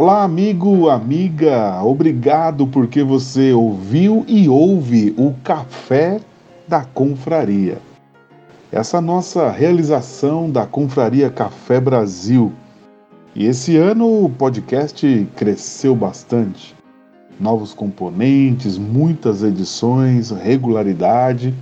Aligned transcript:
Olá, 0.00 0.22
amigo, 0.22 0.88
amiga, 0.88 1.82
obrigado 1.82 2.68
porque 2.68 3.02
você 3.02 3.52
ouviu 3.52 4.24
e 4.28 4.48
ouve 4.48 5.12
o 5.18 5.34
Café 5.42 6.20
da 6.68 6.84
Confraria. 6.84 7.78
Essa 8.70 9.00
nossa 9.00 9.50
realização 9.50 10.48
da 10.48 10.64
Confraria 10.64 11.28
Café 11.30 11.80
Brasil. 11.80 12.52
E 13.34 13.44
esse 13.46 13.76
ano 13.76 14.24
o 14.24 14.30
podcast 14.30 15.28
cresceu 15.34 15.96
bastante. 15.96 16.76
Novos 17.40 17.74
componentes, 17.74 18.78
muitas 18.78 19.42
edições, 19.42 20.30
regularidade, 20.30 21.52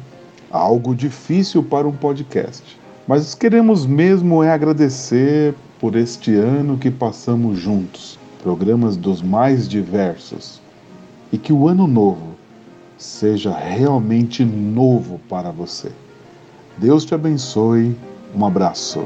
algo 0.51 0.95
difícil 0.95 1.63
para 1.63 1.89
um 1.89 1.93
podcast. 1.93 2.79
Mas 3.09 3.35
queremos 3.35 3.87
mesmo 3.87 4.45
é 4.45 4.51
agradecer 4.51 5.55
por 5.81 5.97
este 5.97 6.35
ano 6.35 6.77
que 6.77 6.91
passamos 6.91 7.59
juntos 7.59 8.19
programas 8.47 8.97
dos 8.97 9.23
mais 9.23 9.69
diversos, 9.69 10.63
e 11.33 11.37
que 11.37 11.53
o 11.53 11.67
ano 11.67 11.85
novo 11.85 12.37
seja 12.97 13.51
realmente 13.51 14.45
novo 14.45 15.21
para 15.29 15.51
você. 15.51 15.91
Deus 16.77 17.05
te 17.05 17.13
abençoe. 17.13 17.97
Um 18.33 18.47
abraço. 18.47 19.05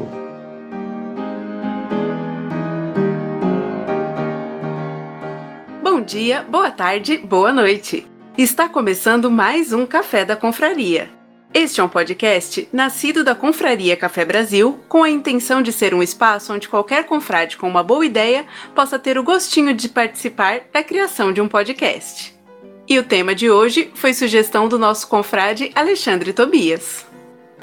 Bom 5.83 6.03
dia, 6.03 6.43
boa 6.43 6.71
tarde, 6.71 7.17
boa 7.17 7.51
noite. 7.51 8.07
Está 8.37 8.69
começando 8.69 9.31
mais 9.31 9.73
um 9.73 9.87
Café 9.87 10.23
da 10.23 10.37
Confraria. 10.37 11.20
Este 11.53 11.81
é 11.81 11.85
um 11.85 11.89
podcast 11.89 12.69
nascido 12.73 13.25
da 13.25 13.35
Confraria 13.35 13.97
Café 13.97 14.25
Brasil, 14.25 14.79
com 14.89 15.03
a 15.03 15.11
intenção 15.11 15.61
de 15.61 15.73
ser 15.73 15.93
um 15.93 16.01
espaço 16.01 16.55
onde 16.55 16.69
qualquer 16.69 17.07
confrade 17.07 17.57
com 17.57 17.69
uma 17.69 17.83
boa 17.83 18.07
ideia 18.07 18.47
possa 18.73 19.01
ter 19.01 19.19
o 19.19 19.25
gostinho 19.25 19.75
de 19.75 19.89
participar 19.89 20.61
da 20.73 20.85
criação 20.85 21.33
de 21.33 21.41
um 21.41 21.49
podcast. 21.49 22.39
E 22.89 22.97
o 23.01 23.03
tema 23.03 23.35
de 23.35 23.51
hoje 23.51 23.91
foi 23.95 24.15
sugestão 24.15 24.69
do 24.69 24.79
nosso 24.79 25.09
confrade 25.09 25.73
Alexandre 25.75 26.33
Tobias. 26.33 27.05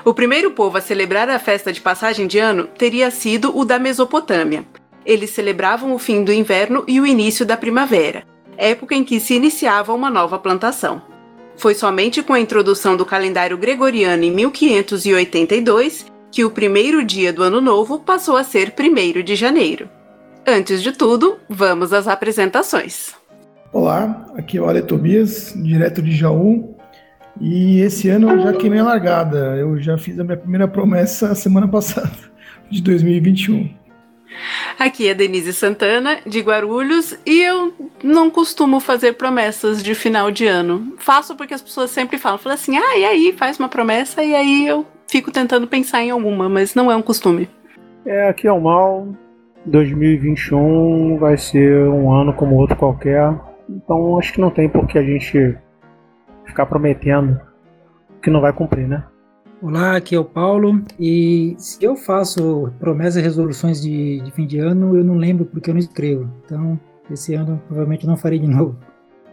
O 0.04 0.14
primeiro 0.14 0.52
povo 0.52 0.78
a 0.78 0.82
celebrar 0.82 1.30
a 1.30 1.40
festa 1.40 1.72
de 1.72 1.80
passagem 1.80 2.28
de 2.28 2.40
ano 2.40 2.68
teria 2.68 3.10
sido 3.10 3.58
o 3.58 3.64
da 3.64 3.80
Mesopotâmia. 3.80 4.66
Eles 5.06 5.30
celebravam 5.30 5.94
o 5.94 6.00
fim 6.00 6.26
do 6.26 6.34
inverno 6.34 6.84
e 6.90 7.00
o 7.00 7.08
início 7.08 7.46
da 7.46 7.56
primavera, 7.56 8.26
época 8.58 8.96
em 8.96 9.06
que 9.06 9.18
se 9.18 9.34
iniciava 9.34 9.94
uma 9.94 10.10
nova 10.10 10.38
plantação. 10.38 11.02
Foi 11.58 11.74
somente 11.74 12.22
com 12.22 12.34
a 12.34 12.40
introdução 12.40 12.96
do 12.96 13.04
calendário 13.04 13.58
gregoriano 13.58 14.24
em 14.24 14.32
1582 14.32 16.06
que 16.32 16.46
o 16.46 16.52
primeiro 16.52 17.04
dia 17.04 17.34
do 17.34 17.42
ano 17.42 17.60
novo 17.60 18.00
passou 18.00 18.38
a 18.38 18.44
ser 18.44 18.72
1 18.78 19.24
de 19.24 19.36
janeiro. 19.36 19.90
Antes 20.46 20.84
de 20.84 20.92
tudo, 20.92 21.38
vamos 21.50 21.94
às 21.94 22.08
apresentações. 22.08 23.16
Olá, 23.74 24.28
aqui 24.36 24.60
é 24.60 24.62
o 24.62 24.70
Ale 24.70 24.84
Tobias, 24.84 25.54
direto 25.56 26.00
de 26.00 26.16
Jaú. 26.16 26.76
E 27.42 27.80
esse 27.80 28.08
ano 28.08 28.30
eu 28.30 28.40
já 28.44 28.54
queimei 28.54 28.80
a 28.80 28.84
largada. 28.84 29.56
Eu 29.58 29.80
já 29.80 29.98
fiz 29.98 30.20
a 30.20 30.24
minha 30.24 30.38
primeira 30.38 30.68
promessa 30.68 31.34
semana 31.34 31.68
passada, 31.68 32.12
de 32.70 32.84
2021. 32.84 33.87
Aqui 34.78 35.08
é 35.08 35.14
Denise 35.14 35.54
Santana, 35.54 36.20
de 36.26 36.40
Guarulhos, 36.42 37.18
e 37.26 37.42
eu 37.42 37.74
não 38.04 38.30
costumo 38.30 38.80
fazer 38.80 39.14
promessas 39.14 39.82
de 39.82 39.96
final 39.96 40.30
de 40.30 40.46
ano. 40.46 40.94
Faço 40.98 41.36
porque 41.36 41.54
as 41.54 41.62
pessoas 41.62 41.90
sempre 41.90 42.18
falam, 42.18 42.38
falam 42.38 42.56
assim, 42.56 42.78
ah, 42.78 42.98
e 42.98 43.06
aí, 43.06 43.34
faz 43.34 43.58
uma 43.58 43.70
promessa, 43.70 44.24
e 44.24 44.36
aí 44.36 44.68
eu 44.68 44.86
fico 45.08 45.32
tentando 45.32 45.68
pensar 45.68 46.04
em 46.04 46.12
alguma, 46.12 46.48
mas 46.48 46.76
não 46.76 46.92
é 46.92 46.96
um 46.96 47.02
costume. 47.02 47.50
É, 48.06 48.28
aqui 48.30 48.48
é 48.48 48.52
o 48.52 48.62
Mal. 48.62 49.08
2021 49.66 51.18
vai 51.18 51.38
ser 51.38 51.90
um 51.90 52.12
ano 52.14 52.34
como 52.34 52.56
outro 52.56 52.78
qualquer, 52.78 53.34
então 53.70 54.18
acho 54.18 54.32
que 54.32 54.40
não 54.40 54.50
tem 54.50 54.70
por 54.70 54.88
que 54.88 54.98
a 54.98 55.04
gente 55.04 55.58
ficar 56.46 56.66
prometendo 56.66 57.40
que 58.22 58.30
não 58.30 58.40
vai 58.40 58.54
cumprir, 58.54 58.88
né? 58.88 59.04
Olá, 59.60 59.96
aqui 59.96 60.14
é 60.14 60.20
o 60.20 60.24
Paulo. 60.24 60.84
E 61.00 61.56
se 61.58 61.84
eu 61.84 61.96
faço 61.96 62.72
promessas 62.80 63.16
e 63.16 63.22
resoluções 63.22 63.82
de, 63.82 64.20
de, 64.22 64.32
fim 64.32 64.46
de 64.46 64.60
ano, 64.60 64.96
eu 64.96 65.04
não 65.04 65.16
lembro 65.16 65.46
porque 65.46 65.72
eu 65.72 65.74
não 65.74 65.80
escrevo. 65.80 66.32
Então, 66.46 66.80
esse 67.10 67.34
ano 67.34 67.60
provavelmente 67.66 68.06
não 68.06 68.16
farei 68.16 68.38
de 68.38 68.46
novo. 68.48 68.78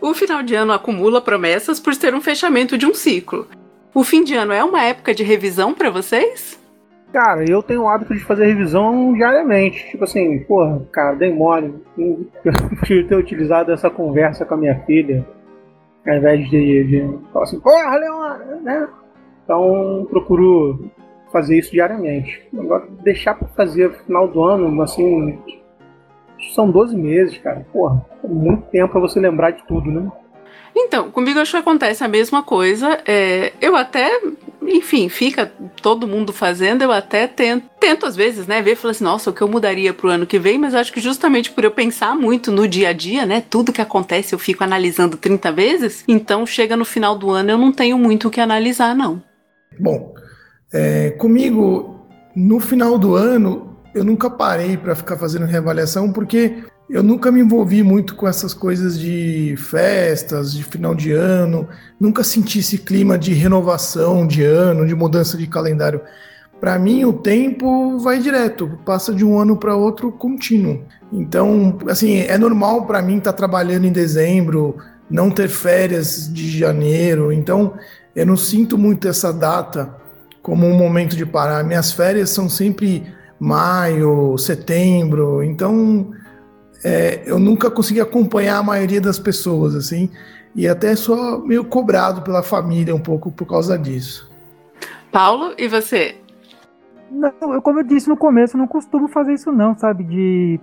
O 0.01 0.15
final 0.15 0.43
de 0.43 0.55
ano 0.55 0.73
acumula 0.73 1.21
promessas 1.21 1.79
por 1.79 1.95
ser 1.95 2.15
um 2.15 2.23
fechamento 2.23 2.79
de 2.79 2.87
um 2.87 2.95
ciclo. 2.95 3.47
O 3.95 4.03
fim 4.03 4.25
de 4.25 4.35
ano 4.35 4.53
é 4.53 4.65
uma 4.65 4.83
época 4.83 5.15
de 5.15 5.23
revisão 5.23 5.75
para 5.75 5.91
vocês? 5.91 6.59
Cara, 7.13 7.45
eu 7.49 7.63
tenho 7.63 7.83
o 7.83 7.89
hábito 7.89 8.15
de 8.15 8.25
fazer 8.25 8.47
revisão 8.47 9.13
diariamente. 9.13 9.91
Tipo 9.91 10.05
assim, 10.05 10.41
porra, 10.45 10.81
cara, 10.91 11.17
dei 11.17 11.35
mole. 11.35 11.75
Eu 11.99 12.25
podia 12.81 13.07
ter 13.07 13.15
utilizado 13.15 13.71
essa 13.73 13.91
conversa 13.91 14.47
com 14.47 14.55
a 14.55 14.57
minha 14.57 14.81
filha, 14.87 15.25
ao 16.07 16.15
invés 16.17 16.49
de, 16.49 16.85
de 16.85 17.19
falar 17.31 17.45
assim, 17.45 17.61
porra, 17.61 17.97
Leona, 17.97 18.39
né? 18.63 18.89
Então 19.45 20.07
procuro 20.11 20.91
fazer 21.31 21.59
isso 21.59 21.73
diariamente. 21.73 22.43
Agora, 22.57 22.87
deixar 23.03 23.35
para 23.35 23.49
fazer 23.49 23.89
no 23.89 23.95
final 24.05 24.29
do 24.29 24.43
ano, 24.43 24.83
assim, 24.83 25.39
são 26.55 26.71
12 26.71 26.97
meses, 26.97 27.37
cara. 27.39 27.67
Porra, 27.73 28.05
é 28.23 28.29
muito 28.29 28.63
tempo 28.71 28.93
para 28.93 29.01
você 29.01 29.19
lembrar 29.19 29.51
de 29.51 29.65
tudo, 29.67 29.91
né? 29.91 30.11
Então, 30.77 31.11
comigo 31.11 31.39
acho 31.39 31.53
que 31.53 31.57
acontece 31.57 32.03
a 32.03 32.09
mesma 32.09 32.43
coisa. 32.43 33.01
É, 33.07 33.53
eu 33.61 33.77
até, 33.77 34.21
enfim, 34.63 35.09
fica 35.09 35.53
todo 35.81 36.07
mundo 36.07 36.33
fazendo, 36.33 36.83
eu 36.83 36.91
até 36.91 37.29
tento, 37.29 37.65
tento 37.79 38.07
às 38.07 38.17
vezes, 38.17 38.47
né, 38.47 38.61
ver 38.61 38.73
e 38.73 38.77
falar 38.77 38.91
assim, 38.91 39.05
nossa, 39.05 39.31
o 39.31 39.33
que 39.33 39.41
eu 39.41 39.49
mudaria 39.49 39.95
pro 39.95 40.09
ano 40.09 40.27
que 40.27 40.39
vem, 40.39 40.59
mas 40.59 40.75
acho 40.75 40.93
que 40.93 41.01
justamente 41.01 41.51
por 41.53 41.63
eu 41.63 41.71
pensar 41.71 42.17
muito 42.17 42.51
no 42.51 42.67
dia 42.67 42.89
a 42.89 42.93
dia, 42.93 43.25
né, 43.25 43.43
tudo 43.49 43.73
que 43.73 43.81
acontece 43.81 44.35
eu 44.35 44.39
fico 44.39 44.65
analisando 44.65 45.17
30 45.17 45.53
vezes, 45.53 46.05
então 46.09 46.45
chega 46.45 46.77
no 46.77 46.85
final 46.85 47.17
do 47.17 47.31
ano 47.31 47.51
eu 47.51 47.59
não 47.59 47.71
tenho 47.73 47.97
muito 47.97 48.27
o 48.27 48.31
que 48.31 48.41
analisar, 48.41 48.97
não. 48.97 49.23
Bom, 49.79 50.15
é, 50.73 51.11
comigo, 51.11 52.07
no 52.35 52.59
final 52.61 52.99
do 52.99 53.15
ano, 53.15 53.77
eu 53.95 54.05
nunca 54.05 54.29
parei 54.29 54.77
para 54.77 54.95
ficar 54.95 55.17
fazendo 55.17 55.47
reavaliação, 55.47 56.13
porque 56.13 56.65
eu 56.91 57.03
nunca 57.03 57.33
me 57.33 57.41
envolvi 57.41 57.83
muito 57.83 58.15
com 58.15 58.29
essas 58.29 58.53
coisas 58.53 58.99
de 58.99 59.55
festas, 59.57 60.53
de 60.53 60.63
final 60.63 60.95
de 60.95 61.13
ano, 61.13 61.69
nunca 61.99 62.23
senti 62.23 62.59
esse 62.59 62.79
clima 62.79 63.19
de 63.19 63.33
renovação 63.33 64.27
de 64.27 64.43
ano, 64.43 64.87
de 64.87 64.95
mudança 64.95 65.37
de 65.37 65.47
calendário. 65.47 66.01
Para 66.61 66.79
mim, 66.79 67.05
o 67.05 67.13
tempo 67.13 67.99
vai 67.99 68.19
direto, 68.19 68.79
passa 68.85 69.15
de 69.15 69.25
um 69.25 69.39
ano 69.39 69.57
para 69.57 69.77
outro 69.77 70.11
contínuo. 70.13 70.83
Então, 71.13 71.79
assim, 71.89 72.19
é 72.19 72.37
normal 72.37 72.87
para 72.87 73.03
mim 73.03 73.19
estar 73.19 73.33
tá 73.33 73.37
trabalhando 73.37 73.87
em 73.87 73.93
dezembro, 73.93 74.77
não 75.11 75.31
ter 75.31 75.49
férias 75.49 76.33
de 76.33 76.59
janeiro. 76.59 77.33
Então, 77.33 77.75
eu 78.15 78.27
não 78.27 78.37
sinto 78.37 78.79
muito 78.79 79.09
essa 79.09 79.33
data 79.33 79.95
como 80.43 80.67
um 80.67 80.77
momento 80.77 81.17
de 81.17 81.25
parar. 81.25 81.65
Minhas 81.65 81.93
férias 81.93 82.31
são 82.31 82.49
sempre 82.49 83.03
maio, 83.41 84.37
setembro, 84.39 85.43
então 85.43 86.11
é, 86.85 87.23
eu 87.27 87.39
nunca 87.39 87.71
consegui 87.71 88.01
acompanhar 88.01 88.59
a 88.59 88.63
maioria 88.63 89.01
das 89.01 89.19
pessoas, 89.19 89.75
assim, 89.75 90.11
e 90.55 90.69
até 90.69 90.95
sou 90.95 91.45
meio 91.45 91.65
cobrado 91.65 92.23
pela 92.23 92.43
família 92.43 92.95
um 92.95 93.01
pouco 93.01 93.33
por 93.33 93.47
causa 93.47 93.79
disso. 93.79 94.31
Paulo, 95.11 95.55
e 95.59 95.67
você? 95.67 96.17
Não, 97.11 97.55
eu, 97.55 97.63
como 97.63 97.81
eu 97.81 97.85
disse 97.85 98.09
no 98.09 98.17
começo, 98.17 98.57
eu 98.57 98.59
não 98.59 98.67
costumo 98.67 99.09
fazer 99.09 99.35
isso 99.35 99.51
não, 99.51 99.77
sabe, 99.77 100.05
de 100.05 100.61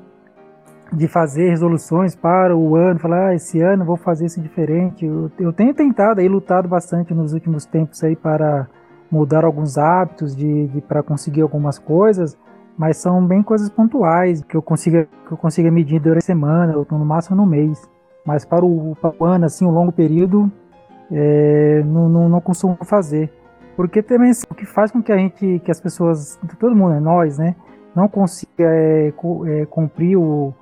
de 0.91 1.07
fazer 1.07 1.49
resoluções 1.49 2.15
para 2.15 2.55
o 2.55 2.75
ano, 2.75 2.99
falar, 2.99 3.27
ah, 3.27 3.35
esse 3.35 3.61
ano 3.61 3.85
vou 3.85 3.95
fazer 3.95 4.25
isso 4.25 4.41
diferente. 4.41 5.05
Eu, 5.05 5.31
eu 5.39 5.53
tenho 5.53 5.73
tentado 5.73 6.19
aí, 6.19 6.27
lutado 6.27 6.67
bastante 6.67 7.13
nos 7.13 7.33
últimos 7.33 7.65
tempos 7.65 8.03
aí 8.03 8.15
para 8.15 8.67
mudar 9.09 9.45
alguns 9.45 9.77
hábitos, 9.77 10.35
de, 10.35 10.67
de 10.67 10.81
para 10.81 11.01
conseguir 11.01 11.41
algumas 11.41 11.79
coisas, 11.79 12.37
mas 12.77 12.97
são 12.97 13.25
bem 13.25 13.41
coisas 13.41 13.69
pontuais, 13.69 14.41
que 14.43 14.55
eu 14.55 14.61
consiga, 14.61 15.07
que 15.27 15.31
eu 15.31 15.37
consiga 15.37 15.71
medir 15.71 15.99
durante 15.99 16.23
a 16.23 16.25
semana, 16.25 16.77
ou 16.77 16.85
no 16.89 17.05
máximo 17.05 17.37
no 17.37 17.45
mês. 17.45 17.89
Mas 18.25 18.43
para 18.45 18.65
o, 18.65 18.95
para 19.01 19.13
o 19.17 19.25
ano, 19.25 19.45
assim, 19.45 19.65
um 19.65 19.71
longo 19.71 19.91
período, 19.91 20.51
é, 21.11 21.83
não, 21.85 22.09
não, 22.09 22.29
não 22.29 22.41
costumo 22.41 22.77
fazer. 22.83 23.31
Porque 23.75 24.01
também 24.01 24.31
assim, 24.31 24.45
o 24.49 24.55
que 24.55 24.65
faz 24.65 24.91
com 24.91 25.01
que 25.01 25.11
a 25.11 25.17
gente, 25.17 25.59
que 25.63 25.71
as 25.71 25.79
pessoas, 25.79 26.39
todo 26.59 26.75
mundo, 26.75 26.93
é 26.93 26.99
nós, 26.99 27.37
né, 27.37 27.55
não 27.95 28.07
consiga 28.07 28.63
é, 28.63 29.07
é, 29.07 29.65
cumprir 29.65 30.17
o, 30.17 30.53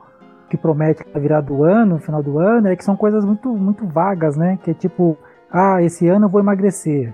que 0.50 0.58
promete 0.58 1.06
na 1.14 1.20
virada 1.20 1.48
do 1.48 1.64
ano, 1.64 1.96
no 1.96 2.00
final 2.00 2.24
do 2.24 2.40
ano, 2.40 2.68
é 2.68 2.76
que 2.76 2.84
são 2.84 2.96
coisas 2.96 3.24
muito, 3.24 3.50
muito 3.56 3.86
vagas, 3.86 4.36
né? 4.36 4.58
Que 4.64 4.72
é 4.72 4.74
tipo, 4.74 5.18
ah, 5.52 5.82
esse 5.82 6.08
ano 6.08 6.26
eu 6.26 6.30
vou 6.30 6.42
emagrecer, 6.42 7.14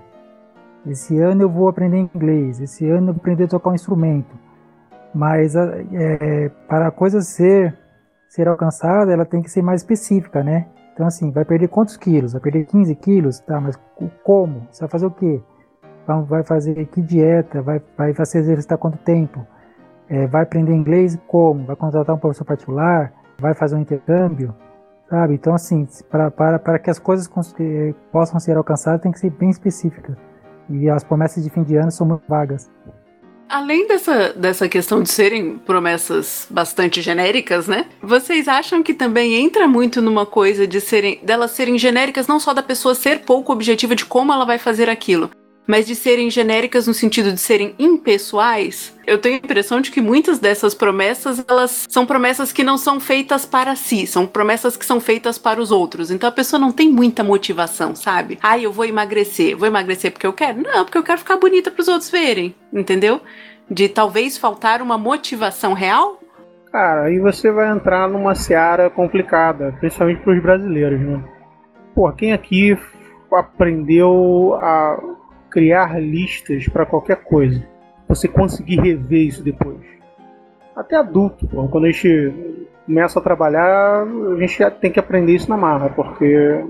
esse 0.86 1.18
ano 1.20 1.42
eu 1.42 1.48
vou 1.48 1.68
aprender 1.68 1.98
inglês, 1.98 2.60
esse 2.60 2.88
ano 2.88 3.08
eu 3.08 3.14
vou 3.14 3.20
aprender 3.20 3.44
a 3.44 3.48
tocar 3.48 3.70
um 3.70 3.74
instrumento. 3.74 4.34
Mas 5.14 5.56
é, 5.56 6.50
para 6.68 6.88
a 6.88 6.90
coisa 6.90 7.20
ser, 7.22 7.76
ser 8.28 8.48
alcançada, 8.48 9.12
ela 9.12 9.24
tem 9.24 9.42
que 9.42 9.50
ser 9.50 9.62
mais 9.62 9.80
específica, 9.80 10.42
né? 10.42 10.66
Então, 10.92 11.06
assim, 11.06 11.30
vai 11.30 11.44
perder 11.44 11.68
quantos 11.68 11.96
quilos? 11.96 12.32
Vai 12.32 12.40
perder 12.40 12.64
15 12.66 12.94
quilos? 12.96 13.40
Tá, 13.40 13.60
mas 13.60 13.78
como? 14.22 14.66
Você 14.70 14.80
vai 14.80 14.88
fazer 14.88 15.06
o 15.06 15.10
quê? 15.10 15.42
Vai 16.06 16.42
fazer 16.42 16.86
que 16.86 17.02
dieta? 17.02 17.60
Vai, 17.60 17.82
vai 17.96 18.14
se 18.24 18.38
exercitar 18.38 18.78
quanto 18.78 18.96
tempo? 18.98 19.46
É, 20.08 20.26
vai 20.26 20.44
aprender 20.44 20.72
inglês 20.72 21.18
como? 21.26 21.64
Vai 21.64 21.76
contratar 21.76 22.14
um 22.14 22.18
professor 22.18 22.44
particular? 22.44 23.12
Vai 23.38 23.54
fazer 23.54 23.76
um 23.76 23.80
intercâmbio, 23.80 24.54
sabe? 25.08 25.34
Então, 25.34 25.54
assim, 25.54 25.86
para, 26.10 26.78
que 26.78 26.90
as 26.90 26.98
coisas 26.98 27.28
eh, 27.60 27.94
possam 28.12 28.40
ser 28.40 28.56
alcançadas, 28.56 29.00
tem 29.00 29.12
que 29.12 29.18
ser 29.18 29.30
bem 29.30 29.50
específica. 29.50 30.16
E 30.68 30.88
as 30.88 31.04
promessas 31.04 31.44
de 31.44 31.50
fim 31.50 31.62
de 31.62 31.76
ano 31.76 31.90
são 31.90 32.06
muito 32.06 32.24
vagas. 32.28 32.70
Além 33.48 33.86
dessa, 33.86 34.32
dessa 34.32 34.68
questão 34.68 35.00
de 35.00 35.08
serem 35.08 35.56
promessas 35.58 36.48
bastante 36.50 37.00
genéricas, 37.00 37.68
né? 37.68 37.86
Vocês 38.02 38.48
acham 38.48 38.82
que 38.82 38.92
também 38.92 39.36
entra 39.36 39.68
muito 39.68 40.02
numa 40.02 40.26
coisa 40.26 40.66
de 40.66 40.80
serem 40.80 41.20
delas 41.22 41.52
serem 41.52 41.78
genéricas 41.78 42.26
não 42.26 42.40
só 42.40 42.52
da 42.52 42.62
pessoa 42.62 42.92
ser 42.92 43.20
pouco 43.20 43.52
objetiva 43.52 43.94
de 43.94 44.04
como 44.04 44.32
ela 44.32 44.44
vai 44.44 44.58
fazer 44.58 44.90
aquilo, 44.90 45.30
mas 45.66 45.86
de 45.86 45.94
serem 45.94 46.30
genéricas 46.30 46.86
no 46.86 46.94
sentido 46.94 47.32
de 47.32 47.40
serem 47.40 47.74
impessoais, 47.78 48.94
eu 49.06 49.18
tenho 49.18 49.36
a 49.36 49.38
impressão 49.38 49.80
de 49.80 49.90
que 49.90 50.00
muitas 50.00 50.38
dessas 50.38 50.74
promessas, 50.74 51.44
elas 51.48 51.86
são 51.88 52.04
promessas 52.04 52.52
que 52.52 52.64
não 52.64 52.76
são 52.76 53.00
feitas 53.00 53.44
para 53.44 53.74
si, 53.76 54.06
são 54.06 54.26
promessas 54.26 54.76
que 54.76 54.84
são 54.84 55.00
feitas 55.00 55.38
para 55.38 55.60
os 55.60 55.70
outros. 55.70 56.10
Então 56.10 56.28
a 56.28 56.32
pessoa 56.32 56.58
não 56.60 56.72
tem 56.72 56.90
muita 56.90 57.24
motivação, 57.24 57.94
sabe? 57.94 58.38
Ah, 58.42 58.58
eu 58.58 58.72
vou 58.72 58.84
emagrecer. 58.84 59.56
Vou 59.56 59.66
emagrecer 59.66 60.12
porque 60.12 60.26
eu 60.26 60.32
quero? 60.32 60.62
Não, 60.62 60.84
porque 60.84 60.98
eu 60.98 61.02
quero 61.02 61.18
ficar 61.18 61.36
bonita 61.36 61.70
para 61.70 61.82
os 61.82 61.88
outros 61.88 62.10
verem, 62.10 62.54
entendeu? 62.72 63.20
De 63.70 63.88
talvez 63.88 64.36
faltar 64.38 64.82
uma 64.82 64.98
motivação 64.98 65.72
real. 65.72 66.20
Cara, 66.70 67.04
aí 67.04 67.18
você 67.18 67.50
vai 67.50 67.70
entrar 67.70 68.08
numa 68.08 68.34
seara 68.34 68.90
complicada, 68.90 69.74
principalmente 69.80 70.20
para 70.22 70.34
os 70.34 70.42
brasileiros, 70.42 71.00
né? 71.00 71.24
Pô, 71.94 72.12
quem 72.12 72.32
aqui 72.32 72.76
aprendeu 73.32 74.58
a 74.60 75.15
criar 75.50 76.00
listas 76.00 76.68
para 76.68 76.86
qualquer 76.86 77.16
coisa. 77.16 77.62
Você 78.08 78.28
conseguir 78.28 78.80
rever 78.80 79.26
isso 79.26 79.42
depois. 79.42 79.78
Até 80.74 80.96
adulto, 80.96 81.46
quando 81.70 81.84
a 81.86 81.90
gente 81.90 82.32
começa 82.84 83.18
a 83.18 83.22
trabalhar, 83.22 84.04
a 84.04 84.40
gente 84.40 84.58
já 84.58 84.70
tem 84.70 84.92
que 84.92 85.00
aprender 85.00 85.34
isso 85.34 85.48
na 85.48 85.56
marra, 85.56 85.88
porque 85.88 86.64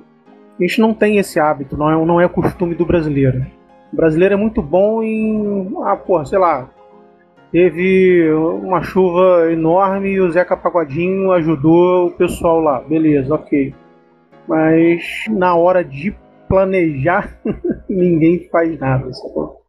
a 0.59 0.63
gente 0.63 0.81
não 0.81 0.95
tem 0.95 1.19
esse 1.19 1.39
hábito, 1.39 1.77
não 1.77 1.91
é, 1.91 2.07
não 2.07 2.21
é 2.21 2.29
costume 2.29 2.75
do 2.75 2.87
brasileiro. 2.87 3.45
O 3.93 3.97
brasileiro 3.97 4.35
é 4.35 4.37
muito 4.37 4.63
bom 4.63 5.03
em. 5.03 5.73
Ah, 5.85 5.97
porra, 5.97 6.25
sei 6.25 6.39
lá. 6.39 6.69
Teve 7.53 8.31
uma 8.33 8.83
chuva 8.83 9.53
enorme 9.53 10.11
e 10.11 10.21
o 10.21 10.31
Zeca 10.31 10.57
Pagodinho 10.57 11.33
ajudou 11.33 12.09
o 12.09 12.11
pessoal 12.11 12.61
lá. 12.61 12.81
Beleza, 12.81 13.35
ok. 13.35 13.75
Mas 14.49 15.25
na 15.29 15.55
hora 15.55 15.85
de 15.85 16.15
planejar, 16.49 17.39
ninguém 17.89 18.49
faz 18.51 18.79
nada. 18.79 19.13
Sacou? 19.13 19.63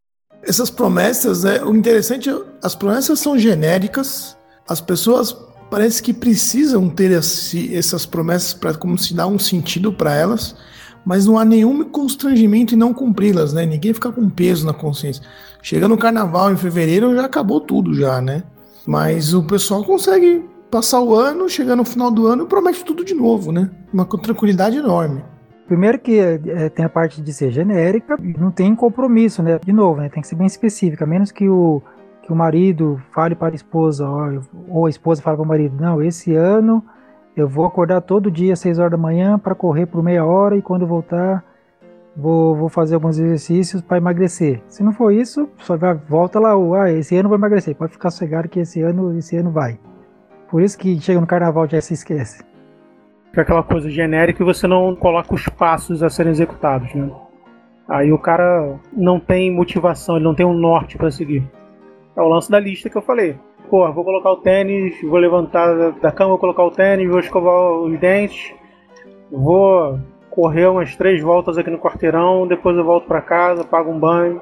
Essas 0.43 0.69
promessas, 0.69 1.43
é, 1.45 1.63
o 1.63 1.75
interessante, 1.75 2.29
as 2.63 2.75
promessas 2.75 3.19
são 3.19 3.37
genéricas, 3.37 4.37
as 4.67 4.79
pessoas 4.79 5.35
parece 5.69 6.01
que 6.01 6.13
precisam 6.13 6.89
ter 6.89 7.11
esse, 7.11 7.75
essas 7.75 8.05
promessas 8.05 8.53
para 8.53 8.73
como 8.73 8.97
se 8.97 9.13
dar 9.13 9.27
um 9.27 9.39
sentido 9.39 9.91
para 9.91 10.15
elas, 10.15 10.55
mas 11.05 11.25
não 11.25 11.37
há 11.37 11.45
nenhum 11.45 11.83
constrangimento 11.85 12.73
em 12.73 12.77
não 12.77 12.93
cumpri-las, 12.93 13.53
né? 13.53 13.65
Ninguém 13.65 13.93
fica 13.93 14.11
com 14.11 14.29
peso 14.29 14.65
na 14.65 14.73
consciência. 14.73 15.23
Chega 15.61 15.87
no 15.87 15.97
carnaval 15.97 16.51
em 16.51 16.57
fevereiro 16.57 17.15
já 17.15 17.25
acabou 17.25 17.61
tudo 17.61 17.93
já, 17.93 18.21
né? 18.21 18.43
Mas 18.85 19.33
o 19.33 19.43
pessoal 19.43 19.83
consegue 19.83 20.45
passar 20.71 21.01
o 21.01 21.15
ano, 21.15 21.49
chegar 21.49 21.75
no 21.75 21.85
final 21.85 22.11
do 22.11 22.27
ano 22.27 22.43
e 22.43 22.47
promete 22.47 22.83
tudo 22.83 23.03
de 23.03 23.13
novo, 23.13 23.51
né? 23.51 23.69
Uma 23.93 24.05
tranquilidade 24.05 24.77
enorme. 24.77 25.23
Primeiro 25.67 25.99
que 25.99 26.17
é, 26.17 26.69
tem 26.69 26.85
a 26.85 26.89
parte 26.89 27.21
de 27.21 27.33
ser 27.33 27.51
genérica, 27.51 28.15
não 28.39 28.49
tem 28.49 28.73
compromisso, 28.73 29.43
né? 29.43 29.59
De 29.63 29.73
novo, 29.73 29.99
né? 29.99 30.07
Tem 30.07 30.21
que 30.21 30.27
ser 30.27 30.35
bem 30.35 30.47
específica, 30.47 31.05
menos 31.05 31.29
que 31.29 31.49
o, 31.49 31.81
que 32.23 32.31
o 32.31 32.35
marido 32.35 33.01
fale 33.11 33.35
para 33.35 33.53
a 33.53 33.55
esposa, 33.55 34.07
ou 34.69 34.85
a 34.85 34.89
esposa 34.89 35.21
fale 35.21 35.35
para 35.35 35.43
o 35.43 35.47
marido, 35.47 35.75
não, 35.79 36.01
esse 36.01 36.33
ano 36.33 36.83
eu 37.35 37.47
vou 37.47 37.65
acordar 37.65 38.01
todo 38.01 38.31
dia 38.31 38.53
às 38.53 38.59
6 38.59 38.79
horas 38.79 38.91
da 38.91 38.97
manhã 38.97 39.37
para 39.37 39.53
correr 39.53 39.85
por 39.85 40.01
meia 40.01 40.25
hora 40.25 40.57
e 40.57 40.61
quando 40.61 40.87
voltar 40.87 41.43
vou, 42.15 42.55
vou 42.55 42.69
fazer 42.69 42.95
alguns 42.95 43.19
exercícios 43.19 43.81
para 43.81 43.97
emagrecer. 43.97 44.61
Se 44.67 44.81
não 44.81 44.91
for 44.91 45.11
isso, 45.11 45.47
só 45.59 45.77
vai, 45.77 45.93
volta 45.93 46.39
lá, 46.39 46.53
ah, 46.81 46.91
esse 46.91 47.15
ano 47.15 47.29
vai 47.29 47.37
emagrecer. 47.37 47.75
Pode 47.75 47.91
ficar 47.91 48.09
sossegado 48.09 48.49
que 48.49 48.59
esse 48.59 48.81
ano, 48.81 49.15
esse 49.17 49.37
ano 49.37 49.51
vai. 49.51 49.77
Por 50.49 50.63
isso 50.63 50.77
que 50.77 50.99
chega 50.99 51.21
no 51.21 51.27
carnaval 51.27 51.67
já 51.69 51.79
se 51.79 51.93
esquece 51.93 52.43
que 53.37 53.41
aquela 53.41 53.61
coisa 53.61 53.87
genérica 53.87 54.41
e 54.41 54.45
você 54.45 54.65
não 54.65 54.95
coloca 54.95 55.35
os 55.35 55.47
passos 55.47 56.01
a 56.01 56.09
serem 56.09 56.31
executados, 56.31 56.91
né? 56.95 57.07
Aí 57.87 58.11
o 58.11 58.17
cara 58.17 58.79
não 58.91 59.19
tem 59.19 59.53
motivação, 59.53 60.15
ele 60.15 60.25
não 60.25 60.33
tem 60.33 60.43
um 60.43 60.55
norte 60.55 60.97
para 60.97 61.11
seguir. 61.11 61.47
É 62.15 62.21
o 62.21 62.27
lance 62.27 62.49
da 62.49 62.59
lista 62.59 62.89
que 62.89 62.97
eu 62.97 63.01
falei. 63.01 63.37
Pô, 63.69 63.91
vou 63.93 64.03
colocar 64.03 64.31
o 64.31 64.37
tênis, 64.37 64.99
vou 65.03 65.19
levantar 65.19 65.91
da 66.01 66.11
cama, 66.11 66.31
vou 66.31 66.39
colocar 66.39 66.63
o 66.63 66.71
tênis, 66.71 67.07
vou 67.07 67.19
escovar 67.19 67.73
os 67.73 67.99
dentes, 67.99 68.55
vou 69.31 69.99
correr 70.31 70.65
umas 70.65 70.95
três 70.95 71.21
voltas 71.21 71.59
aqui 71.59 71.69
no 71.69 71.77
quarteirão, 71.77 72.47
depois 72.47 72.75
eu 72.75 72.83
volto 72.83 73.05
para 73.05 73.21
casa, 73.21 73.63
pago 73.63 73.91
um 73.91 73.99
banho. 73.99 74.41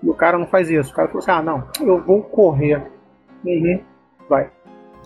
E 0.00 0.08
o 0.08 0.14
cara 0.14 0.38
não 0.38 0.46
faz 0.46 0.70
isso. 0.70 0.92
O 0.92 0.94
cara 0.94 1.08
falou 1.08 1.20
assim: 1.20 1.32
ah, 1.32 1.42
não, 1.42 1.64
eu 1.80 2.00
vou 2.00 2.22
correr. 2.22 2.80
Uhum, 3.44 3.80
vai. 4.28 4.50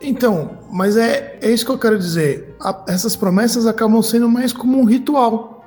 Então, 0.00 0.59
mas 0.71 0.97
é, 0.97 1.39
é 1.41 1.50
isso 1.50 1.65
que 1.65 1.73
eu 1.73 1.79
quero 1.79 1.99
dizer. 1.99 2.55
A, 2.61 2.85
essas 2.89 3.17
promessas 3.17 3.67
acabam 3.67 4.03
sendo 4.03 4.29
mais 4.29 4.53
como 4.53 4.79
um 4.79 4.85
ritual. 4.85 5.65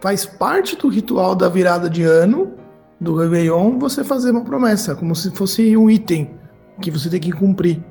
Faz 0.00 0.24
parte 0.24 0.76
do 0.76 0.88
ritual 0.88 1.34
da 1.34 1.48
virada 1.48 1.88
de 1.88 2.02
ano, 2.02 2.52
do 3.00 3.14
Réveillon, 3.16 3.78
você 3.78 4.04
fazer 4.04 4.30
uma 4.30 4.44
promessa, 4.44 4.94
como 4.94 5.14
se 5.14 5.30
fosse 5.30 5.76
um 5.76 5.88
item 5.88 6.30
que 6.80 6.90
você 6.90 7.08
tem 7.08 7.20
que 7.20 7.32
cumprir. 7.32 7.82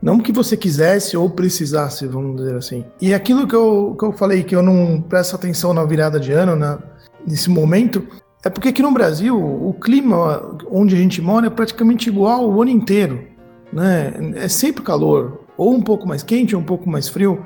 Não 0.00 0.20
que 0.20 0.30
você 0.30 0.56
quisesse 0.56 1.16
ou 1.16 1.28
precisasse, 1.28 2.06
vamos 2.06 2.36
dizer 2.36 2.54
assim. 2.54 2.84
E 3.00 3.12
aquilo 3.12 3.46
que 3.46 3.54
eu, 3.54 3.96
que 3.98 4.04
eu 4.04 4.12
falei, 4.12 4.44
que 4.44 4.54
eu 4.54 4.62
não 4.62 5.00
presto 5.00 5.34
atenção 5.34 5.74
na 5.74 5.84
virada 5.84 6.20
de 6.20 6.32
ano, 6.32 6.80
nesse 7.26 7.50
momento, 7.50 8.06
é 8.44 8.48
porque 8.48 8.68
aqui 8.68 8.80
no 8.80 8.92
Brasil, 8.92 9.36
o 9.36 9.74
clima 9.74 10.56
onde 10.70 10.94
a 10.94 10.98
gente 10.98 11.20
mora 11.20 11.48
é 11.48 11.50
praticamente 11.50 12.08
igual 12.08 12.48
o 12.48 12.62
ano 12.62 12.70
inteiro 12.70 13.26
né? 13.72 14.12
É 14.36 14.48
sempre 14.48 14.82
calor, 14.82 15.44
ou 15.56 15.74
um 15.74 15.82
pouco 15.82 16.06
mais 16.06 16.22
quente, 16.22 16.54
ou 16.54 16.62
um 16.62 16.64
pouco 16.64 16.88
mais 16.88 17.08
frio. 17.08 17.44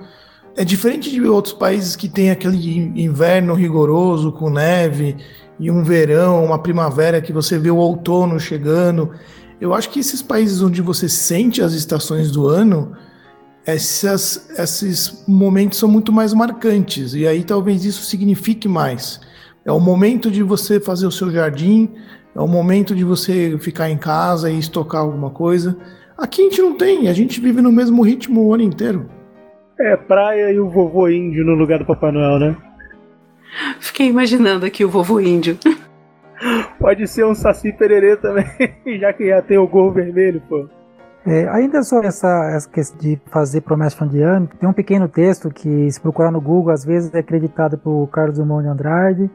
É 0.56 0.64
diferente 0.64 1.10
de 1.10 1.22
outros 1.22 1.54
países 1.54 1.96
que 1.96 2.08
tem 2.08 2.30
aquele 2.30 2.92
inverno 2.94 3.54
rigoroso 3.54 4.32
com 4.32 4.50
neve 4.50 5.16
e 5.58 5.70
um 5.70 5.82
verão, 5.82 6.44
uma 6.44 6.58
primavera 6.58 7.22
que 7.22 7.32
você 7.32 7.58
vê 7.58 7.70
o 7.70 7.76
outono 7.76 8.38
chegando. 8.38 9.12
Eu 9.60 9.72
acho 9.72 9.88
que 9.90 10.00
esses 10.00 10.20
países 10.20 10.60
onde 10.60 10.82
você 10.82 11.08
sente 11.08 11.62
as 11.62 11.72
estações 11.72 12.31
do 12.31 12.48
ano, 12.48 12.93
essas, 13.64 14.50
esses 14.58 15.24
momentos 15.26 15.79
são 15.79 15.88
muito 15.88 16.12
mais 16.12 16.34
marcantes 16.34 17.14
e 17.14 17.26
aí 17.26 17.44
talvez 17.44 17.84
isso 17.84 18.05
signifique 18.05 18.69
mais. 18.69 19.20
É 19.64 19.70
o 19.70 19.79
momento 19.79 20.31
de 20.31 20.43
você 20.43 20.81
fazer 20.81 21.06
o 21.06 21.12
seu 21.12 21.31
jardim, 21.31 21.88
é 22.34 22.41
o 22.41 22.48
momento 22.48 22.94
de 22.94 23.05
você 23.05 23.56
ficar 23.58 23.88
em 23.88 23.96
casa 23.96 24.50
e 24.50 24.58
estocar 24.58 25.02
alguma 25.02 25.31
coisa. 25.31 25.76
Aqui 26.22 26.41
a 26.41 26.44
gente 26.44 26.62
não 26.62 26.76
tem, 26.76 27.08
a 27.08 27.12
gente 27.12 27.41
vive 27.41 27.60
no 27.60 27.72
mesmo 27.72 28.00
ritmo 28.00 28.46
o 28.46 28.55
ano 28.55 28.62
inteiro. 28.62 29.10
É, 29.81 29.96
praia 29.96 30.52
e 30.52 30.60
o 30.60 30.70
vovô 30.70 31.08
índio 31.08 31.44
no 31.44 31.56
lugar 31.56 31.81
do 31.81 31.84
Papai 31.84 32.12
Noel, 32.12 32.38
né? 32.38 32.56
Fiquei 33.81 34.06
imaginando 34.06 34.64
aqui 34.64 34.84
o 34.84 34.88
vovô 34.88 35.19
índio. 35.19 35.58
Pode 36.79 37.08
ser 37.08 37.26
um 37.26 37.34
saci 37.34 37.72
pererê 37.72 38.17
também, 38.17 38.46
já 39.00 39.12
que 39.12 39.26
já 39.26 39.43
tem 39.43 39.58
o 39.58 39.67
gorro 39.67 39.91
vermelho, 39.91 40.41
pô. 40.48 40.69
É, 41.26 41.48
ainda 41.48 41.82
sobre 41.82 42.06
essa, 42.06 42.52
essa 42.55 42.70
questão 42.70 43.00
de 43.00 43.20
fazer 43.26 43.62
promessa 43.62 44.06
de 44.06 44.22
ano, 44.22 44.48
tem 44.60 44.69
um 44.69 44.72
pequeno 44.72 45.08
texto 45.08 45.50
que, 45.50 45.91
se 45.91 46.00
procurar 46.00 46.31
no 46.31 46.41
Google, 46.41 46.72
às 46.72 46.84
vezes 46.84 47.12
é 47.12 47.19
acreditado 47.19 47.76
por 47.76 48.06
Carlos 48.12 48.36
Drummond 48.36 48.62
de 48.62 48.69
Andrade, 48.69 49.31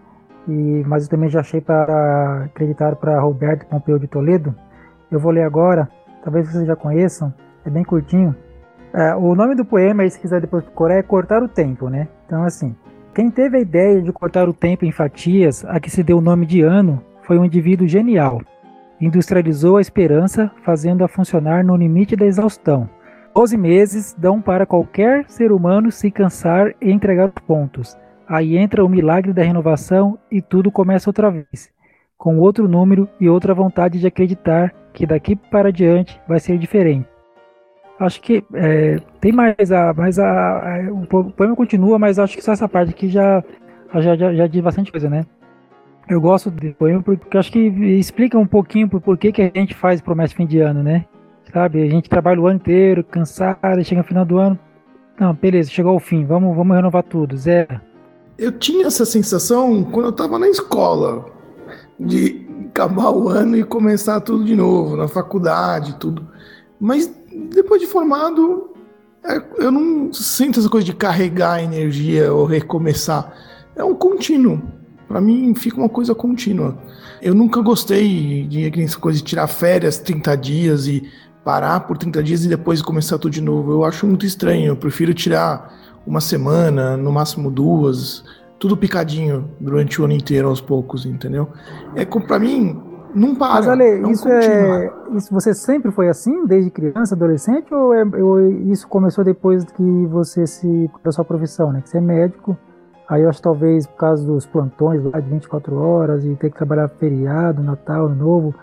e, 0.48 0.86
mas 0.88 1.04
eu 1.04 1.10
também 1.10 1.30
já 1.30 1.42
achei 1.42 1.60
para 1.60 2.46
acreditado 2.46 2.96
para 2.96 3.20
Roberto 3.20 3.66
Pompeu 3.66 4.00
de 4.00 4.08
Toledo. 4.08 4.56
Eu 5.12 5.20
vou 5.20 5.34
ler 5.34 5.44
agora 5.44 5.90
talvez 6.28 6.52
vocês 6.52 6.68
já 6.68 6.76
conheçam, 6.76 7.34
é 7.66 7.70
bem 7.70 7.86
curtinho. 7.86 8.36
É, 8.94 9.16
o 9.16 9.34
nome 9.34 9.56
do 9.56 9.64
poema, 9.64 10.08
se 10.10 10.20
quiser 10.20 10.42
depois 10.42 10.62
procurar, 10.62 10.96
é 10.96 11.02
Cortar 11.02 11.42
o 11.42 11.48
Tempo, 11.48 11.88
né? 11.90 12.10
Então, 12.26 12.44
assim, 12.44 12.76
quem 13.16 13.32
teve 13.32 13.56
a 13.56 13.62
ideia 13.62 14.02
de 14.02 14.12
cortar 14.12 14.50
o 14.50 14.54
tempo 14.54 14.84
em 14.84 14.92
fatias, 14.92 15.64
a 15.64 15.80
que 15.80 15.90
se 15.90 16.04
deu 16.04 16.18
o 16.18 16.22
nome 16.22 16.46
de 16.46 16.62
ano, 16.62 17.02
foi 17.24 17.40
um 17.40 17.46
indivíduo 17.46 17.88
genial. 17.88 18.42
Industrializou 19.00 19.78
a 19.78 19.82
esperança, 19.82 20.52
fazendo-a 20.66 21.08
funcionar 21.08 21.64
no 21.64 21.78
limite 21.78 22.14
da 22.14 22.26
exaustão. 22.26 22.90
Doze 23.34 23.56
meses 23.56 24.14
dão 24.18 24.42
para 24.42 24.66
qualquer 24.66 25.30
ser 25.30 25.54
humano 25.54 25.94
se 25.94 26.12
cansar 26.12 26.74
e 26.82 26.92
entregar 26.92 27.28
os 27.28 27.46
pontos. 27.46 27.98
Aí 28.28 28.58
entra 28.58 28.84
o 28.84 28.90
milagre 28.90 29.32
da 29.32 29.44
renovação 29.44 30.20
e 30.30 30.42
tudo 30.42 30.70
começa 30.70 31.10
outra 31.10 31.32
vez, 31.32 31.70
com 32.18 32.40
outro 32.40 32.68
número 32.68 33.08
e 33.20 33.30
outra 33.30 33.54
vontade 33.54 34.00
de 34.00 34.08
acreditar 34.08 34.74
que 34.94 35.06
daqui 35.06 35.36
para 35.36 35.72
diante 35.72 36.20
vai 36.28 36.40
ser 36.40 36.58
diferente. 36.58 37.08
Acho 38.00 38.22
que 38.22 38.44
é, 38.54 38.98
tem 39.20 39.32
mais 39.32 39.72
a, 39.72 39.94
mais 39.94 40.20
a, 40.20 40.28
a, 40.28 40.92
o 40.92 41.32
poema 41.32 41.56
continua, 41.56 41.98
mas 41.98 42.20
acho 42.20 42.36
que 42.36 42.44
só 42.44 42.52
essa 42.52 42.68
parte 42.68 42.92
aqui 42.92 43.08
já 43.08 43.44
já, 43.96 44.16
já, 44.16 44.34
já 44.34 44.48
diz 44.48 44.62
bastante 44.62 44.92
coisa, 44.92 45.10
né? 45.10 45.26
Eu 46.10 46.22
gosto 46.22 46.50
do 46.50 46.74
poema 46.74 47.02
porque 47.02 47.38
acho 47.38 47.52
que 47.52 47.60
explica 47.60 48.38
um 48.38 48.48
pouquinho 48.48 48.88
por 48.88 49.02
porquê 49.02 49.32
que 49.32 49.42
a 49.42 49.52
gente 49.54 49.74
faz 49.74 50.00
promessa 50.00 50.36
fim 50.36 50.46
de 50.46 50.60
ano, 50.60 50.82
né? 50.82 51.06
Sabe, 51.52 51.84
a 51.84 51.90
gente 51.90 52.10
trabalha 52.10 52.42
o 52.42 52.48
ano 52.48 52.58
inteiro, 52.58 53.04
cansado, 53.04 53.84
chega 53.84 54.02
no 54.02 54.08
final 54.08 54.26
do 54.26 54.38
ano, 54.38 54.60
Não, 55.20 55.34
beleza, 55.34 55.70
chegou 55.70 55.94
ao 55.94 56.00
fim, 56.00 56.26
vamos, 56.26 56.56
vamos 56.56 56.76
renovar 56.76 57.04
tudo, 57.04 57.36
zero. 57.38 57.80
Eu 58.38 58.52
tinha 58.52 58.88
essa 58.88 59.06
sensação 59.06 59.84
quando 59.84 60.08
eu 60.08 60.12
tava 60.12 60.38
na 60.38 60.48
escola, 60.48 61.26
de 62.00 62.48
acabar 62.70 63.10
o 63.10 63.30
ano 63.30 63.58
e 63.58 63.64
começar 63.64 64.20
tudo 64.22 64.46
de 64.46 64.56
novo, 64.56 64.96
na 64.96 65.08
faculdade, 65.08 65.96
tudo. 66.00 66.28
Mas 66.80 67.12
depois 67.52 67.82
de 67.82 67.88
formado, 67.88 68.72
é, 69.24 69.42
eu 69.58 69.72
não 69.72 70.12
sinto 70.14 70.60
essa 70.60 70.70
coisa 70.70 70.86
de 70.86 70.94
carregar 70.94 71.64
energia 71.64 72.32
ou 72.32 72.46
recomeçar. 72.46 73.34
É 73.76 73.84
um 73.84 73.96
contínuo. 73.96 74.62
Para 75.08 75.22
mim 75.22 75.56
fica 75.56 75.78
uma 75.78 75.90
coisa 75.90 76.14
contínua. 76.14 76.78
Eu 77.22 77.34
nunca 77.34 77.62
gostei 77.62 78.46
de 78.48 78.84
essa 78.84 79.00
coisa 79.00 79.18
de 79.20 79.24
tirar 79.24 79.48
férias 79.48 79.98
30 79.98 80.36
dias 80.38 80.88
e 80.88 81.10
parar 81.44 81.82
por 81.82 81.98
30 81.98 82.22
dias 82.22 82.46
e 82.46 82.50
depois 82.50 82.82
começar 82.82 83.18
tudo 83.18 83.32
de 83.32 83.42
novo. 83.42 83.72
Eu 83.72 83.86
acho 83.86 84.06
muito 84.06 84.26
estranho. 84.26 84.68
Eu 84.68 84.76
prefiro 84.76 85.14
tirar 85.14 85.74
uma 86.06 86.22
semana, 86.22 86.96
no 86.96 87.12
máximo 87.12 87.50
duas, 87.50 88.24
tudo 88.60 88.76
picadinho 88.76 89.50
durante 89.60 90.02
o 90.02 90.06
ano 90.06 90.14
inteiro 90.14 90.48
aos 90.48 90.62
poucos, 90.62 91.06
entendeu? 91.06 91.50
É 91.96 92.06
para 92.06 92.40
mim 92.40 92.82
não 93.14 93.36
para. 93.36 93.56
Mas 93.56 93.68
Ale, 93.68 93.84
é 93.84 94.12
isso 94.12 94.28
é 94.28 94.92
isso 95.16 95.34
você 95.34 95.54
sempre 95.54 95.92
foi 95.92 96.10
assim 96.10 96.46
desde 96.46 96.70
criança, 96.70 97.16
adolescente 97.16 97.74
ou, 97.74 97.94
é, 97.94 98.04
ou 98.04 98.50
isso 98.72 98.88
começou 98.88 99.24
depois 99.24 99.64
que 99.64 100.06
você 100.08 100.46
se 100.46 100.90
da 101.04 101.12
sua 101.12 101.26
profissão, 101.26 101.72
né? 101.72 101.82
Que 101.82 101.90
você 101.90 101.98
é 101.98 102.02
médico. 102.02 102.58
Aí 103.08 103.22
eu 103.22 103.30
acho 103.30 103.42
talvez 103.42 103.88
por 103.88 103.96
causa 103.96 104.26
dos 104.26 104.46
plantões 104.46 105.02
lá 105.02 105.20
de 105.20 105.30
24 105.30 105.76
horas 105.78 106.26
e 106.26 106.36
ter 106.36 106.50
que 106.50 106.58
trabalhar 106.58 106.90
feriado, 106.90 107.64
Natal, 107.64 108.10
Novo, 108.10 108.54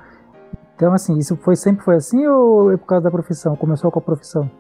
então, 0.77 0.93
assim, 0.93 1.17
isso 1.19 1.37
foi 1.37 1.55
sempre 1.55 1.85
foi 1.85 1.97
assim 1.97 2.27
ou 2.27 2.73
é 2.73 2.77
por 2.77 2.87
causa 2.87 3.05
da 3.05 3.11
profissão? 3.11 3.55
Começou 3.55 3.91
com 3.91 3.99
a 4.01 4.03
profissão? 4.03 4.51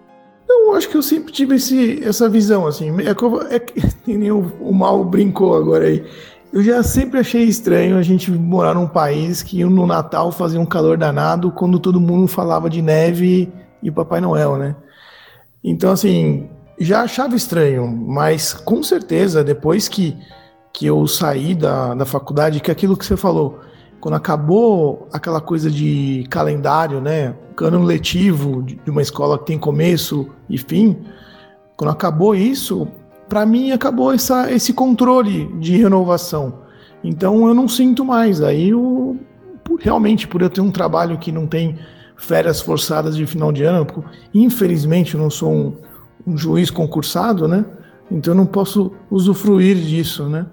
Não, 0.64 0.75
acho 0.75 0.88
que 0.88 0.97
eu 0.97 1.02
sempre 1.02 1.30
tive 1.30 1.56
esse, 1.56 2.02
essa 2.02 2.26
visão, 2.26 2.66
assim. 2.66 2.90
É 3.02 3.14
que, 3.14 3.25
é 3.50 3.59
que 4.04 4.16
nem 4.16 4.33
o, 4.33 4.50
o 4.61 4.73
Mal 4.73 5.04
brincou 5.04 5.54
agora 5.54 5.85
aí. 5.85 6.02
Eu 6.50 6.62
já 6.62 6.83
sempre 6.83 7.21
achei 7.21 7.44
estranho 7.44 7.99
a 7.99 8.02
gente 8.02 8.30
morar 8.30 8.75
num 8.75 8.87
país 8.87 9.42
que 9.42 9.62
no 9.64 9.87
Natal 9.87 10.33
fazia 10.33 10.61
um 10.61 10.64
calor 10.64 10.97
danado 10.97 11.50
quando 11.50 11.78
todo 11.78 12.00
mundo 12.00 12.28
falava 12.28 12.71
de 12.71 12.80
neve 12.80 13.52
e 13.83 13.90
Papai 13.90 14.21
Noel, 14.21 14.56
né? 14.56 14.76
Então, 15.62 15.90
assim, 15.90 16.49
já 16.78 17.02
achava 17.02 17.35
estranho, 17.35 17.87
mas 17.87 18.54
com 18.54 18.83
certeza, 18.83 19.42
depois 19.44 19.88
que, 19.88 20.16
que 20.73 20.87
eu 20.87 21.06
saí 21.06 21.54
da, 21.54 21.92
da 21.94 22.04
faculdade, 22.04 22.61
que 22.61 22.71
é 22.71 22.73
aquilo 22.73 22.97
que 22.97 23.04
você 23.04 23.16
falou, 23.16 23.61
quando 24.04 24.16
acabou 24.16 25.08
aquela 25.11 25.40
coisa 25.40 25.70
de 25.70 26.26
calendário, 26.28 27.00
né, 27.00 27.34
ano 27.58 27.82
letivo 27.82 28.62
de 28.62 28.78
uma 28.90 29.00
escola 29.00 29.38
que 29.38 29.46
tem 29.46 29.58
começo 29.58 30.28
e 30.46 30.58
fim, 30.58 30.99
quando 31.75 31.88
acabou 31.88 32.34
isso, 32.34 32.87
para 33.30 33.46
mim 33.46 33.70
acabou 33.70 34.12
essa, 34.12 34.52
esse 34.52 34.75
controle 34.75 35.46
de 35.58 35.78
renovação. 35.78 36.52
Então 37.02 37.49
eu 37.49 37.54
não 37.54 37.66
sinto 37.66 38.04
mais. 38.04 38.42
Aí 38.42 38.68
eu, 38.68 39.16
realmente, 39.80 40.28
por 40.28 40.42
eu 40.42 40.50
ter 40.50 40.61
um 40.61 40.70
trabalho 40.70 41.16
que 41.16 41.32
não 41.32 41.46
tem 41.46 41.78
férias 42.14 42.61
forçadas 42.61 43.16
de 43.16 43.25
final 43.25 43.50
de 43.50 43.64
ano, 43.64 43.87
infelizmente 44.34 45.14
eu 45.14 45.20
não 45.23 45.30
sou 45.30 45.50
um, 45.50 45.76
um 46.26 46.37
juiz 46.37 46.70
concursado, 46.70 47.49
né? 47.49 47.64
Então 48.11 48.34
eu 48.34 48.37
não 48.37 48.44
posso 48.44 48.92
usufruir 49.11 49.78
disso, 49.78 50.28
né? 50.28 50.44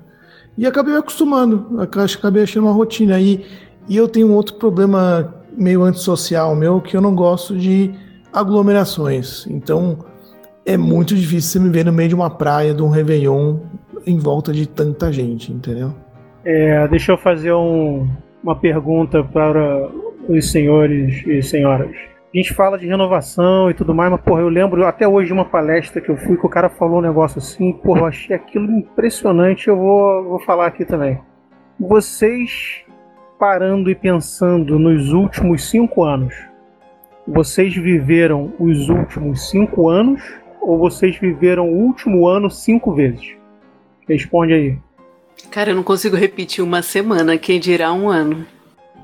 E 0.58 0.66
acabei 0.68 0.94
me 0.94 1.00
acostumando, 1.00 1.82
acabei 1.82 2.44
achando 2.44 2.66
uma 2.66 2.74
rotina. 2.74 3.20
E, 3.20 3.46
e 3.88 3.98
eu 3.98 4.08
tenho 4.08 4.28
um 4.28 4.34
outro 4.34 4.56
problema 4.56 5.34
meio 5.58 5.84
antissocial 5.84 6.56
meu, 6.56 6.82
que 6.82 6.96
eu 6.96 7.02
não 7.02 7.16
gosto 7.16 7.58
de 7.58 7.92
aglomerações. 8.32 9.46
Então 9.48 10.00
é 10.66 10.78
muito 10.78 11.16
difícil 11.16 11.52
você 11.52 11.60
me 11.60 11.70
ver 11.70 11.86
no 11.86 11.94
meio 11.94 12.10
de 12.10 12.16
uma 12.16 12.30
praia, 12.30 12.74
de 12.74 12.82
um 12.82 12.90
Réveillon, 12.90 13.58
em 14.06 14.18
volta 14.18 14.52
de 14.52 14.68
tanta 14.68 15.12
gente, 15.12 15.52
entendeu? 15.52 15.94
É, 16.44 16.88
deixa 16.88 17.12
eu 17.12 17.18
fazer 17.18 17.54
um, 17.54 18.08
uma 18.44 18.56
pergunta 18.56 19.24
para 19.24 19.90
os 20.28 20.52
senhores 20.52 21.24
e 21.26 21.42
senhoras. 21.42 21.96
A 22.34 22.38
gente 22.38 22.54
fala 22.54 22.78
de 22.78 22.88
renovação 22.88 23.70
e 23.70 23.74
tudo 23.74 23.94
mais, 23.94 24.10
mas, 24.10 24.22
porra, 24.22 24.40
eu 24.40 24.48
lembro 24.48 24.86
até 24.86 25.06
hoje 25.06 25.28
de 25.28 25.34
uma 25.34 25.44
palestra 25.44 26.00
que 26.00 26.10
eu 26.10 26.16
fui 26.16 26.38
que 26.38 26.46
o 26.46 26.50
cara 26.50 26.70
falou 26.70 27.00
um 27.00 27.02
negócio 27.02 27.40
assim, 27.40 27.74
porra, 27.74 28.02
eu 28.02 28.06
achei 28.06 28.34
aquilo 28.34 28.72
impressionante, 28.72 29.68
eu 29.68 29.76
vou, 29.76 30.24
vou 30.24 30.40
falar 30.40 30.68
aqui 30.68 30.86
também. 30.86 31.20
Vocês 31.78 32.86
parando 33.38 33.92
e 33.92 33.96
pensando 33.96 34.80
nos 34.80 35.12
últimos 35.12 35.70
cinco 35.70 36.06
anos, 36.06 36.34
vocês 37.28 37.76
viveram 37.76 38.54
os 38.58 38.88
últimos 38.88 39.50
cinco 39.50 39.90
anos 39.90 40.22
ou 40.62 40.78
vocês 40.78 41.18
viveram 41.18 41.70
o 41.70 41.86
último 41.86 42.28
ano 42.28 42.50
cinco 42.50 42.94
vezes? 42.94 43.36
Responde 44.08 44.54
aí. 44.54 44.78
Cara, 45.50 45.72
eu 45.72 45.76
não 45.76 45.84
consigo 45.84 46.16
repetir 46.16 46.64
uma 46.64 46.82
semana, 46.82 47.38
quem 47.38 47.60
dirá 47.60 47.92
um 47.92 48.08
ano. 48.08 48.46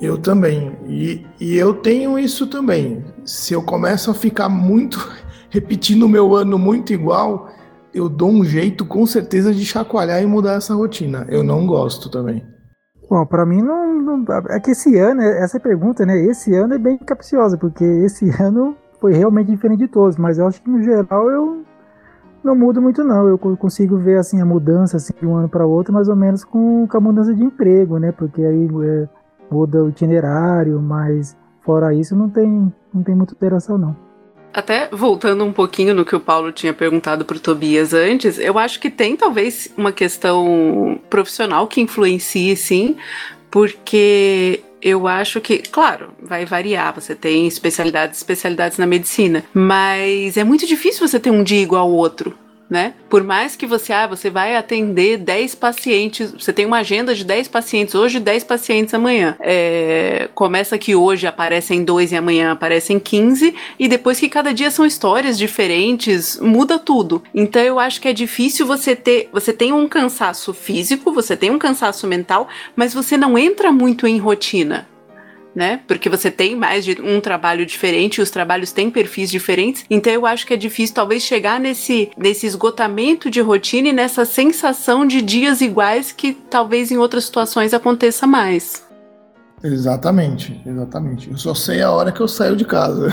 Eu 0.01 0.17
também. 0.17 0.77
E, 0.85 1.25
e 1.39 1.57
eu 1.57 1.73
tenho 1.73 2.19
isso 2.19 2.47
também. 2.47 3.03
Se 3.25 3.53
eu 3.53 3.63
começo 3.63 4.11
a 4.11 4.13
ficar 4.13 4.49
muito 4.49 4.99
repetindo 5.49 6.03
o 6.03 6.09
meu 6.09 6.35
ano 6.35 6.57
muito 6.57 6.93
igual, 6.93 7.49
eu 7.93 8.07
dou 8.07 8.29
um 8.29 8.43
jeito 8.43 8.85
com 8.85 9.05
certeza 9.05 9.53
de 9.53 9.65
chacoalhar 9.65 10.21
e 10.21 10.25
mudar 10.25 10.53
essa 10.53 10.75
rotina. 10.75 11.25
Eu 11.29 11.43
não 11.43 11.65
gosto 11.65 12.09
também. 12.09 12.45
Bom, 13.09 13.25
para 13.25 13.45
mim 13.45 13.61
não, 13.61 14.01
não, 14.01 14.25
é 14.49 14.59
que 14.59 14.71
esse 14.71 14.97
ano, 14.97 15.21
essa 15.21 15.59
pergunta, 15.59 16.05
né? 16.05 16.19
Esse 16.25 16.53
ano 16.53 16.73
é 16.73 16.77
bem 16.77 16.97
capciosa, 16.97 17.57
porque 17.57 17.83
esse 17.83 18.29
ano 18.41 18.75
foi 18.99 19.13
realmente 19.13 19.49
diferente 19.49 19.79
de 19.79 19.87
todos, 19.87 20.17
mas 20.17 20.37
eu 20.37 20.47
acho 20.47 20.61
que 20.61 20.69
no 20.69 20.81
geral 20.83 21.29
eu 21.31 21.63
não 22.43 22.55
mudo 22.55 22.81
muito 22.81 23.03
não. 23.03 23.27
Eu 23.27 23.37
consigo 23.37 23.97
ver 23.97 24.19
assim 24.19 24.41
a 24.41 24.45
mudança 24.45 24.97
assim, 24.97 25.13
de 25.19 25.25
um 25.25 25.35
ano 25.35 25.49
para 25.49 25.65
outro, 25.65 25.93
mais 25.93 26.09
ou 26.09 26.15
menos 26.15 26.43
com, 26.43 26.87
com 26.87 26.97
a 26.97 27.01
mudança 27.01 27.33
de 27.33 27.43
emprego, 27.43 27.97
né? 27.97 28.11
Porque 28.11 28.43
aí 28.43 28.67
é, 28.83 29.09
muda 29.49 29.83
o 29.83 29.89
itinerário, 29.89 30.81
mas 30.81 31.35
fora 31.61 31.93
isso 31.93 32.15
não 32.15 32.29
tem, 32.29 32.73
não 32.93 33.03
tem 33.03 33.15
muita 33.15 33.33
alteração 33.33 33.77
não. 33.77 33.95
Até 34.53 34.89
voltando 34.91 35.43
um 35.43 35.53
pouquinho 35.53 35.93
no 35.93 36.05
que 36.05 36.15
o 36.15 36.19
Paulo 36.19 36.51
tinha 36.51 36.73
perguntado 36.73 37.23
para 37.23 37.37
o 37.37 37.39
Tobias 37.39 37.93
antes, 37.93 38.39
eu 38.39 38.57
acho 38.57 38.79
que 38.79 38.89
tem 38.89 39.15
talvez 39.15 39.71
uma 39.77 39.91
questão 39.91 40.99
profissional 41.09 41.67
que 41.67 41.81
influencie 41.81 42.55
sim, 42.55 42.95
porque 43.51 44.63
eu 44.81 45.07
acho 45.07 45.39
que, 45.41 45.59
claro, 45.59 46.09
vai 46.21 46.45
variar. 46.45 46.93
Você 46.95 47.13
tem 47.13 47.47
especialidades, 47.47 48.17
especialidades 48.17 48.77
na 48.77 48.87
medicina, 48.87 49.43
mas 49.53 50.37
é 50.37 50.43
muito 50.43 50.65
difícil 50.65 51.07
você 51.07 51.19
ter 51.19 51.29
um 51.29 51.43
dia 51.43 51.61
igual 51.61 51.83
ao 51.83 51.93
outro 51.93 52.33
né? 52.69 52.93
Por 53.09 53.24
mais 53.24 53.55
que 53.55 53.65
você, 53.65 53.93
ah, 53.93 54.07
você 54.07 54.29
vai 54.29 54.55
atender 54.55 55.17
10 55.17 55.55
pacientes, 55.55 56.31
você 56.31 56.51
tem 56.51 56.65
uma 56.65 56.79
agenda 56.79 57.15
de 57.15 57.24
10 57.24 57.47
pacientes 57.47 57.95
hoje, 57.95 58.19
10 58.19 58.43
pacientes 58.43 58.93
amanhã. 58.93 59.36
É, 59.39 60.29
começa 60.36 60.77
que 60.77 60.95
hoje 60.95 61.27
aparecem 61.27 61.83
dois 61.83 62.12
e 62.12 62.15
amanhã 62.15 62.51
aparecem 62.51 63.00
15, 63.00 63.55
e 63.79 63.88
depois 63.88 64.19
que 64.19 64.29
cada 64.29 64.53
dia 64.53 64.69
são 64.69 64.86
histórias 64.86 65.38
diferentes, 65.38 66.39
muda 66.39 66.77
tudo. 66.77 67.24
Então 67.33 67.62
eu 67.62 67.79
acho 67.79 68.01
que 68.01 68.07
é 68.07 68.13
difícil 68.13 68.65
você 68.65 68.95
ter, 68.95 69.29
você 69.31 69.53
tem 69.53 69.71
um 69.71 69.88
cansaço 69.88 70.53
físico, 70.53 71.13
você 71.13 71.38
tem 71.38 71.51
um 71.51 71.59
cansaço 71.59 72.05
mental, 72.07 72.47
mas 72.75 72.93
você 72.93 73.17
não 73.17 73.38
entra 73.38 73.71
muito 73.71 74.05
em 74.05 74.17
rotina 74.17 74.88
né? 75.57 75.79
Porque 75.87 76.07
você 76.07 76.29
tem 76.29 76.55
mais 76.55 76.85
de 76.85 77.01
um 77.01 77.19
trabalho 77.19 77.65
diferente, 77.65 78.21
os 78.21 78.29
trabalhos 78.29 78.71
têm 78.71 78.91
perfis 78.91 79.31
diferentes. 79.31 79.83
Então 79.89 80.13
eu 80.13 80.23
acho 80.23 80.45
que 80.45 80.53
é 80.53 80.55
difícil 80.55 80.93
talvez 80.93 81.23
chegar 81.23 81.59
nesse, 81.59 82.11
nesse 82.15 82.45
esgotamento 82.45 83.27
de 83.27 83.41
rotina 83.41 83.87
e 83.87 83.93
nessa 83.93 84.23
sensação 84.23 85.03
de 85.03 85.19
dias 85.19 85.59
iguais 85.59 86.11
que 86.11 86.31
talvez 86.31 86.91
em 86.91 86.97
outras 86.97 87.23
situações 87.25 87.73
aconteça 87.73 88.27
mais. 88.27 88.85
Exatamente, 89.63 90.61
exatamente. 90.63 91.31
Eu 91.31 91.37
só 91.37 91.55
sei 91.55 91.81
a 91.81 91.89
hora 91.89 92.11
que 92.11 92.21
eu 92.21 92.27
saio 92.27 92.55
de 92.55 92.63
casa. 92.63 93.07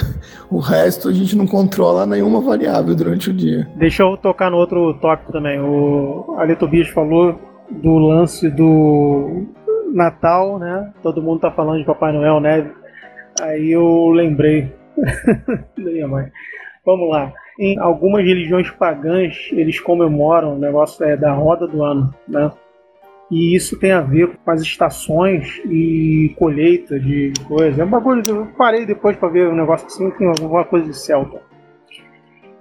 O 0.50 0.58
resto 0.58 1.08
a 1.08 1.12
gente 1.12 1.34
não 1.34 1.46
controla 1.46 2.04
nenhuma 2.04 2.42
variável 2.42 2.94
durante 2.94 3.30
o 3.30 3.32
dia. 3.32 3.66
Deixa 3.74 4.02
eu 4.02 4.18
tocar 4.18 4.50
no 4.50 4.58
outro 4.58 4.92
tópico 5.00 5.32
também. 5.32 5.58
O 5.58 6.36
Ali 6.38 6.54
Tobias 6.54 6.88
falou 6.88 7.40
do 7.70 7.96
lance 7.96 8.50
do 8.50 9.46
Natal, 9.94 10.58
né? 10.58 10.92
Todo 11.02 11.22
mundo 11.22 11.40
tá 11.40 11.52
falando 11.52 11.78
de 11.78 11.86
Papai 11.86 12.12
Noel, 12.12 12.40
né? 12.40 12.70
Aí 13.40 13.70
eu 13.70 14.08
lembrei. 14.08 14.72
mãe. 16.08 16.30
Vamos 16.84 17.08
lá. 17.08 17.32
Em 17.58 17.78
algumas 17.78 18.24
religiões 18.24 18.68
pagãs, 18.70 19.48
eles 19.52 19.78
comemoram 19.78 20.56
o 20.56 20.58
negócio 20.58 21.04
é, 21.04 21.16
da 21.16 21.32
roda 21.32 21.68
do 21.68 21.82
ano, 21.82 22.12
né? 22.26 22.50
E 23.30 23.54
isso 23.54 23.78
tem 23.78 23.92
a 23.92 24.00
ver 24.00 24.36
com 24.44 24.50
as 24.50 24.60
estações 24.60 25.60
e 25.64 26.34
colheita 26.36 26.98
de 26.98 27.32
coisa. 27.46 27.82
É 27.82 27.84
um 27.84 27.90
bagulho. 27.90 28.22
Eu 28.28 28.46
parei 28.58 28.84
depois 28.84 29.16
para 29.16 29.28
ver 29.28 29.48
um 29.48 29.56
negócio 29.56 29.86
assim, 29.86 30.10
tem 30.10 30.26
alguma 30.26 30.64
coisa 30.64 30.86
de 30.86 30.98
celta. 30.98 31.40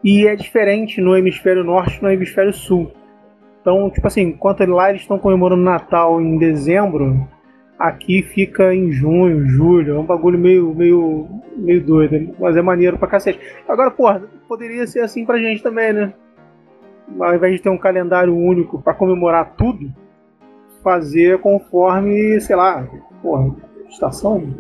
E 0.04 0.28
é 0.28 0.36
diferente 0.36 1.02
no 1.02 1.18
hemisfério 1.18 1.64
norte 1.64 1.98
e 1.98 2.04
no 2.04 2.12
hemisfério 2.12 2.54
sul. 2.54 2.92
Então, 3.64 3.90
tipo 3.90 4.06
assim, 4.06 4.24
enquanto 4.24 4.66
lá 4.66 4.90
eles 4.90 5.04
estão 5.04 5.18
comemorando 5.18 5.64
Natal 5.64 6.22
em 6.22 6.38
dezembro, 6.38 7.26
aqui 7.80 8.22
fica 8.22 8.76
em 8.76 8.92
junho, 8.92 9.48
julho. 9.48 9.96
É 9.96 10.00
um 10.00 10.06
bagulho 10.06 10.38
meio, 10.38 10.76
meio, 10.76 11.30
meio 11.56 11.82
doido, 11.82 12.36
mas 12.38 12.58
é 12.58 12.62
maneiro 12.62 12.98
pra 12.98 13.08
cacete. 13.08 13.40
Agora, 13.66 13.90
porra, 13.90 14.22
poderia 14.50 14.86
ser 14.86 15.00
assim 15.00 15.26
pra 15.26 15.40
gente 15.40 15.64
também, 15.64 15.94
né? 15.94 16.14
ao 17.20 17.36
invés 17.36 17.56
de 17.56 17.62
ter 17.62 17.70
um 17.70 17.78
calendário 17.78 18.36
único 18.36 18.82
para 18.82 18.94
comemorar 18.94 19.54
tudo, 19.58 19.94
fazer 20.84 21.40
conforme, 21.40 22.40
sei 22.42 22.56
lá, 22.56 22.86
porra, 23.22 23.56
estação. 23.90 24.54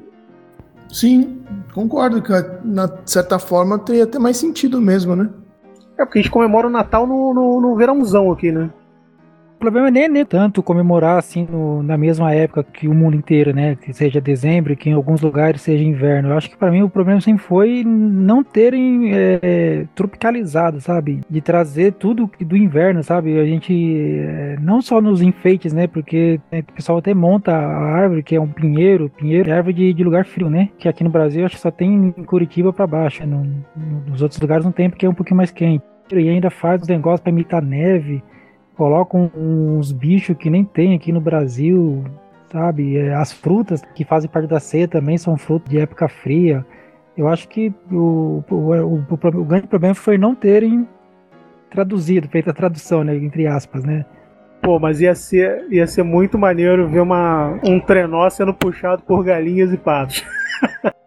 Sim, 0.87 1.43
concordo 1.73 2.21
que 2.21 2.31
na 2.63 2.89
certa 3.05 3.37
forma 3.37 3.79
teria 3.79 4.03
até 4.03 4.17
mais 4.17 4.37
sentido 4.37 4.79
mesmo, 4.79 5.15
né? 5.15 5.29
É 5.97 6.05
porque 6.05 6.19
a 6.19 6.21
gente 6.21 6.31
comemora 6.31 6.67
o 6.67 6.71
Natal 6.71 7.05
no, 7.05 7.33
no, 7.33 7.61
no 7.61 7.75
verãozão 7.75 8.31
aqui, 8.31 8.51
né? 8.51 8.69
Problema 9.63 9.89
nem, 9.89 10.09
nem 10.09 10.25
tanto 10.25 10.61
comemorar 10.61 11.17
assim 11.17 11.47
no, 11.49 11.81
na 11.81 11.97
mesma 11.97 12.33
época 12.33 12.65
que 12.65 12.85
o 12.85 12.93
mundo 12.93 13.15
inteiro, 13.15 13.55
né? 13.55 13.77
Que 13.77 13.93
seja 13.93 14.19
dezembro, 14.19 14.75
que 14.75 14.89
em 14.89 14.93
alguns 14.93 15.21
lugares 15.21 15.61
seja 15.61 15.81
inverno. 15.81 16.29
Eu 16.29 16.37
acho 16.37 16.49
que 16.49 16.57
para 16.57 16.69
mim 16.69 16.81
o 16.81 16.89
problema 16.89 17.21
sempre 17.21 17.41
foi 17.41 17.81
não 17.85 18.43
terem 18.43 19.11
é, 19.13 19.85
tropicalizado, 19.95 20.81
sabe? 20.81 21.21
De 21.29 21.39
trazer 21.39 21.93
tudo 21.93 22.29
do 22.41 22.57
inverno, 22.57 23.01
sabe? 23.03 23.39
A 23.39 23.45
gente 23.45 23.73
é, 24.19 24.57
não 24.59 24.81
só 24.81 24.99
nos 24.99 25.21
enfeites, 25.21 25.71
né? 25.71 25.87
Porque 25.87 26.41
né, 26.51 26.59
o 26.59 26.73
pessoal 26.73 26.97
até 26.97 27.13
monta 27.13 27.53
a 27.53 27.95
árvore 27.95 28.21
que 28.21 28.35
é 28.35 28.41
um 28.41 28.49
pinheiro, 28.49 29.09
pinheiro 29.09 29.49
é 29.49 29.53
árvore 29.53 29.75
de, 29.75 29.93
de 29.93 30.03
lugar 30.03 30.25
frio, 30.25 30.49
né? 30.49 30.67
Que 30.77 30.89
aqui 30.89 31.05
no 31.05 31.09
Brasil 31.09 31.45
acho 31.45 31.55
que 31.55 31.61
só 31.61 31.71
tem 31.71 32.13
em 32.17 32.23
Curitiba 32.25 32.73
para 32.73 32.85
baixo, 32.85 33.25
no, 33.25 33.45
no, 33.45 34.09
nos 34.09 34.21
outros 34.21 34.41
lugares 34.41 34.65
não 34.65 34.73
tem 34.73 34.89
porque 34.89 35.05
é 35.05 35.09
um 35.09 35.13
pouquinho 35.13 35.37
mais 35.37 35.51
quente. 35.51 35.85
E 36.11 36.27
ainda 36.27 36.49
faz 36.49 36.81
os 36.81 36.87
negócios 36.89 37.21
para 37.21 37.31
imitar 37.31 37.61
neve 37.61 38.21
colocam 38.75 39.31
uns 39.35 39.91
bichos 39.91 40.35
que 40.37 40.49
nem 40.49 40.63
tem 40.63 40.95
aqui 40.95 41.11
no 41.11 41.21
Brasil, 41.21 42.03
sabe? 42.51 42.97
É, 42.97 43.13
as 43.13 43.31
frutas 43.31 43.81
que 43.95 44.03
fazem 44.03 44.29
parte 44.29 44.47
da 44.47 44.59
ceia 44.59 44.87
também 44.87 45.17
são 45.17 45.37
frutas 45.37 45.69
de 45.69 45.79
época 45.79 46.07
fria. 46.07 46.65
Eu 47.17 47.27
acho 47.27 47.47
que 47.47 47.73
o, 47.91 48.43
o, 48.49 48.55
o, 48.55 49.03
o 49.39 49.45
grande 49.45 49.67
problema 49.67 49.95
foi 49.95 50.17
não 50.17 50.33
terem 50.33 50.87
traduzido, 51.69 52.27
feito 52.27 52.49
a 52.49 52.53
tradução, 52.53 53.03
né, 53.03 53.15
entre 53.15 53.47
aspas, 53.47 53.83
né? 53.83 54.05
Pô, 54.61 54.79
mas 54.79 55.01
ia 55.01 55.13
ser, 55.13 55.65
ia 55.69 55.85
ser 55.85 56.03
muito 56.03 56.37
maneiro 56.37 56.87
ver 56.87 57.01
uma, 57.01 57.59
um 57.63 57.79
trenó 57.79 58.29
sendo 58.29 58.53
puxado 58.53 59.03
por 59.03 59.23
galinhas 59.23 59.73
e 59.73 59.77
patos. 59.77 60.23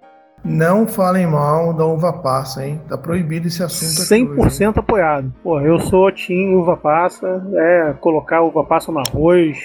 Não 0.49 0.87
falem 0.87 1.26
mal 1.26 1.73
da 1.73 1.85
uva 1.85 2.12
passa, 2.12 2.65
hein? 2.65 2.81
Tá 2.88 2.97
proibido 2.97 3.49
esse 3.49 3.65
assunto 3.65 4.00
aqui 4.03 4.25
100% 4.25 4.38
hoje, 4.38 4.79
apoiado. 4.79 5.35
Pô, 5.43 5.61
eu 5.61 5.81
sou 5.81 6.11
Tim 6.12 6.55
uva 6.55 6.76
passa, 6.76 7.45
é 7.53 7.93
colocar 8.00 8.43
uva 8.43 8.62
passa 8.62 8.93
no 8.93 9.00
arroz, 9.00 9.59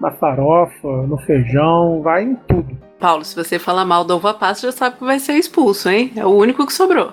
na 0.00 0.12
farofa, 0.12 0.88
no 0.88 1.18
feijão, 1.18 2.00
vai 2.00 2.22
em 2.22 2.36
tudo. 2.46 2.78
Paulo, 3.00 3.24
se 3.24 3.34
você 3.34 3.58
falar 3.58 3.84
mal 3.84 4.04
da 4.04 4.14
uva 4.14 4.32
passa, 4.32 4.68
já 4.68 4.72
sabe 4.72 4.98
que 4.98 5.04
vai 5.04 5.18
ser 5.18 5.32
expulso, 5.32 5.88
hein? 5.90 6.12
É 6.14 6.24
o 6.24 6.30
único 6.30 6.64
que 6.64 6.72
sobrou. 6.72 7.10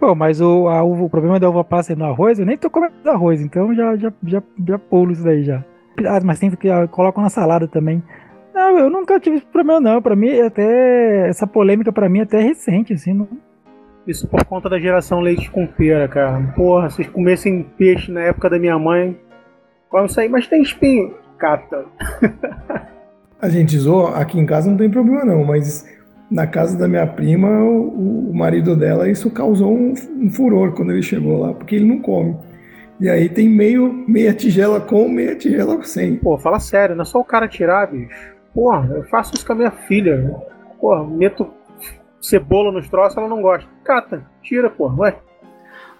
Pô, 0.00 0.12
mas 0.16 0.40
o, 0.40 0.68
a, 0.68 0.82
o 0.82 1.08
problema 1.08 1.38
da 1.38 1.48
uva 1.48 1.62
passa 1.62 1.92
é 1.92 1.96
no 1.96 2.04
arroz, 2.04 2.40
eu 2.40 2.46
nem 2.46 2.58
tô 2.58 2.68
comendo 2.68 2.94
arroz, 3.08 3.40
então 3.40 3.72
já, 3.72 3.96
já, 3.96 4.12
já, 4.26 4.42
já 4.66 4.78
pulo 4.78 5.12
isso 5.12 5.22
daí 5.22 5.44
já. 5.44 5.64
Ah, 6.04 6.18
mas 6.24 6.40
sempre 6.40 6.56
que 6.56 6.68
coloco 6.88 7.20
na 7.20 7.30
salada 7.30 7.68
também. 7.68 8.02
Não, 8.54 8.78
eu 8.78 8.88
nunca 8.88 9.18
tive 9.18 9.36
esse 9.36 9.46
problema, 9.46 9.80
não. 9.80 10.00
Pra 10.00 10.14
mim, 10.14 10.40
até. 10.40 11.28
Essa 11.28 11.46
polêmica 11.46 11.92
pra 11.92 12.08
mim 12.08 12.20
é 12.20 12.22
até 12.22 12.40
recente, 12.40 12.92
assim. 12.92 13.12
Não... 13.12 13.28
Isso 14.06 14.28
por 14.28 14.44
conta 14.44 14.70
da 14.70 14.78
geração 14.78 15.20
leite 15.20 15.50
com 15.50 15.66
pera, 15.66 16.06
cara. 16.06 16.52
Porra, 16.54 16.88
vocês 16.88 17.08
comessem 17.08 17.66
peixe 17.76 18.12
na 18.12 18.20
época 18.20 18.48
da 18.48 18.58
minha 18.58 18.78
mãe. 18.78 19.18
Come 19.88 20.06
isso 20.06 20.20
aí, 20.20 20.28
mas 20.28 20.46
tem 20.46 20.62
espinho. 20.62 21.14
Cata. 21.36 21.84
A 23.40 23.48
gente 23.48 23.76
zoa, 23.76 24.16
aqui 24.16 24.38
em 24.38 24.46
casa 24.46 24.70
não 24.70 24.76
tem 24.78 24.88
problema, 24.88 25.22
não, 25.22 25.44
mas 25.44 25.86
na 26.30 26.46
casa 26.46 26.78
da 26.78 26.88
minha 26.88 27.06
prima, 27.06 27.46
o, 27.62 28.30
o 28.30 28.34
marido 28.34 28.74
dela, 28.74 29.06
isso 29.08 29.30
causou 29.30 29.70
um, 29.70 29.92
um, 30.18 30.30
furor 30.30 30.72
quando 30.72 30.92
ele 30.92 31.02
chegou 31.02 31.40
lá, 31.40 31.52
porque 31.52 31.74
ele 31.74 31.84
não 31.84 31.98
come. 31.98 32.34
E 32.98 33.08
aí 33.08 33.28
tem 33.28 33.46
meio, 33.46 33.92
meia 34.08 34.32
tigela 34.32 34.80
com, 34.80 35.08
meia 35.10 35.36
tigela 35.36 35.82
sem. 35.82 36.16
Pô, 36.16 36.38
fala 36.38 36.58
sério, 36.58 36.96
não 36.96 37.02
é 37.02 37.04
só 37.04 37.20
o 37.20 37.24
cara 37.24 37.46
tirar, 37.46 37.90
bicho. 37.90 38.33
Porra, 38.54 38.88
eu 38.94 39.02
faço 39.04 39.34
isso 39.34 39.44
com 39.44 39.52
a 39.52 39.56
minha 39.56 39.70
filha. 39.70 40.40
Porra, 40.80 41.04
meto 41.04 41.52
cebola 42.20 42.72
nos 42.72 42.88
troços, 42.88 43.18
ela 43.18 43.28
não 43.28 43.42
gosta. 43.42 43.68
Cata, 43.82 44.24
tira, 44.42 44.70
porra, 44.70 44.94
vai. 44.94 45.18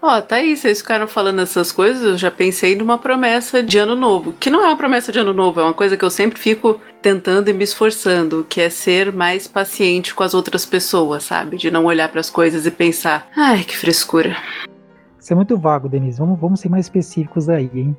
Ó, 0.01 0.17
oh, 0.17 0.21
tá 0.21 0.35
aí, 0.35 0.55
vocês 0.55 0.81
ficaram 0.81 1.07
falando 1.07 1.41
essas 1.41 1.71
coisas, 1.71 2.03
eu 2.03 2.17
já 2.17 2.29
pensei 2.29 2.75
numa 2.75 2.97
promessa 2.97 3.63
de 3.63 3.77
ano 3.77 3.95
novo. 3.95 4.33
Que 4.33 4.49
não 4.49 4.61
é 4.63 4.67
uma 4.67 4.77
promessa 4.77 5.11
de 5.11 5.19
ano 5.19 5.33
novo, 5.33 5.59
é 5.59 5.63
uma 5.63 5.73
coisa 5.73 5.97
que 5.97 6.05
eu 6.05 6.09
sempre 6.09 6.39
fico 6.39 6.79
tentando 7.01 7.49
e 7.49 7.53
me 7.53 7.63
esforçando, 7.63 8.45
que 8.47 8.61
é 8.61 8.69
ser 8.69 9.11
mais 9.11 9.47
paciente 9.47 10.13
com 10.13 10.23
as 10.23 10.33
outras 10.33 10.65
pessoas, 10.65 11.23
sabe? 11.23 11.57
De 11.57 11.71
não 11.71 11.85
olhar 11.85 12.09
para 12.09 12.19
as 12.19 12.29
coisas 12.29 12.65
e 12.65 12.71
pensar, 12.71 13.27
ai, 13.35 13.63
que 13.63 13.75
frescura. 13.75 14.35
Isso 15.19 15.33
é 15.33 15.35
muito 15.35 15.57
vago, 15.57 15.89
Denise. 15.89 16.19
Vamos, 16.19 16.39
vamos 16.39 16.59
ser 16.59 16.69
mais 16.69 16.85
específicos 16.85 17.49
aí, 17.49 17.69
hein? 17.73 17.97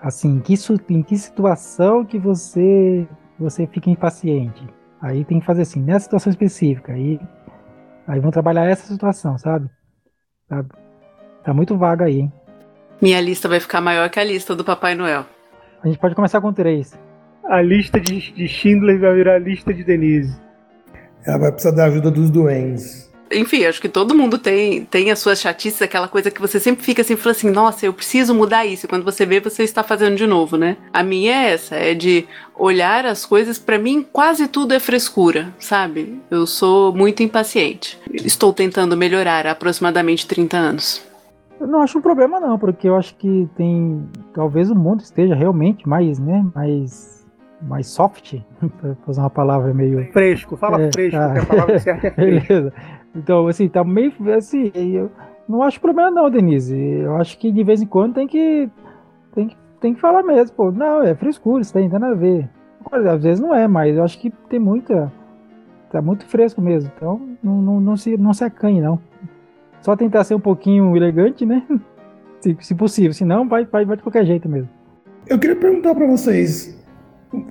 Assim, 0.00 0.38
que, 0.38 0.54
em 0.90 1.02
que 1.02 1.16
situação 1.18 2.04
que 2.04 2.18
você 2.18 3.08
você 3.44 3.66
fica 3.66 3.90
impaciente. 3.90 4.66
Aí 5.00 5.24
tem 5.24 5.38
que 5.38 5.46
fazer 5.46 5.62
assim, 5.62 5.82
nessa 5.82 6.04
situação 6.04 6.30
específica. 6.30 6.92
Aí, 6.92 7.20
aí 8.06 8.20
vão 8.20 8.30
trabalhar 8.30 8.64
essa 8.64 8.86
situação, 8.86 9.38
sabe? 9.38 9.68
Tá, 10.48 10.64
tá 11.44 11.54
muito 11.54 11.76
vaga 11.76 12.06
aí, 12.06 12.20
hein? 12.20 12.32
Minha 13.00 13.20
lista 13.20 13.48
vai 13.48 13.60
ficar 13.60 13.80
maior 13.80 14.08
que 14.08 14.18
a 14.18 14.24
lista 14.24 14.56
do 14.56 14.64
Papai 14.64 14.94
Noel. 14.94 15.26
A 15.82 15.86
gente 15.86 15.98
pode 15.98 16.14
começar 16.14 16.40
com 16.40 16.52
três. 16.52 16.98
A 17.44 17.60
lista 17.60 18.00
de, 18.00 18.32
de 18.32 18.48
Schindler 18.48 18.98
vai 18.98 19.14
virar 19.14 19.34
a 19.34 19.38
lista 19.38 19.74
de 19.74 19.84
Denise. 19.84 20.40
Ela 21.26 21.38
vai 21.38 21.52
precisar 21.52 21.76
da 21.76 21.84
ajuda 21.84 22.10
dos 22.10 22.30
doentes 22.30 23.13
enfim, 23.34 23.64
acho 23.64 23.80
que 23.80 23.88
todo 23.88 24.14
mundo 24.14 24.38
tem, 24.38 24.84
tem 24.84 25.10
as 25.10 25.18
suas 25.18 25.40
chatices, 25.40 25.82
aquela 25.82 26.08
coisa 26.08 26.30
que 26.30 26.40
você 26.40 26.58
sempre 26.60 26.84
fica 26.84 27.02
assim, 27.02 27.16
fala 27.16 27.32
assim, 27.32 27.50
nossa, 27.50 27.86
eu 27.86 27.92
preciso 27.92 28.34
mudar 28.34 28.64
isso. 28.64 28.86
E 28.86 28.88
quando 28.88 29.04
você 29.04 29.26
vê, 29.26 29.40
você 29.40 29.62
está 29.62 29.82
fazendo 29.82 30.16
de 30.16 30.26
novo, 30.26 30.56
né? 30.56 30.76
A 30.92 31.02
minha 31.02 31.32
é 31.32 31.52
essa, 31.52 31.74
é 31.76 31.94
de 31.94 32.26
olhar 32.56 33.04
as 33.04 33.26
coisas, 33.26 33.58
para 33.58 33.78
mim 33.78 34.06
quase 34.12 34.48
tudo 34.48 34.74
é 34.74 34.80
frescura, 34.80 35.52
sabe? 35.58 36.20
Eu 36.30 36.46
sou 36.46 36.94
muito 36.94 37.22
impaciente. 37.22 37.98
Estou 38.10 38.52
tentando 38.52 38.96
melhorar 38.96 39.46
há 39.46 39.50
aproximadamente 39.50 40.26
30 40.26 40.56
anos. 40.56 41.02
Eu 41.60 41.66
não 41.66 41.80
acho 41.82 41.98
um 41.98 42.02
problema 42.02 42.40
não, 42.40 42.58
porque 42.58 42.88
eu 42.88 42.96
acho 42.96 43.14
que 43.16 43.48
tem, 43.56 44.06
talvez 44.32 44.70
o 44.70 44.74
mundo 44.74 45.00
esteja 45.00 45.34
realmente 45.34 45.88
mais, 45.88 46.18
né, 46.18 46.44
mais 46.54 47.14
mais 47.68 47.86
soft, 47.86 48.34
para 48.80 48.96
usar 49.06 49.22
uma 49.22 49.30
palavra 49.30 49.72
meio. 49.72 50.10
Fresco, 50.12 50.56
fala 50.56 50.82
é, 50.82 50.90
fresco, 50.92 51.18
tá. 51.18 51.40
a 51.40 51.46
palavra 51.46 51.78
certa 51.78 52.06
é 52.08 52.10
fresco. 52.12 52.48
Beleza. 52.48 52.72
Então, 53.14 53.46
assim, 53.46 53.68
tá 53.68 53.84
meio. 53.84 54.12
Assim, 54.36 54.72
eu 54.74 55.10
não 55.48 55.62
acho 55.62 55.80
problema, 55.80 56.10
não, 56.10 56.30
Denise. 56.30 56.76
Eu 56.76 57.16
acho 57.16 57.38
que 57.38 57.52
de 57.52 57.62
vez 57.62 57.80
em 57.80 57.86
quando 57.86 58.14
tem 58.14 58.26
que. 58.26 58.68
Tem 59.34 59.48
que, 59.48 59.56
tem 59.80 59.94
que 59.94 60.00
falar 60.00 60.22
mesmo, 60.22 60.56
pô. 60.56 60.70
Não, 60.70 61.02
é 61.02 61.14
frescura, 61.14 61.62
isso 61.62 61.72
tem 61.72 61.88
nada 61.88 62.08
a 62.08 62.14
ver. 62.14 62.48
Às 62.90 63.22
vezes 63.22 63.40
não 63.40 63.54
é, 63.54 63.66
mas 63.66 63.96
eu 63.96 64.02
acho 64.02 64.18
que 64.18 64.30
tem 64.48 64.58
muita. 64.58 65.12
Tá 65.90 66.02
muito 66.02 66.26
fresco 66.26 66.60
mesmo. 66.60 66.90
Então, 66.96 67.20
não, 67.42 67.62
não, 67.62 67.80
não, 67.80 67.96
se, 67.96 68.16
não 68.16 68.34
se 68.34 68.44
acanhe, 68.44 68.80
não. 68.80 68.98
Só 69.80 69.94
tentar 69.94 70.24
ser 70.24 70.34
um 70.34 70.40
pouquinho 70.40 70.96
elegante, 70.96 71.44
né? 71.44 71.62
Se, 72.40 72.54
se 72.60 72.74
possível. 72.74 73.14
Se 73.14 73.24
não, 73.24 73.48
vai, 73.48 73.64
vai, 73.64 73.86
vai 73.86 73.96
de 73.96 74.02
qualquer 74.02 74.26
jeito 74.26 74.46
mesmo. 74.46 74.68
Eu 75.26 75.38
queria 75.38 75.56
perguntar 75.56 75.94
para 75.94 76.06
vocês. 76.06 76.78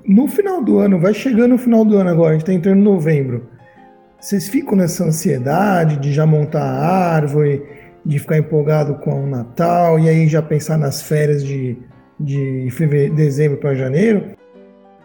No 0.07 0.27
final 0.27 0.63
do 0.63 0.77
ano, 0.77 0.99
vai 0.99 1.15
chegando 1.15 1.55
o 1.55 1.57
final 1.57 1.83
do 1.83 1.97
ano 1.97 2.11
agora, 2.11 2.29
a 2.29 2.33
gente 2.33 2.45
tá 2.45 2.53
entrando 2.53 2.77
em 2.77 2.83
novembro. 2.83 3.47
Vocês 4.23 4.47
ficam 4.47 4.77
nessa 4.77 5.03
ansiedade 5.03 5.97
de 5.97 6.13
já 6.13 6.25
montar 6.25 6.63
a 6.63 7.13
árvore, 7.13 7.61
de 8.05 8.17
ficar 8.17 8.37
empolgado 8.37 8.95
com 8.95 9.21
o 9.21 9.27
Natal 9.27 9.99
e 9.99 10.07
aí 10.07 10.29
já 10.29 10.41
pensar 10.41 10.77
nas 10.77 11.01
férias 11.01 11.43
de, 11.43 11.77
de 12.17 12.69
fevereiro, 12.71 13.15
dezembro 13.15 13.57
para 13.57 13.75
janeiro? 13.75 14.37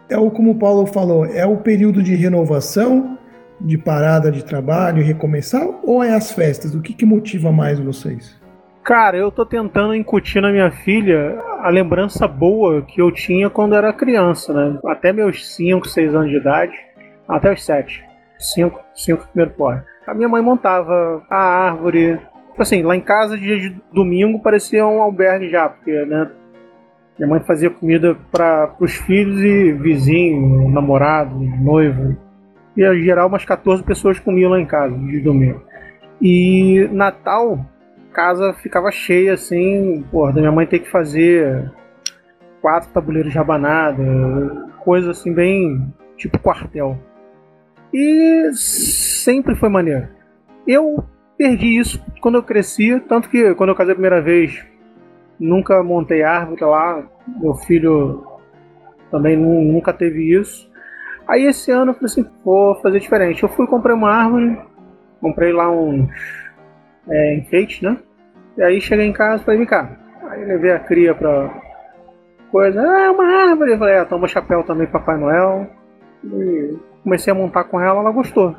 É 0.09 0.17
o 0.17 0.31
como 0.31 0.51
o 0.51 0.55
Paulo 0.55 0.85
falou, 0.85 1.25
é 1.25 1.45
o 1.45 1.57
período 1.57 2.01
de 2.01 2.15
renovação, 2.15 3.17
de 3.59 3.77
parada 3.77 4.31
de 4.31 4.41
trabalho 4.41 5.03
recomeçar, 5.03 5.67
ou 5.83 6.01
é 6.01 6.13
as 6.13 6.31
festas? 6.31 6.73
O 6.73 6.81
que, 6.81 6.93
que 6.93 7.05
motiva 7.05 7.51
mais 7.51 7.77
vocês? 7.77 8.39
Cara, 8.85 9.17
eu 9.17 9.29
tô 9.29 9.45
tentando 9.45 9.93
incutir 9.93 10.41
na 10.41 10.49
minha 10.49 10.71
filha 10.71 11.37
a 11.61 11.69
lembrança 11.69 12.25
boa 12.25 12.83
que 12.83 13.01
eu 13.01 13.11
tinha 13.11 13.49
quando 13.49 13.75
era 13.75 13.91
criança, 13.91 14.53
né? 14.53 14.79
Até 14.85 15.11
meus 15.11 15.57
5, 15.57 15.89
6 15.89 16.15
anos 16.15 16.29
de 16.29 16.37
idade, 16.37 16.71
até 17.27 17.51
os 17.51 17.65
7 17.65 18.07
cinco, 18.39 18.79
cinco 18.95 19.27
primeiro 19.27 19.51
porre. 19.51 19.81
A 20.07 20.13
minha 20.13 20.29
mãe 20.29 20.41
montava 20.41 21.21
a 21.29 21.37
árvore. 21.37 22.19
Assim, 22.57 22.81
lá 22.81 22.95
em 22.95 23.01
casa, 23.01 23.37
dia 23.37 23.57
de 23.57 23.75
domingo, 23.93 24.41
parecia 24.41 24.85
um 24.85 25.01
albergue 25.01 25.49
já, 25.49 25.69
porque, 25.69 25.91
né? 26.05 26.31
Minha 27.17 27.29
mãe 27.29 27.39
fazia 27.41 27.69
comida 27.69 28.17
para 28.31 28.73
os 28.79 28.95
filhos 28.95 29.39
e 29.41 29.73
vizinho, 29.73 30.69
namorado, 30.69 31.35
noivo. 31.37 32.17
E, 32.75 32.83
em 32.83 33.03
geral, 33.03 33.27
umas 33.27 33.45
14 33.45 33.83
pessoas 33.83 34.19
comiam 34.19 34.51
lá 34.51 34.59
em 34.59 34.65
casa, 34.65 34.97
de 34.97 35.19
domingo. 35.19 35.61
E 36.21 36.89
Natal, 36.91 37.59
casa 38.13 38.53
ficava 38.53 38.91
cheia, 38.91 39.33
assim, 39.33 40.03
porra, 40.11 40.33
da 40.33 40.41
minha 40.41 40.51
mãe 40.51 40.65
ter 40.65 40.79
que 40.79 40.89
fazer 40.89 41.71
quatro 42.61 42.89
tabuleiros 42.89 43.31
de 43.31 43.37
rabanada, 43.37 44.03
coisa 44.79 45.11
assim, 45.11 45.33
bem 45.33 45.93
tipo 46.17 46.39
quartel. 46.39 46.97
E 47.93 48.51
sempre 48.53 49.55
foi 49.55 49.69
maneiro. 49.69 50.07
Eu 50.67 51.03
perdi 51.37 51.77
isso 51.77 52.03
quando 52.21 52.35
eu 52.35 52.43
cresci, 52.43 52.99
tanto 53.07 53.29
que 53.29 53.55
quando 53.55 53.69
eu 53.69 53.75
casei 53.75 53.93
a 53.93 53.95
primeira 53.95 54.21
vez, 54.21 54.63
nunca 55.39 55.81
montei 55.83 56.21
árvore 56.21 56.61
lá, 56.61 57.03
meu 57.27 57.55
filho 57.55 58.23
também 59.09 59.37
nunca 59.37 59.93
teve 59.93 60.37
isso. 60.37 60.69
Aí 61.27 61.45
esse 61.45 61.71
ano 61.71 61.91
eu 61.91 61.95
falei 61.95 62.05
assim, 62.05 62.25
vou 62.43 62.75
fazer 62.81 62.99
diferente. 62.99 63.43
Eu 63.43 63.49
fui 63.49 63.67
comprei 63.67 63.95
uma 63.95 64.11
árvore, 64.11 64.59
comprei 65.21 65.53
lá 65.53 65.71
uns 65.71 66.09
é, 67.07 67.35
enfeites, 67.35 67.81
né? 67.81 67.97
E 68.57 68.63
aí 68.63 68.81
cheguei 68.81 69.05
em 69.05 69.13
casa 69.13 69.41
e 69.41 69.45
falei, 69.45 69.59
vem 69.59 69.67
cá. 69.67 69.97
Aí 70.29 70.43
levei 70.43 70.71
a 70.71 70.79
cria 70.79 71.15
pra 71.15 71.53
coisa, 72.51 72.81
ah, 72.81 73.01
é 73.05 73.09
uma 73.09 73.25
árvore. 73.25 73.73
Eu 73.73 73.77
falei, 73.77 73.95
ah, 73.95 74.05
toma 74.05 74.27
chapéu 74.27 74.63
também, 74.63 74.87
Papai 74.87 75.17
Noel. 75.17 75.67
E 76.23 76.77
comecei 77.03 77.31
a 77.31 77.35
montar 77.35 77.65
com 77.65 77.79
ela, 77.79 77.99
ela 77.99 78.11
gostou. 78.11 78.55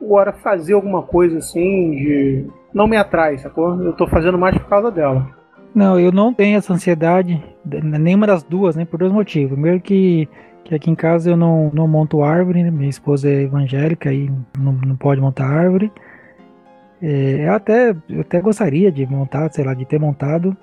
Agora, 0.00 0.32
fazer 0.32 0.74
alguma 0.74 1.02
coisa 1.02 1.38
assim 1.38 1.90
de. 1.90 2.46
Não 2.72 2.86
me 2.86 2.96
atrai, 2.96 3.38
sacou? 3.38 3.80
Eu 3.82 3.92
tô 3.94 4.06
fazendo 4.06 4.38
mais 4.38 4.56
por 4.56 4.68
causa 4.68 4.90
dela. 4.90 5.26
Não, 5.74 5.98
eu 5.98 6.10
não 6.12 6.32
tenho 6.32 6.56
essa 6.56 6.72
ansiedade, 6.72 7.42
nenhuma 7.64 8.26
das 8.26 8.42
duas, 8.42 8.76
né? 8.76 8.84
Por 8.84 8.98
dois 8.98 9.12
motivos. 9.12 9.52
Primeiro 9.52 9.80
que, 9.80 10.28
que 10.64 10.74
aqui 10.74 10.90
em 10.90 10.94
casa 10.94 11.30
eu 11.30 11.36
não, 11.36 11.70
não 11.72 11.86
monto 11.86 12.22
árvore, 12.22 12.62
né? 12.62 12.70
minha 12.70 12.88
esposa 12.88 13.28
é 13.28 13.42
evangélica 13.42 14.12
e 14.12 14.30
não, 14.58 14.72
não 14.72 14.96
pode 14.96 15.20
montar 15.20 15.46
árvore. 15.46 15.92
É, 17.02 17.46
eu, 17.46 17.52
até, 17.52 17.94
eu 18.08 18.20
até 18.20 18.40
gostaria 18.40 18.90
de 18.90 19.06
montar, 19.06 19.50
sei 19.52 19.64
lá, 19.64 19.74
de 19.74 19.84
ter 19.84 20.00
montado, 20.00 20.56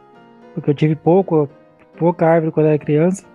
porque 0.53 0.69
eu 0.69 0.73
tive 0.75 0.95
pouco, 0.95 1.49
pouca 1.97 2.27
árvore 2.27 2.51
quando 2.51 2.67
era 2.67 2.77
criança. 2.77 3.25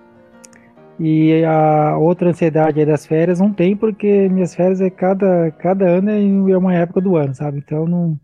E 1.02 1.42
a 1.46 1.96
outra 1.96 2.28
ansiedade 2.28 2.84
das 2.84 3.06
férias 3.06 3.40
não 3.40 3.54
tem, 3.54 3.74
porque 3.74 4.28
minhas 4.28 4.54
férias 4.54 4.82
é 4.82 4.90
cada, 4.90 5.50
cada 5.52 5.88
ano 5.88 6.50
é 6.50 6.58
uma 6.58 6.74
época 6.74 7.00
do 7.00 7.16
ano, 7.16 7.34
sabe? 7.34 7.56
Então 7.56 7.86
não, 7.86 8.20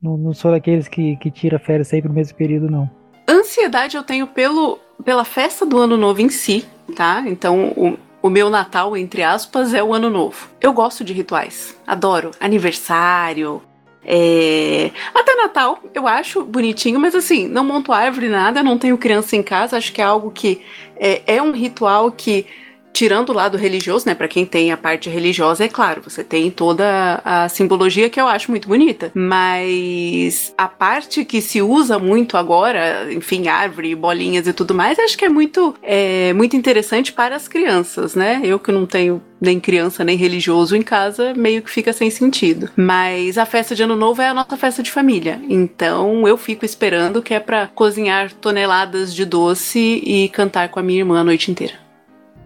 não, 0.00 0.16
não 0.16 0.32
sou 0.32 0.52
daqueles 0.52 0.86
que, 0.86 1.16
que 1.16 1.28
tira 1.28 1.58
férias 1.58 1.88
sempre 1.88 2.08
no 2.08 2.14
mesmo 2.14 2.38
período, 2.38 2.70
não. 2.70 2.88
Ansiedade 3.28 3.96
eu 3.96 4.04
tenho 4.04 4.28
pelo, 4.28 4.78
pela 5.04 5.24
festa 5.24 5.66
do 5.66 5.76
ano 5.76 5.96
novo 5.96 6.20
em 6.20 6.28
si, 6.28 6.64
tá? 6.94 7.24
Então 7.26 7.72
o, 7.76 7.98
o 8.22 8.30
meu 8.30 8.48
Natal, 8.48 8.96
entre 8.96 9.24
aspas, 9.24 9.74
é 9.74 9.82
o 9.82 9.92
ano 9.92 10.08
novo. 10.08 10.50
Eu 10.60 10.72
gosto 10.72 11.02
de 11.02 11.12
rituais, 11.12 11.76
adoro 11.84 12.30
aniversário, 12.38 13.60
é... 14.04 14.90
Até 15.14 15.34
Natal, 15.34 15.78
eu 15.94 16.06
acho 16.06 16.44
bonitinho, 16.44 16.98
mas 16.98 17.14
assim, 17.14 17.46
não 17.46 17.64
monto 17.64 17.92
árvore 17.92 18.28
nada, 18.28 18.62
não 18.62 18.78
tenho 18.78 18.96
criança 18.98 19.36
em 19.36 19.42
casa, 19.42 19.76
acho 19.76 19.92
que 19.92 20.00
é 20.00 20.04
algo 20.04 20.30
que 20.30 20.62
é, 20.96 21.22
é 21.36 21.42
um 21.42 21.52
ritual 21.52 22.10
que 22.10 22.46
tirando 22.92 23.30
o 23.30 23.32
lado 23.32 23.56
religioso, 23.56 24.06
né, 24.06 24.14
para 24.14 24.28
quem 24.28 24.44
tem 24.44 24.72
a 24.72 24.76
parte 24.76 25.08
religiosa, 25.08 25.64
é 25.64 25.68
claro, 25.68 26.02
você 26.02 26.22
tem 26.22 26.50
toda 26.50 27.20
a 27.24 27.48
simbologia 27.48 28.10
que 28.10 28.20
eu 28.20 28.26
acho 28.26 28.50
muito 28.50 28.68
bonita, 28.68 29.10
mas 29.14 30.52
a 30.56 30.68
parte 30.68 31.24
que 31.24 31.40
se 31.40 31.62
usa 31.62 31.98
muito 31.98 32.36
agora, 32.36 33.12
enfim, 33.12 33.48
árvore, 33.48 33.94
bolinhas 33.94 34.46
e 34.46 34.52
tudo 34.52 34.74
mais, 34.74 34.98
acho 34.98 35.16
que 35.16 35.24
é 35.24 35.28
muito 35.28 35.74
é, 35.82 36.32
muito 36.32 36.56
interessante 36.56 37.12
para 37.12 37.36
as 37.36 37.48
crianças, 37.48 38.14
né? 38.14 38.40
Eu 38.44 38.58
que 38.58 38.72
não 38.72 38.86
tenho 38.86 39.22
nem 39.40 39.58
criança 39.58 40.04
nem 40.04 40.16
religioso 40.16 40.76
em 40.76 40.82
casa, 40.82 41.32
meio 41.34 41.62
que 41.62 41.70
fica 41.70 41.92
sem 41.92 42.10
sentido. 42.10 42.68
Mas 42.76 43.38
a 43.38 43.46
festa 43.46 43.74
de 43.74 43.82
Ano 43.82 43.96
Novo 43.96 44.20
é 44.20 44.28
a 44.28 44.34
nossa 44.34 44.56
festa 44.56 44.82
de 44.82 44.90
família. 44.90 45.40
Então 45.48 46.28
eu 46.28 46.36
fico 46.36 46.64
esperando 46.64 47.22
que 47.22 47.32
é 47.32 47.40
para 47.40 47.66
cozinhar 47.68 48.32
toneladas 48.34 49.14
de 49.14 49.24
doce 49.24 50.02
e 50.04 50.28
cantar 50.28 50.68
com 50.68 50.78
a 50.78 50.82
minha 50.82 51.00
irmã 51.00 51.20
a 51.20 51.24
noite 51.24 51.50
inteira. 51.50 51.89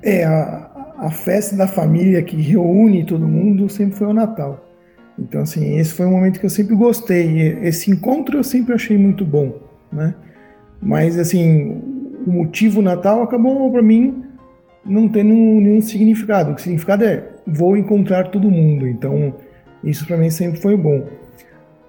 É, 0.04 0.22
a, 0.24 0.70
a 0.98 1.10
festa 1.10 1.56
da 1.56 1.66
família 1.66 2.22
que 2.22 2.36
reúne 2.36 3.06
todo 3.06 3.26
mundo 3.26 3.70
sempre 3.70 3.96
foi 3.96 4.06
o 4.06 4.12
Natal. 4.12 4.68
Então, 5.18 5.40
assim, 5.40 5.78
esse 5.78 5.94
foi 5.94 6.04
um 6.04 6.10
momento 6.10 6.38
que 6.38 6.46
eu 6.46 6.50
sempre 6.50 6.76
gostei. 6.76 7.58
Esse 7.62 7.90
encontro 7.90 8.36
eu 8.36 8.44
sempre 8.44 8.74
achei 8.74 8.98
muito 8.98 9.24
bom, 9.24 9.60
né? 9.90 10.14
Mas, 10.82 11.18
assim, 11.18 11.80
o 12.26 12.30
motivo 12.30 12.82
Natal 12.82 13.22
acabou, 13.22 13.70
para 13.72 13.80
mim, 13.80 14.24
não 14.84 15.08
tendo 15.08 15.32
nenhum 15.32 15.80
significado. 15.80 16.52
O 16.52 16.58
significado 16.58 17.04
é, 17.04 17.24
vou 17.46 17.76
encontrar 17.76 18.28
todo 18.28 18.50
mundo. 18.50 18.86
Então, 18.86 19.34
isso 19.82 20.06
para 20.06 20.16
mim 20.18 20.30
sempre 20.30 20.60
foi 20.60 20.76
bom. 20.76 21.06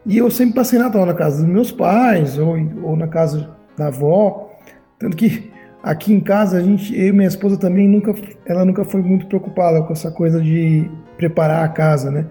E 0.06 0.18
eu 0.18 0.30
sempre 0.30 0.56
passei 0.56 0.80
Natal 0.80 1.06
na 1.06 1.14
casa 1.14 1.44
dos 1.44 1.52
meus 1.52 1.72
pais 1.72 2.38
ou, 2.38 2.56
ou 2.84 2.96
na 2.96 3.08
casa 3.08 3.50
da 3.76 3.88
avó. 3.88 4.52
Tanto 5.00 5.18
que 5.18 5.52
Aqui 5.86 6.12
em 6.12 6.20
casa, 6.20 6.58
a 6.58 6.62
gente, 6.62 7.00
eu 7.00 7.10
e 7.10 7.12
minha 7.12 7.28
esposa 7.28 7.60
também 7.60 7.88
nunca, 7.88 8.12
ela 8.44 8.66
nunca 8.66 8.84
foi 8.84 9.04
muito 9.04 9.28
preocupada 9.28 9.84
com 9.84 9.94
essa 9.94 10.10
coisa 10.10 10.42
de 10.42 10.90
preparar 11.16 11.64
a 11.64 11.68
casa, 11.68 12.10
né? 12.10 12.26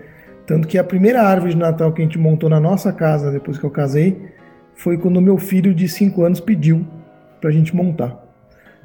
Tanto 0.45 0.67
que 0.67 0.77
a 0.77 0.83
primeira 0.83 1.23
árvore 1.23 1.53
de 1.53 1.59
Natal 1.59 1.93
que 1.93 2.03
a 2.03 2.05
gente 2.05 2.19
montou 2.19 2.51
na 2.51 2.59
nossa 2.59 2.93
casa 2.93 3.31
depois 3.31 3.57
que 3.57 3.63
eu 3.63 3.71
casei 3.71 4.21
foi 4.75 4.99
quando 4.99 5.21
meu 5.21 5.39
filho 5.39 5.73
de 5.73 5.89
5 5.89 6.25
anos 6.25 6.41
pediu 6.41 6.85
pra 7.41 7.53
gente 7.53 7.77
montar. 7.77 8.21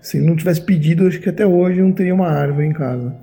Se 0.03 0.17
ele 0.17 0.27
não 0.27 0.35
tivesse 0.35 0.61
pedido, 0.61 1.07
acho 1.07 1.19
que 1.19 1.29
até 1.29 1.47
hoje 1.47 1.81
não 1.81 1.91
teria 1.91 2.13
uma 2.13 2.27
árvore 2.27 2.67
em 2.67 2.71
casa. 2.71 3.15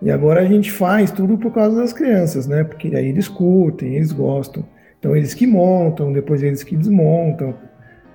E 0.00 0.10
agora 0.10 0.40
a 0.40 0.46
gente 0.46 0.72
faz 0.72 1.10
tudo 1.10 1.36
por 1.36 1.52
causa 1.52 1.76
das 1.76 1.92
crianças, 1.92 2.46
né? 2.46 2.64
Porque 2.64 2.96
aí 2.96 3.06
eles 3.06 3.28
curtem, 3.28 3.96
eles 3.96 4.12
gostam. 4.12 4.64
Então 4.98 5.14
eles 5.14 5.34
que 5.34 5.46
montam, 5.46 6.10
depois 6.10 6.42
eles 6.42 6.64
que 6.64 6.74
desmontam 6.74 7.54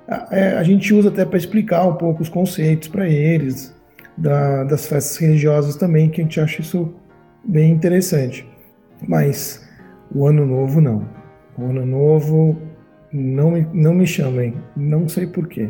a, 0.08 0.28
é, 0.32 0.58
a 0.58 0.64
gente 0.64 0.94
usa 0.94 1.10
até 1.10 1.26
para 1.26 1.38
explicar 1.38 1.88
um 1.88 1.96
pouco 1.96 2.22
os 2.22 2.30
conceitos 2.30 2.88
para 2.88 3.08
eles, 3.10 3.76
da, 4.18 4.64
das 4.64 4.88
festas 4.88 5.18
religiosas 5.18 5.76
também, 5.76 6.10
que 6.10 6.22
a 6.22 6.24
gente 6.24 6.40
acha 6.40 6.62
isso 6.62 6.94
bem 7.44 7.72
interessante. 7.72 8.48
Mas 9.08 9.68
o 10.14 10.28
ano 10.28 10.46
novo 10.46 10.80
não. 10.80 11.08
O 11.58 11.66
ano 11.66 11.86
novo 11.86 12.58
não 13.12 13.52
me, 13.52 13.68
não 13.74 13.94
me 13.94 14.06
chamem, 14.06 14.54
não 14.76 15.08
sei 15.08 15.28
porquê. 15.28 15.70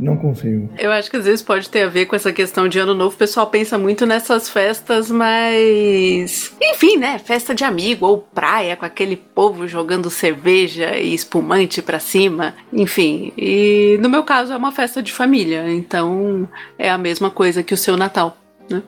Não 0.00 0.16
consigo. 0.16 0.70
Eu 0.78 0.90
acho 0.90 1.10
que 1.10 1.18
às 1.18 1.26
vezes 1.26 1.42
pode 1.42 1.68
ter 1.68 1.82
a 1.82 1.88
ver 1.88 2.06
com 2.06 2.16
essa 2.16 2.32
questão 2.32 2.66
de 2.66 2.78
ano 2.78 2.94
novo. 2.94 3.14
O 3.14 3.18
pessoal 3.18 3.46
pensa 3.48 3.76
muito 3.76 4.06
nessas 4.06 4.48
festas, 4.48 5.10
mas. 5.10 6.56
Enfim, 6.60 6.96
né? 6.96 7.18
Festa 7.18 7.54
de 7.54 7.64
amigo 7.64 8.06
ou 8.06 8.16
praia 8.18 8.76
com 8.76 8.86
aquele 8.86 9.14
povo 9.14 9.68
jogando 9.68 10.08
cerveja 10.08 10.96
e 10.96 11.12
espumante 11.12 11.82
pra 11.82 11.98
cima. 11.98 12.54
Enfim. 12.72 13.30
E 13.36 13.98
no 14.00 14.08
meu 14.08 14.24
caso 14.24 14.54
é 14.54 14.56
uma 14.56 14.72
festa 14.72 15.02
de 15.02 15.12
família. 15.12 15.70
Então 15.70 16.48
é 16.78 16.90
a 16.90 16.96
mesma 16.96 17.30
coisa 17.30 17.62
que 17.62 17.74
o 17.74 17.76
seu 17.76 17.94
Natal, 17.94 18.38
né? 18.70 18.82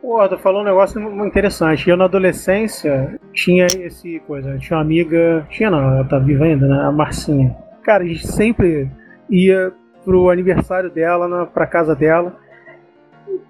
Pô, 0.00 0.28
tu 0.28 0.38
falou 0.38 0.62
um 0.62 0.64
negócio 0.64 1.00
muito 1.00 1.26
interessante. 1.26 1.90
Eu 1.90 1.96
na 1.96 2.04
adolescência 2.04 3.18
tinha 3.32 3.66
esse 3.66 4.20
coisa. 4.28 4.56
Tinha 4.58 4.76
uma 4.76 4.84
amiga. 4.84 5.44
Tinha 5.50 5.72
não, 5.72 5.80
ela 5.80 6.04
tá 6.04 6.20
viva 6.20 6.44
ainda, 6.44 6.68
né? 6.68 6.84
A 6.86 6.92
Marcinha. 6.92 7.52
Cara, 7.82 8.04
a 8.04 8.06
gente 8.06 8.28
sempre 8.28 8.88
ia 9.28 9.72
pro 10.04 10.30
aniversário 10.30 10.90
dela, 10.90 11.28
na, 11.28 11.46
pra 11.46 11.66
casa 11.66 11.94
dela. 11.94 12.36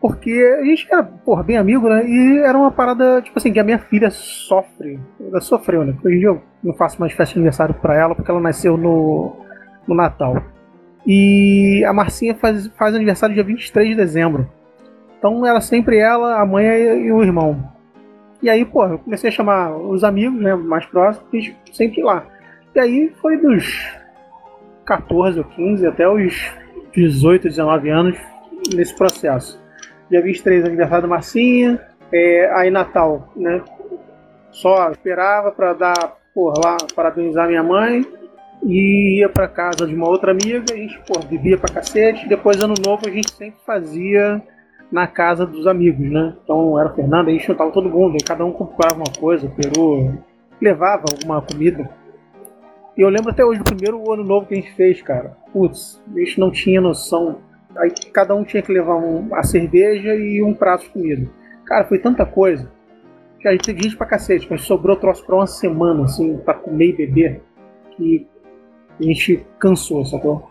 Porque 0.00 0.32
a 0.60 0.64
gente 0.64 0.86
era, 0.90 1.02
porra, 1.02 1.42
bem 1.42 1.56
amigo, 1.56 1.88
né? 1.88 2.04
E 2.06 2.38
era 2.38 2.56
uma 2.56 2.70
parada, 2.70 3.20
tipo 3.22 3.38
assim, 3.38 3.52
que 3.52 3.60
a 3.60 3.64
minha 3.64 3.78
filha 3.78 4.10
sofre. 4.10 4.98
Ela 5.20 5.40
sofreu, 5.40 5.84
né? 5.84 5.94
Hoje 6.04 6.16
em 6.16 6.18
dia 6.18 6.28
eu 6.28 6.42
não 6.62 6.74
faço 6.74 7.00
mais 7.00 7.12
festa 7.12 7.34
de 7.34 7.40
aniversário 7.40 7.74
pra 7.74 7.96
ela 7.96 8.14
porque 8.14 8.30
ela 8.30 8.40
nasceu 8.40 8.76
no, 8.76 9.36
no 9.86 9.94
Natal. 9.94 10.42
E 11.06 11.84
a 11.84 11.92
Marcinha 11.92 12.34
faz, 12.34 12.68
faz 12.68 12.94
aniversário 12.94 13.34
dia 13.34 13.44
23 13.44 13.90
de 13.90 13.94
dezembro. 13.94 14.48
Então 15.18 15.46
era 15.46 15.60
sempre 15.60 15.98
ela, 15.98 16.40
a 16.40 16.46
mãe 16.46 16.66
e, 16.66 17.12
o 17.12 17.22
irmão. 17.22 17.72
E 18.42 18.50
aí, 18.50 18.64
pô, 18.64 18.84
eu 18.86 18.98
comecei 18.98 19.28
a 19.30 19.32
chamar 19.32 19.76
os 19.76 20.02
amigos, 20.02 20.40
né, 20.40 20.54
mais 20.54 20.84
próximos, 20.86 21.52
sempre 21.72 22.02
lá. 22.02 22.26
E 22.74 22.80
aí 22.80 23.12
foi 23.20 23.36
dos 23.36 24.01
14 24.84 25.38
ou 25.38 25.44
15 25.44 25.86
até 25.86 26.08
os 26.08 26.34
18, 26.92 27.48
19 27.48 27.90
anos 27.90 28.18
nesse 28.74 28.94
processo. 28.94 29.60
Dia 30.10 30.22
23, 30.22 30.64
aniversário 30.64 31.02
da 31.02 31.08
Marcinha, 31.08 31.80
é, 32.12 32.50
aí 32.54 32.70
Natal, 32.70 33.32
né? 33.34 33.62
Só 34.50 34.90
esperava 34.90 35.50
para 35.50 35.72
dar, 35.72 36.16
por 36.34 36.52
lá, 36.62 36.76
parabenizar 36.94 37.48
minha 37.48 37.62
mãe 37.62 38.04
e 38.64 39.18
ia 39.20 39.28
para 39.28 39.48
casa 39.48 39.86
de 39.86 39.94
uma 39.94 40.08
outra 40.08 40.30
amiga, 40.30 40.64
a 40.70 40.76
gente, 40.76 41.00
pô, 41.06 41.18
vivia 41.20 41.56
pra 41.56 41.72
cacete. 41.72 42.28
Depois, 42.28 42.62
ano 42.62 42.74
novo, 42.84 43.08
a 43.08 43.10
gente 43.10 43.32
sempre 43.32 43.58
fazia 43.66 44.42
na 44.90 45.06
casa 45.06 45.46
dos 45.46 45.66
amigos, 45.66 46.10
né? 46.10 46.36
Então 46.44 46.78
era 46.78 46.90
Fernanda, 46.90 47.30
a 47.30 47.32
gente 47.32 47.46
juntava 47.46 47.70
todo 47.70 47.88
mundo, 47.88 48.16
e 48.20 48.24
cada 48.24 48.44
um 48.44 48.52
comprava 48.52 48.96
uma 48.96 49.12
coisa, 49.18 49.48
peru, 49.48 50.18
levava 50.60 51.04
alguma 51.10 51.40
comida 51.40 51.88
e 52.96 53.00
eu 53.00 53.08
lembro 53.08 53.30
até 53.30 53.44
hoje 53.44 53.58
do 53.58 53.64
primeiro 53.64 54.12
ano 54.12 54.22
novo 54.22 54.46
que 54.46 54.54
a 54.54 54.56
gente 54.56 54.72
fez, 54.74 55.00
cara. 55.00 55.36
Putz, 55.52 56.02
a 56.14 56.18
gente 56.18 56.38
não 56.38 56.50
tinha 56.50 56.80
noção. 56.80 57.38
Aí 57.76 57.90
cada 58.12 58.34
um 58.34 58.44
tinha 58.44 58.62
que 58.62 58.72
levar 58.72 58.96
um, 58.96 59.34
a 59.34 59.42
cerveja 59.42 60.14
e 60.14 60.42
um 60.42 60.52
prato 60.52 60.84
de 60.84 60.90
comida. 60.90 61.30
Cara, 61.64 61.86
foi 61.86 61.98
tanta 61.98 62.26
coisa. 62.26 62.70
Que 63.40 63.48
a 63.48 63.52
gente 63.52 63.64
teve 63.64 63.82
gente 63.82 63.96
pra 63.96 64.06
cacete, 64.06 64.46
mas 64.50 64.62
sobrou 64.62 64.96
troço 64.96 65.24
pra 65.24 65.36
uma 65.36 65.46
semana, 65.46 66.04
assim, 66.04 66.36
pra 66.38 66.54
comer 66.54 66.90
e 66.90 66.92
beber. 66.92 67.42
Que 67.92 68.26
a 69.00 69.02
gente 69.02 69.44
cansou, 69.58 70.04
sacou? 70.04 70.48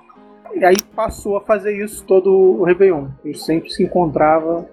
E 0.53 0.65
aí 0.65 0.75
passou 0.95 1.37
a 1.37 1.41
fazer 1.41 1.77
isso 1.77 2.03
todo 2.05 2.29
o 2.31 2.63
Réveillon. 2.63 3.07
A 3.23 3.27
gente 3.27 3.39
sempre 3.39 3.69
se 3.69 3.83
encontrava 3.83 4.67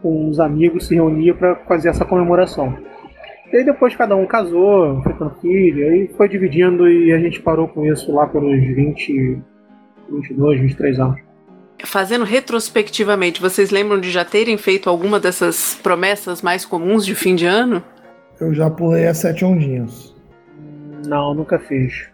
com 0.00 0.28
os 0.28 0.38
amigos, 0.38 0.86
se 0.86 0.94
reunia 0.94 1.34
para 1.34 1.56
fazer 1.66 1.88
essa 1.88 2.04
comemoração. 2.04 2.78
E 3.52 3.56
aí 3.56 3.64
depois 3.64 3.96
cada 3.96 4.14
um 4.14 4.26
casou, 4.26 5.02
foi 5.02 5.12
tendo 5.14 5.34
filho, 5.40 5.88
aí 5.88 6.08
foi 6.16 6.28
dividindo 6.28 6.88
e 6.88 7.12
a 7.12 7.18
gente 7.18 7.40
parou 7.40 7.66
com 7.66 7.84
isso 7.86 8.12
lá 8.12 8.26
pelos 8.26 8.58
20, 8.58 9.38
22, 10.10 10.60
23 10.60 11.00
anos. 11.00 11.20
Fazendo 11.84 12.24
retrospectivamente, 12.24 13.40
vocês 13.40 13.70
lembram 13.70 14.00
de 14.00 14.10
já 14.10 14.24
terem 14.24 14.58
feito 14.58 14.90
alguma 14.90 15.18
dessas 15.18 15.78
promessas 15.82 16.42
mais 16.42 16.64
comuns 16.64 17.06
de 17.06 17.14
fim 17.14 17.34
de 17.34 17.46
ano? 17.46 17.82
Eu 18.40 18.52
já 18.52 18.68
pulei 18.68 19.06
as 19.06 19.18
sete 19.18 19.44
ondinhas. 19.44 20.14
Não, 21.06 21.32
nunca 21.34 21.58
fiz. 21.58 22.08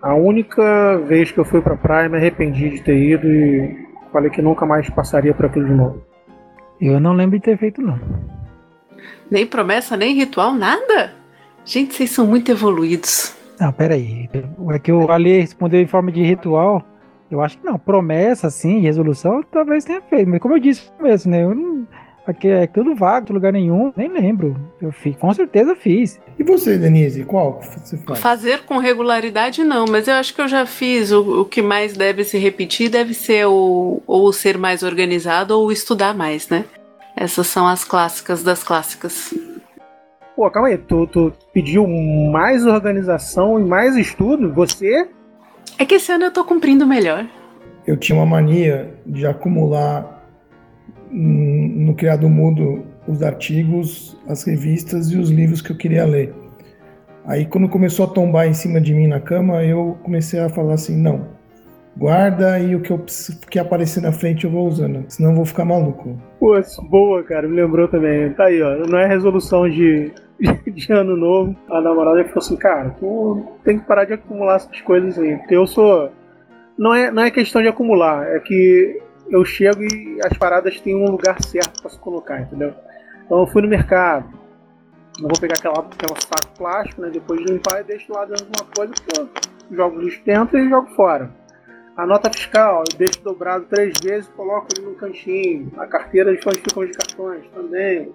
A 0.00 0.14
única 0.14 0.98
vez 1.06 1.30
que 1.30 1.38
eu 1.38 1.44
fui 1.44 1.60
pra 1.60 1.76
praia 1.76 2.08
me 2.08 2.16
arrependi 2.16 2.70
de 2.70 2.82
ter 2.82 2.96
ido 2.96 3.26
e 3.26 3.86
falei 4.12 4.30
que 4.30 4.40
nunca 4.40 4.64
mais 4.64 4.88
passaria 4.88 5.34
por 5.34 5.46
aquilo 5.46 5.66
de 5.66 5.74
novo. 5.74 6.02
Eu 6.80 6.98
não 6.98 7.12
lembro 7.12 7.38
de 7.38 7.44
ter 7.44 7.58
feito, 7.58 7.82
não. 7.82 8.00
Nem 9.30 9.46
promessa, 9.46 9.96
nem 9.96 10.14
ritual, 10.14 10.52
nada? 10.54 11.14
Gente, 11.64 11.94
vocês 11.94 12.10
são 12.10 12.26
muito 12.26 12.50
evoluídos. 12.50 13.34
Não, 13.60 13.72
peraí. 13.72 14.28
É 14.72 14.78
que 14.78 14.90
o 14.90 15.10
Ali 15.10 15.40
respondeu 15.40 15.80
em 15.80 15.86
forma 15.86 16.10
de 16.10 16.22
ritual. 16.22 16.82
Eu 17.30 17.40
acho 17.40 17.58
que 17.58 17.64
não. 17.64 17.78
Promessa, 17.78 18.48
assim, 18.48 18.80
resolução, 18.80 19.42
talvez 19.42 19.84
tenha 19.84 20.00
feito. 20.00 20.28
Mas 20.28 20.40
como 20.40 20.54
eu 20.54 20.58
disse 20.58 20.90
mesmo, 21.00 21.30
né? 21.30 21.44
Eu 21.44 21.54
não. 21.54 21.86
Aqui 22.26 22.48
é 22.48 22.66
tudo 22.66 22.94
vago, 22.94 23.32
lugar 23.32 23.52
nenhum, 23.52 23.92
nem 23.96 24.08
lembro. 24.08 24.54
Eu 24.80 24.92
fiz, 24.92 25.16
com 25.16 25.32
certeza 25.32 25.74
fiz. 25.74 26.20
E 26.38 26.44
você, 26.44 26.76
Denise, 26.76 27.24
qual 27.24 27.60
você 27.60 27.96
faz? 27.98 28.20
Fazer 28.20 28.60
com 28.64 28.78
regularidade 28.78 29.64
não, 29.64 29.86
mas 29.86 30.06
eu 30.06 30.14
acho 30.14 30.34
que 30.34 30.40
eu 30.40 30.46
já 30.46 30.64
fiz. 30.66 31.10
O, 31.10 31.40
o 31.40 31.44
que 31.44 31.62
mais 31.62 31.94
deve 31.94 32.22
se 32.22 32.38
repetir 32.38 32.88
deve 32.88 33.14
ser 33.14 33.46
o, 33.46 34.02
ou 34.06 34.32
ser 34.32 34.58
mais 34.58 34.82
organizado 34.82 35.58
ou 35.58 35.72
estudar 35.72 36.14
mais, 36.14 36.48
né? 36.48 36.64
Essas 37.20 37.48
são 37.48 37.68
as 37.68 37.84
clássicas 37.84 38.42
das 38.42 38.64
clássicas. 38.64 39.34
Pô, 40.34 40.50
calma 40.50 40.68
aí, 40.68 40.78
tu, 40.78 41.06
tu 41.06 41.30
pediu 41.52 41.86
mais 41.86 42.64
organização 42.64 43.60
e 43.60 43.62
mais 43.62 43.94
estudo? 43.94 44.50
Você? 44.54 45.06
É 45.78 45.84
que 45.84 45.96
esse 45.96 46.10
ano 46.10 46.24
eu 46.24 46.32
tô 46.32 46.42
cumprindo 46.46 46.86
melhor. 46.86 47.28
Eu 47.86 47.98
tinha 47.98 48.16
uma 48.16 48.24
mania 48.24 48.94
de 49.04 49.26
acumular 49.26 50.24
no 51.10 51.94
criado 51.94 52.26
mudo 52.26 52.86
os 53.06 53.22
artigos, 53.22 54.16
as 54.26 54.42
revistas 54.44 55.10
e 55.10 55.18
os 55.18 55.28
livros 55.28 55.60
que 55.60 55.72
eu 55.72 55.76
queria 55.76 56.06
ler. 56.06 56.32
Aí 57.26 57.44
quando 57.44 57.68
começou 57.68 58.06
a 58.06 58.08
tombar 58.08 58.46
em 58.46 58.54
cima 58.54 58.80
de 58.80 58.94
mim 58.94 59.06
na 59.06 59.20
cama, 59.20 59.62
eu 59.62 59.98
comecei 60.02 60.40
a 60.40 60.48
falar 60.48 60.72
assim, 60.72 60.96
não, 60.96 61.28
guarda 62.00 62.58
e 62.58 62.74
o 62.74 62.80
que, 62.80 62.90
eu, 62.90 63.04
que 63.50 63.58
aparecer 63.58 64.00
na 64.00 64.10
frente 64.10 64.46
eu 64.46 64.50
vou 64.50 64.66
usando, 64.66 65.04
senão 65.06 65.30
eu 65.30 65.36
vou 65.36 65.44
ficar 65.44 65.66
maluco. 65.66 66.18
Pô, 66.40 66.58
boa, 66.88 67.22
cara, 67.22 67.46
me 67.46 67.54
lembrou 67.54 67.86
também. 67.88 68.32
Tá 68.32 68.44
aí, 68.44 68.62
ó, 68.62 68.74
não 68.88 68.98
é 68.98 69.06
resolução 69.06 69.68
de, 69.68 70.10
de 70.66 70.92
ano 70.94 71.14
novo. 71.14 71.54
A 71.68 71.78
namorada 71.78 72.24
falou 72.24 72.38
assim, 72.38 72.56
cara, 72.56 72.96
tu 72.98 73.44
tem 73.62 73.78
que 73.78 73.84
parar 73.84 74.06
de 74.06 74.14
acumular 74.14 74.56
essas 74.56 74.80
coisas 74.80 75.18
aí, 75.18 75.36
porque 75.36 75.54
eu 75.54 75.66
sou... 75.66 76.10
Não 76.78 76.94
é, 76.94 77.10
não 77.10 77.22
é 77.22 77.30
questão 77.30 77.60
de 77.60 77.68
acumular, 77.68 78.26
é 78.34 78.40
que 78.40 78.98
eu 79.28 79.44
chego 79.44 79.82
e 79.82 80.18
as 80.24 80.32
paradas 80.38 80.80
têm 80.80 80.96
um 80.96 81.10
lugar 81.10 81.36
certo 81.42 81.82
para 81.82 81.90
se 81.90 81.98
colocar, 81.98 82.40
entendeu? 82.40 82.72
Então 83.26 83.40
eu 83.40 83.46
fui 83.46 83.60
no 83.60 83.68
mercado, 83.68 84.26
eu 85.18 85.28
vou 85.28 85.38
pegar 85.38 85.56
aquela, 85.58 85.80
aquela 85.80 86.18
saco 86.18 86.56
plástico, 86.56 87.02
né? 87.02 87.10
Depois 87.12 87.44
de 87.44 87.52
limpar, 87.52 87.80
e 87.80 87.84
deixo 87.84 88.10
lá 88.10 88.24
dentro 88.24 88.46
de 88.46 88.52
uma 88.58 88.66
coisa, 88.74 88.94
pô, 89.06 89.28
jogo 89.70 89.98
o 89.98 90.00
lixo 90.00 90.22
dentro 90.24 90.58
e 90.58 90.70
jogo 90.70 90.88
fora. 90.96 91.30
A 91.96 92.06
nota 92.06 92.30
fiscal, 92.30 92.84
eu 92.90 92.98
deixo 92.98 93.22
dobrado 93.22 93.66
três 93.66 93.94
vezes 94.02 94.28
coloco 94.30 94.68
ali 94.76 94.86
no 94.86 94.94
cantinho. 94.94 95.70
A 95.76 95.86
carteira 95.86 96.34
de 96.34 96.48
onde 96.48 96.58
ficam 96.58 96.90
cartões 96.92 97.46
também. 97.54 98.12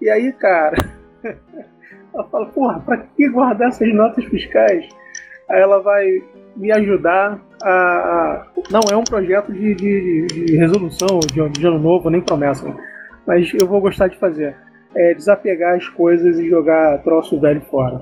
E 0.00 0.08
aí, 0.08 0.32
cara, 0.32 0.76
ela 2.12 2.24
fala, 2.28 2.46
porra, 2.46 2.80
pra 2.80 2.96
que 2.98 3.28
guardar 3.28 3.68
essas 3.68 3.92
notas 3.94 4.24
fiscais? 4.24 4.88
Aí 5.48 5.60
ela 5.60 5.80
vai 5.80 6.22
me 6.56 6.72
ajudar 6.72 7.40
a. 7.62 8.46
Não 8.70 8.80
é 8.90 8.96
um 8.96 9.04
projeto 9.04 9.52
de, 9.52 9.74
de, 9.74 10.26
de 10.26 10.56
resolução 10.56 11.18
de, 11.20 11.48
de 11.50 11.66
ano 11.66 11.78
novo, 11.78 12.08
nem 12.08 12.20
promessa, 12.20 12.66
mas 13.26 13.52
eu 13.54 13.66
vou 13.66 13.80
gostar 13.80 14.08
de 14.08 14.18
fazer. 14.18 14.56
É 14.94 15.14
desapegar 15.14 15.76
as 15.76 15.88
coisas 15.88 16.38
e 16.38 16.48
jogar 16.48 17.02
troço 17.02 17.40
velho 17.40 17.60
fora. 17.62 18.00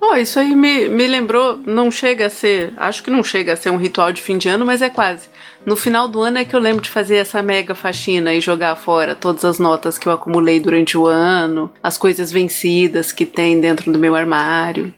Oh, 0.00 0.14
isso 0.14 0.38
aí 0.38 0.54
me, 0.54 0.88
me 0.88 1.06
lembrou, 1.06 1.58
não 1.66 1.90
chega 1.90 2.26
a 2.26 2.30
ser, 2.30 2.72
acho 2.76 3.02
que 3.02 3.10
não 3.10 3.24
chega 3.24 3.54
a 3.54 3.56
ser 3.56 3.70
um 3.70 3.76
ritual 3.76 4.12
de 4.12 4.20
fim 4.20 4.36
de 4.36 4.48
ano, 4.48 4.64
mas 4.64 4.82
é 4.82 4.90
quase. 4.90 5.28
No 5.64 5.74
final 5.74 6.06
do 6.06 6.20
ano 6.20 6.38
é 6.38 6.44
que 6.44 6.54
eu 6.54 6.60
lembro 6.60 6.82
de 6.82 6.90
fazer 6.90 7.16
essa 7.16 7.42
mega 7.42 7.74
faxina 7.74 8.32
e 8.32 8.40
jogar 8.40 8.76
fora 8.76 9.14
todas 9.14 9.44
as 9.44 9.58
notas 9.58 9.98
que 9.98 10.06
eu 10.06 10.12
acumulei 10.12 10.60
durante 10.60 10.96
o 10.96 11.06
ano, 11.06 11.70
as 11.82 11.98
coisas 11.98 12.30
vencidas 12.30 13.10
que 13.10 13.26
tem 13.26 13.60
dentro 13.60 13.90
do 13.90 13.98
meu 13.98 14.14
armário. 14.14 14.92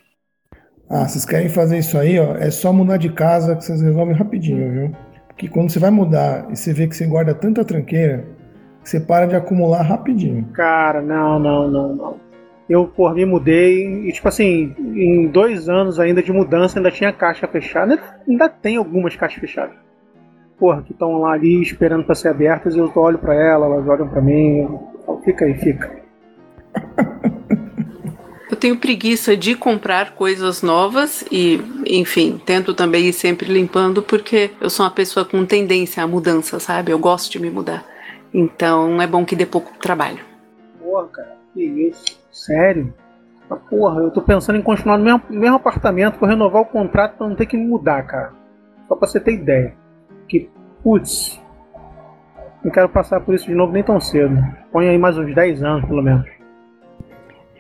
Ah, 0.91 1.07
vocês 1.07 1.25
querem 1.25 1.49
fazer 1.49 1.79
isso 1.79 1.97
aí, 1.97 2.19
ó, 2.19 2.35
é 2.37 2.51
só 2.51 2.73
mudar 2.73 2.97
de 2.97 3.11
casa 3.11 3.55
que 3.55 3.65
vocês 3.65 3.81
resolvem 3.81 4.15
rapidinho, 4.15 4.73
viu? 4.73 4.97
Porque 5.29 5.49
quando 5.49 5.71
você 5.71 5.79
vai 5.79 5.91
mudar 5.91 6.47
e 6.51 6.57
você 6.57 6.73
vê 6.73 6.89
que 6.89 6.97
você 6.97 7.07
guarda 7.07 7.35
tanta 7.35 7.65
tranqueira, 7.65 8.27
você 8.83 8.99
para 8.99 9.27
de 9.27 9.37
acumular 9.37 9.83
rapidinho. 9.83 10.49
Cara, 10.53 11.01
não, 11.01 11.39
não, 11.39 11.71
não, 11.71 11.95
não. 11.95 12.28
Eu, 12.69 12.87
por 12.87 13.15
mim, 13.15 13.25
mudei 13.25 14.09
e, 14.09 14.13
tipo 14.13 14.29
assim, 14.29 14.75
em 14.79 15.27
dois 15.27 15.69
anos 15.69 15.99
ainda 15.99 16.23
de 16.23 16.33
mudança, 16.33 16.79
ainda 16.79 16.91
tinha 16.91 17.13
caixa 17.13 17.47
fechada. 17.49 17.99
Ainda, 18.29 18.49
tem 18.49 18.77
algumas 18.77 19.17
caixas 19.17 19.41
fechadas. 19.41 19.75
Porra, 20.59 20.83
que 20.83 20.93
estão 20.93 21.19
lá 21.19 21.33
ali 21.33 21.63
esperando 21.63 22.05
para 22.05 22.15
ser 22.15 22.29
abertas 22.29 22.77
eu 22.77 22.91
olho 22.97 23.19
para 23.19 23.35
ela, 23.35 23.67
elas 23.67 23.89
olham 23.89 24.09
para 24.09 24.21
mim. 24.21 24.69
Fica 25.25 25.45
aí, 25.45 25.55
fica. 25.55 25.99
Eu 28.51 28.57
tenho 28.57 28.77
preguiça 28.77 29.37
de 29.37 29.55
comprar 29.55 30.15
coisas 30.15 30.63
novas 30.63 31.25
e, 31.31 31.61
enfim, 31.87 32.41
tento 32.45 32.75
também 32.75 33.07
ir 33.07 33.13
sempre 33.13 33.47
limpando 33.53 34.03
porque 34.03 34.51
eu 34.61 34.69
sou 34.69 34.85
uma 34.85 34.91
pessoa 34.91 35.25
com 35.25 35.45
tendência 35.47 36.03
à 36.03 36.07
mudança, 36.07 36.59
sabe? 36.59 36.91
Eu 36.91 36.99
gosto 36.99 37.31
de 37.31 37.39
me 37.39 37.51
mudar. 37.51 37.85
Então 38.33 39.01
é 39.01 39.07
bom 39.07 39.25
que 39.25 39.37
dê 39.37 39.47
pouco 39.47 39.73
trabalho. 39.79 40.28
Porra, 40.99 41.09
cara, 41.09 41.37
que 41.55 41.63
isso? 41.63 42.21
Sério? 42.33 42.93
Mas, 43.49 43.61
porra, 43.71 44.01
eu 44.01 44.11
tô 44.11 44.21
pensando 44.21 44.59
em 44.59 44.63
continuar 44.63 44.99
no 44.99 45.05
mesmo, 45.05 45.23
mesmo 45.31 45.57
apartamento 45.57 46.19
pra 46.19 46.29
renovar 46.29 46.63
o 46.63 46.67
contrato 46.67 47.17
pra 47.17 47.29
não 47.29 47.37
ter 47.37 47.47
que 47.47 47.57
mudar, 47.57 48.03
cara. 48.03 48.33
Só 48.89 48.97
pra 48.97 49.07
você 49.07 49.21
ter 49.21 49.35
ideia. 49.35 49.75
Que, 50.27 50.51
putz, 50.83 51.41
não 52.65 52.73
quero 52.73 52.89
passar 52.89 53.21
por 53.21 53.35
isso 53.35 53.47
de 53.47 53.55
novo 53.55 53.73
nem 53.73 53.83
tão 53.83 54.01
cedo. 54.01 54.37
Põe 54.73 54.89
aí 54.89 54.99
mais 54.99 55.17
uns 55.17 55.33
10 55.33 55.63
anos, 55.63 55.89
pelo 55.89 56.03
menos. 56.03 56.27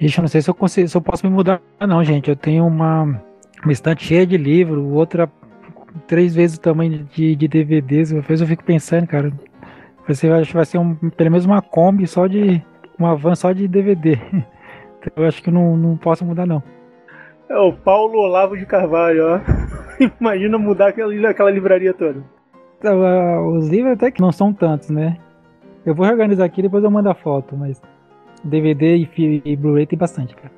Ixi, 0.01 0.18
eu 0.18 0.22
não 0.22 0.29
sei 0.29 0.42
se 0.42 0.51
eu, 0.51 0.55
consigo, 0.55 0.88
se 0.88 0.96
eu 0.96 1.01
posso 1.01 1.24
me 1.24 1.33
mudar, 1.33 1.61
não, 1.81 2.03
gente. 2.03 2.29
Eu 2.29 2.37
tenho 2.37 2.66
uma, 2.66 3.03
uma 3.62 3.72
estante 3.72 4.05
cheia 4.05 4.27
de 4.27 4.37
livro, 4.37 4.92
outra 4.92 5.31
três 6.09 6.35
vezes 6.35 6.57
o 6.57 6.61
tamanho 6.61 7.09
de, 7.14 7.37
de 7.37 7.46
DVDs. 7.46 8.12
Às 8.12 8.27
vezes 8.27 8.40
eu 8.40 8.48
fico 8.48 8.64
pensando, 8.64 9.07
cara, 9.07 9.33
vai 10.05 10.14
ser, 10.16 10.53
vai 10.53 10.64
ser 10.64 10.79
um, 10.79 10.94
pelo 10.94 11.31
menos 11.31 11.46
uma 11.46 11.62
Kombi 11.62 12.05
só 12.07 12.27
de. 12.27 12.61
Uma 12.98 13.14
van 13.14 13.34
só 13.34 13.52
de 13.52 13.68
DVD. 13.68 14.18
Então 15.00 15.22
eu 15.22 15.28
acho 15.28 15.40
que 15.40 15.50
não, 15.50 15.76
não 15.76 15.96
posso 15.96 16.24
mudar, 16.24 16.44
não. 16.44 16.61
É 17.48 17.56
o 17.56 17.72
Paulo 17.72 18.18
Olavo 18.18 18.58
de 18.58 18.66
Carvalho, 18.66 19.24
ó. 19.26 19.40
Imagina 20.20 20.58
mudar 20.58 20.88
aquela, 20.88 21.30
aquela 21.30 21.50
livraria 21.52 21.94
toda. 21.94 22.22
Então, 22.78 23.48
os 23.56 23.68
livros 23.68 23.92
até 23.92 24.11
que 24.11 24.20
não 24.20 24.32
são 24.32 24.52
tantos, 24.52 24.90
né? 24.90 25.16
Eu 25.87 25.94
vou 25.94 26.04
reorganizar 26.04 26.44
aqui 26.44 26.61
depois 26.61 26.82
eu 26.84 26.90
mando 26.90 27.08
a 27.08 27.14
foto, 27.14 27.56
mas. 27.56 27.80
DVD 28.44 28.96
e, 28.96 29.42
e 29.44 29.56
Blu-ray 29.56 29.87
tem 29.87 29.98
bastante, 29.98 30.34
cara. 30.34 30.52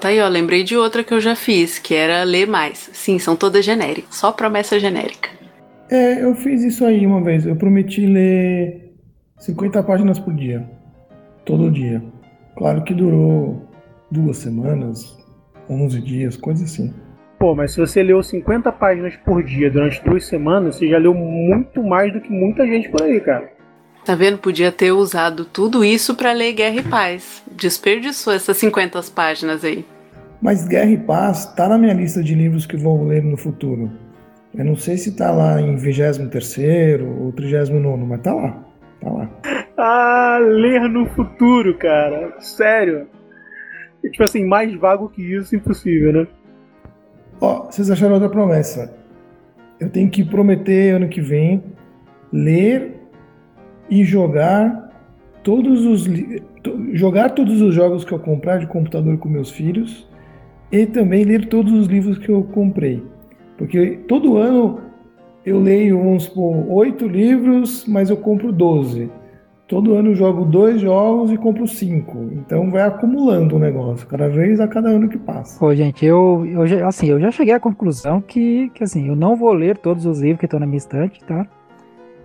Tá 0.00 0.08
aí, 0.08 0.20
ó, 0.20 0.28
lembrei 0.28 0.64
de 0.64 0.76
outra 0.76 1.04
que 1.04 1.12
eu 1.12 1.20
já 1.20 1.36
fiz, 1.36 1.78
que 1.78 1.94
era 1.94 2.24
ler 2.24 2.46
mais. 2.46 2.90
Sim, 2.92 3.18
são 3.18 3.36
todas 3.36 3.64
genéricas, 3.64 4.16
só 4.16 4.32
promessa 4.32 4.80
genérica. 4.80 5.28
É, 5.90 6.24
eu 6.24 6.34
fiz 6.34 6.62
isso 6.62 6.84
aí 6.84 7.06
uma 7.06 7.22
vez. 7.22 7.46
Eu 7.46 7.54
prometi 7.54 8.06
ler 8.06 8.94
50 9.38 9.82
páginas 9.82 10.18
por 10.18 10.32
dia. 10.32 10.66
Todo 11.50 11.68
dia. 11.68 12.00
Claro 12.56 12.84
que 12.84 12.94
durou 12.94 13.68
duas 14.08 14.36
semanas, 14.36 15.18
11 15.68 16.00
dias, 16.00 16.36
coisa 16.36 16.62
assim. 16.62 16.94
Pô, 17.40 17.56
mas 17.56 17.72
se 17.72 17.80
você 17.80 18.04
leu 18.04 18.22
50 18.22 18.70
páginas 18.70 19.16
por 19.16 19.42
dia 19.42 19.68
durante 19.68 20.00
duas 20.04 20.26
semanas, 20.26 20.76
você 20.76 20.88
já 20.88 20.96
leu 20.96 21.12
muito 21.12 21.82
mais 21.82 22.12
do 22.12 22.20
que 22.20 22.30
muita 22.30 22.64
gente 22.64 22.88
por 22.88 23.02
aí, 23.02 23.20
cara. 23.20 23.50
Tá 24.04 24.14
vendo? 24.14 24.38
Podia 24.38 24.70
ter 24.70 24.92
usado 24.92 25.44
tudo 25.44 25.84
isso 25.84 26.14
para 26.14 26.32
ler 26.32 26.52
Guerra 26.52 26.76
e 26.76 26.82
Paz. 26.84 27.42
Desperdiçou 27.50 28.32
essas 28.32 28.56
50 28.56 29.00
páginas 29.12 29.64
aí. 29.64 29.84
Mas 30.40 30.68
Guerra 30.68 30.90
e 30.92 30.98
Paz 30.98 31.46
tá 31.46 31.68
na 31.68 31.76
minha 31.76 31.94
lista 31.94 32.22
de 32.22 32.32
livros 32.32 32.64
que 32.64 32.76
vou 32.76 33.08
ler 33.08 33.24
no 33.24 33.36
futuro. 33.36 33.90
Eu 34.54 34.64
não 34.64 34.76
sei 34.76 34.96
se 34.96 35.16
tá 35.16 35.32
lá 35.32 35.60
em 35.60 35.74
23 35.74 37.00
ou 37.02 37.32
39, 37.32 38.04
mas 38.04 38.20
tá 38.20 38.32
lá. 38.32 38.69
Tá 39.00 39.10
lá. 39.10 39.30
Ah, 39.76 40.38
ler 40.40 40.88
no 40.88 41.06
futuro, 41.06 41.76
cara. 41.76 42.34
Sério. 42.40 43.06
É, 44.04 44.08
tipo 44.08 44.22
assim, 44.22 44.44
mais 44.44 44.74
vago 44.74 45.08
que 45.08 45.22
isso, 45.22 45.56
impossível, 45.56 46.12
né? 46.12 46.26
Ó, 47.40 47.64
vocês 47.64 47.90
acharam 47.90 48.14
outra 48.14 48.28
promessa. 48.28 48.94
Eu 49.78 49.88
tenho 49.88 50.10
que 50.10 50.22
prometer 50.22 50.96
ano 50.96 51.08
que 51.08 51.20
vem 51.20 51.62
ler 52.30 53.00
e 53.88 54.04
jogar 54.04 54.90
todos 55.42 55.84
os 55.86 56.06
jogar 56.92 57.30
todos 57.30 57.62
os 57.62 57.74
jogos 57.74 58.04
que 58.04 58.12
eu 58.12 58.18
comprar 58.18 58.58
de 58.58 58.66
computador 58.66 59.16
com 59.16 59.28
meus 59.28 59.50
filhos 59.50 60.06
e 60.70 60.84
também 60.84 61.24
ler 61.24 61.46
todos 61.46 61.72
os 61.72 61.86
livros 61.86 62.18
que 62.18 62.28
eu 62.28 62.44
comprei. 62.44 63.02
Porque 63.56 63.98
todo 64.06 64.36
ano 64.36 64.89
eu 65.44 65.60
leio, 65.60 66.18
supor, 66.20 66.66
oito 66.70 67.06
livros, 67.06 67.84
mas 67.86 68.10
eu 68.10 68.16
compro 68.16 68.52
12. 68.52 69.10
Todo 69.66 69.94
ano 69.94 70.10
eu 70.10 70.14
jogo 70.16 70.44
dois 70.44 70.80
jogos 70.80 71.30
e 71.30 71.36
compro 71.36 71.66
cinco. 71.66 72.28
Então 72.32 72.70
vai 72.72 72.82
acumulando 72.82 73.54
o 73.54 73.58
negócio, 73.58 74.06
cada 74.06 74.28
vez 74.28 74.58
a 74.58 74.66
cada 74.66 74.88
ano 74.88 75.08
que 75.08 75.16
passa. 75.16 75.58
Pô, 75.60 75.72
gente, 75.72 76.04
eu, 76.04 76.44
eu 76.44 76.66
já, 76.66 76.88
assim, 76.88 77.06
eu 77.06 77.20
já 77.20 77.30
cheguei 77.30 77.54
à 77.54 77.60
conclusão 77.60 78.20
que, 78.20 78.68
que 78.70 78.82
assim, 78.82 79.06
eu 79.06 79.14
não 79.14 79.36
vou 79.36 79.52
ler 79.52 79.78
todos 79.78 80.06
os 80.06 80.20
livros 80.20 80.40
que 80.40 80.46
estão 80.46 80.58
na 80.58 80.66
minha 80.66 80.78
estante, 80.78 81.22
tá? 81.24 81.46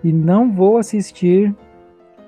E 0.02 0.12
não 0.12 0.50
vou 0.50 0.76
assistir 0.76 1.54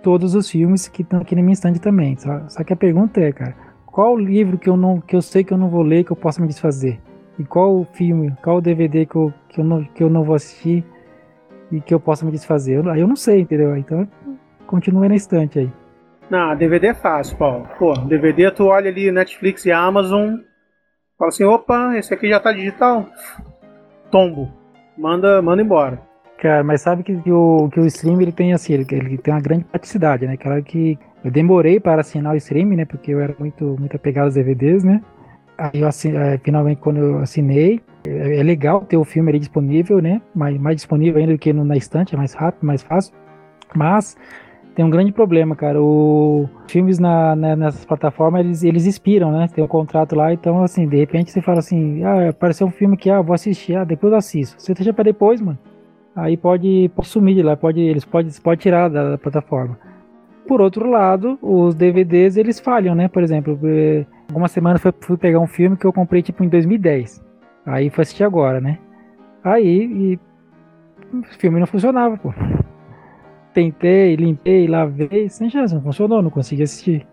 todos 0.04 0.36
os 0.36 0.48
filmes 0.48 0.86
que 0.86 1.02
estão 1.02 1.20
aqui 1.20 1.34
na 1.34 1.42
minha 1.42 1.54
estante 1.54 1.80
também. 1.80 2.16
Só, 2.16 2.48
só 2.48 2.62
que 2.62 2.72
a 2.72 2.76
pergunta 2.76 3.20
é, 3.20 3.32
cara, 3.32 3.56
qual 3.84 4.16
livro 4.16 4.56
que 4.56 4.68
eu 4.68 4.76
não 4.76 5.00
que 5.00 5.16
eu 5.16 5.20
sei 5.20 5.42
que 5.42 5.52
eu 5.52 5.58
não 5.58 5.68
vou 5.68 5.82
ler 5.82 6.04
que 6.04 6.12
eu 6.12 6.16
possa 6.16 6.40
me 6.40 6.46
desfazer? 6.46 7.00
E 7.38 7.44
qual 7.44 7.84
filme, 7.92 8.34
qual 8.42 8.60
DVD 8.60 9.06
que 9.06 9.16
eu, 9.16 9.32
que 9.48 9.60
eu, 9.60 9.64
não, 9.64 9.84
que 9.84 10.02
eu 10.02 10.10
não 10.10 10.24
vou 10.24 10.34
assistir 10.34 10.84
e 11.70 11.80
que 11.80 11.94
eu 11.94 12.00
possa 12.00 12.24
me 12.24 12.32
desfazer? 12.32 12.78
Aí 12.88 12.98
eu, 12.98 13.02
eu 13.02 13.08
não 13.08 13.16
sei, 13.16 13.40
entendeu? 13.40 13.76
Então 13.76 14.08
continua 14.66 15.08
na 15.08 15.14
estante 15.14 15.58
aí. 15.60 15.72
Não, 16.28 16.54
DVD 16.56 16.88
é 16.88 16.94
fácil, 16.94 17.36
Paulo. 17.38 17.66
Pô, 17.78 17.92
DVD 17.94 18.50
tu 18.50 18.66
olha 18.66 18.90
ali 18.90 19.10
Netflix 19.10 19.64
e 19.64 19.72
Amazon, 19.72 20.36
fala 21.18 21.28
assim, 21.28 21.44
opa, 21.44 21.96
esse 21.96 22.12
aqui 22.12 22.28
já 22.28 22.38
tá 22.40 22.52
digital. 22.52 23.06
Tombo. 24.10 24.48
Manda, 24.96 25.40
manda 25.40 25.62
embora. 25.62 26.00
Cara, 26.38 26.62
mas 26.62 26.82
sabe 26.82 27.02
que, 27.02 27.16
que, 27.16 27.32
o, 27.32 27.68
que 27.72 27.80
o 27.80 27.86
stream 27.86 28.20
ele 28.20 28.32
tem 28.32 28.52
assim, 28.52 28.72
ele, 28.72 28.86
ele 28.90 29.18
tem 29.18 29.32
uma 29.32 29.40
grande 29.40 29.64
praticidade, 29.64 30.26
né? 30.26 30.36
Claro 30.36 30.62
que 30.62 30.98
eu 31.24 31.30
demorei 31.30 31.80
para 31.80 32.00
assinar 32.00 32.34
o 32.34 32.36
stream, 32.36 32.68
né? 32.68 32.84
Porque 32.84 33.12
eu 33.12 33.20
era 33.20 33.34
muito, 33.38 33.76
muito 33.78 33.96
apegado 33.96 34.26
aos 34.26 34.34
DVDs, 34.34 34.84
né? 34.84 35.02
Aí 35.58 35.80
eu 35.80 35.88
é, 35.88 36.38
finalmente 36.38 36.80
quando 36.80 36.98
eu 36.98 37.18
assinei, 37.18 37.80
é, 38.06 38.38
é, 38.38 38.42
legal 38.44 38.82
ter 38.82 38.96
o 38.96 39.04
filme 39.04 39.30
ali 39.30 39.40
disponível, 39.40 40.00
né? 40.00 40.22
Mais, 40.32 40.56
mais 40.56 40.76
disponível 40.76 41.20
ainda 41.20 41.32
do 41.32 41.38
que 41.38 41.52
no, 41.52 41.64
na 41.64 41.76
estante, 41.76 42.14
é 42.14 42.18
mais 42.18 42.32
rápido, 42.32 42.64
mais 42.64 42.80
fácil. 42.80 43.12
Mas 43.74 44.16
tem 44.78 44.84
um 44.84 44.90
grande 44.90 45.10
problema, 45.10 45.56
cara. 45.56 45.82
Os 45.82 46.48
filmes 46.68 47.00
na, 47.00 47.34
na, 47.34 47.56
nessas 47.56 47.84
plataformas, 47.84 48.46
eles, 48.46 48.62
eles 48.62 48.86
expiram, 48.86 49.32
né? 49.32 49.48
Tem 49.52 49.64
um 49.64 49.66
contrato 49.66 50.14
lá, 50.14 50.32
então, 50.32 50.62
assim, 50.62 50.86
de 50.86 50.96
repente 50.96 51.32
você 51.32 51.42
fala 51.42 51.58
assim, 51.58 52.04
ah, 52.04 52.28
apareceu 52.28 52.64
um 52.64 52.70
filme 52.70 52.96
que, 52.96 53.10
ah, 53.10 53.20
vou 53.20 53.34
assistir, 53.34 53.74
ah, 53.74 53.82
depois 53.82 54.12
eu 54.12 54.18
assisto. 54.18 54.62
Você 54.62 54.72
deixa 54.74 54.92
pra 54.92 55.02
depois, 55.02 55.40
mano. 55.40 55.58
Aí 56.14 56.36
pode, 56.36 56.88
pode 56.94 57.08
sumir 57.08 57.34
de 57.34 57.42
lá, 57.42 57.56
pode, 57.56 57.80
eles 57.80 58.04
podem 58.04 58.30
pode 58.40 58.60
tirar 58.60 58.88
da, 58.88 59.10
da, 59.10 59.18
plataforma. 59.18 59.76
Por 60.46 60.60
outro 60.60 60.88
lado, 60.88 61.36
os 61.42 61.74
DVDs, 61.74 62.36
eles 62.36 62.60
falham, 62.60 62.94
né? 62.94 63.08
Por 63.08 63.24
exemplo, 63.24 63.58
eh, 63.64 64.06
algumas 64.28 64.50
semanas 64.50 64.80
fui, 64.80 64.92
fui 65.00 65.16
pegar 65.16 65.40
um 65.40 65.46
filme 65.46 65.76
que 65.76 65.86
eu 65.86 65.92
comprei, 65.92 66.22
tipo, 66.22 66.44
em 66.44 66.48
2010. 66.48 67.24
Aí 67.66 67.90
fui 67.90 68.02
assistir 68.02 68.24
agora, 68.24 68.60
né? 68.60 68.78
Aí, 69.42 69.84
e 69.84 70.20
o 71.12 71.22
filme 71.38 71.58
não 71.58 71.66
funcionava, 71.66 72.16
pô 72.16 72.32
tentei, 73.58 74.14
limpei, 74.14 74.68
lavei, 74.68 75.28
sem 75.28 75.50
chance, 75.50 75.74
não 75.74 75.82
funcionou, 75.82 76.22
não 76.22 76.30
consegui 76.30 76.62
assistir. 76.62 77.04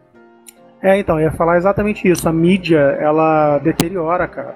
É, 0.80 0.99
então, 0.99 1.19
ia 1.19 1.32
falar 1.32 1.58
exatamente 1.58 2.08
isso. 2.08 2.30
A 2.30 2.32
mídia, 2.32 2.78
ela 2.78 3.58
deteriora, 3.58 4.28
cara. 4.28 4.56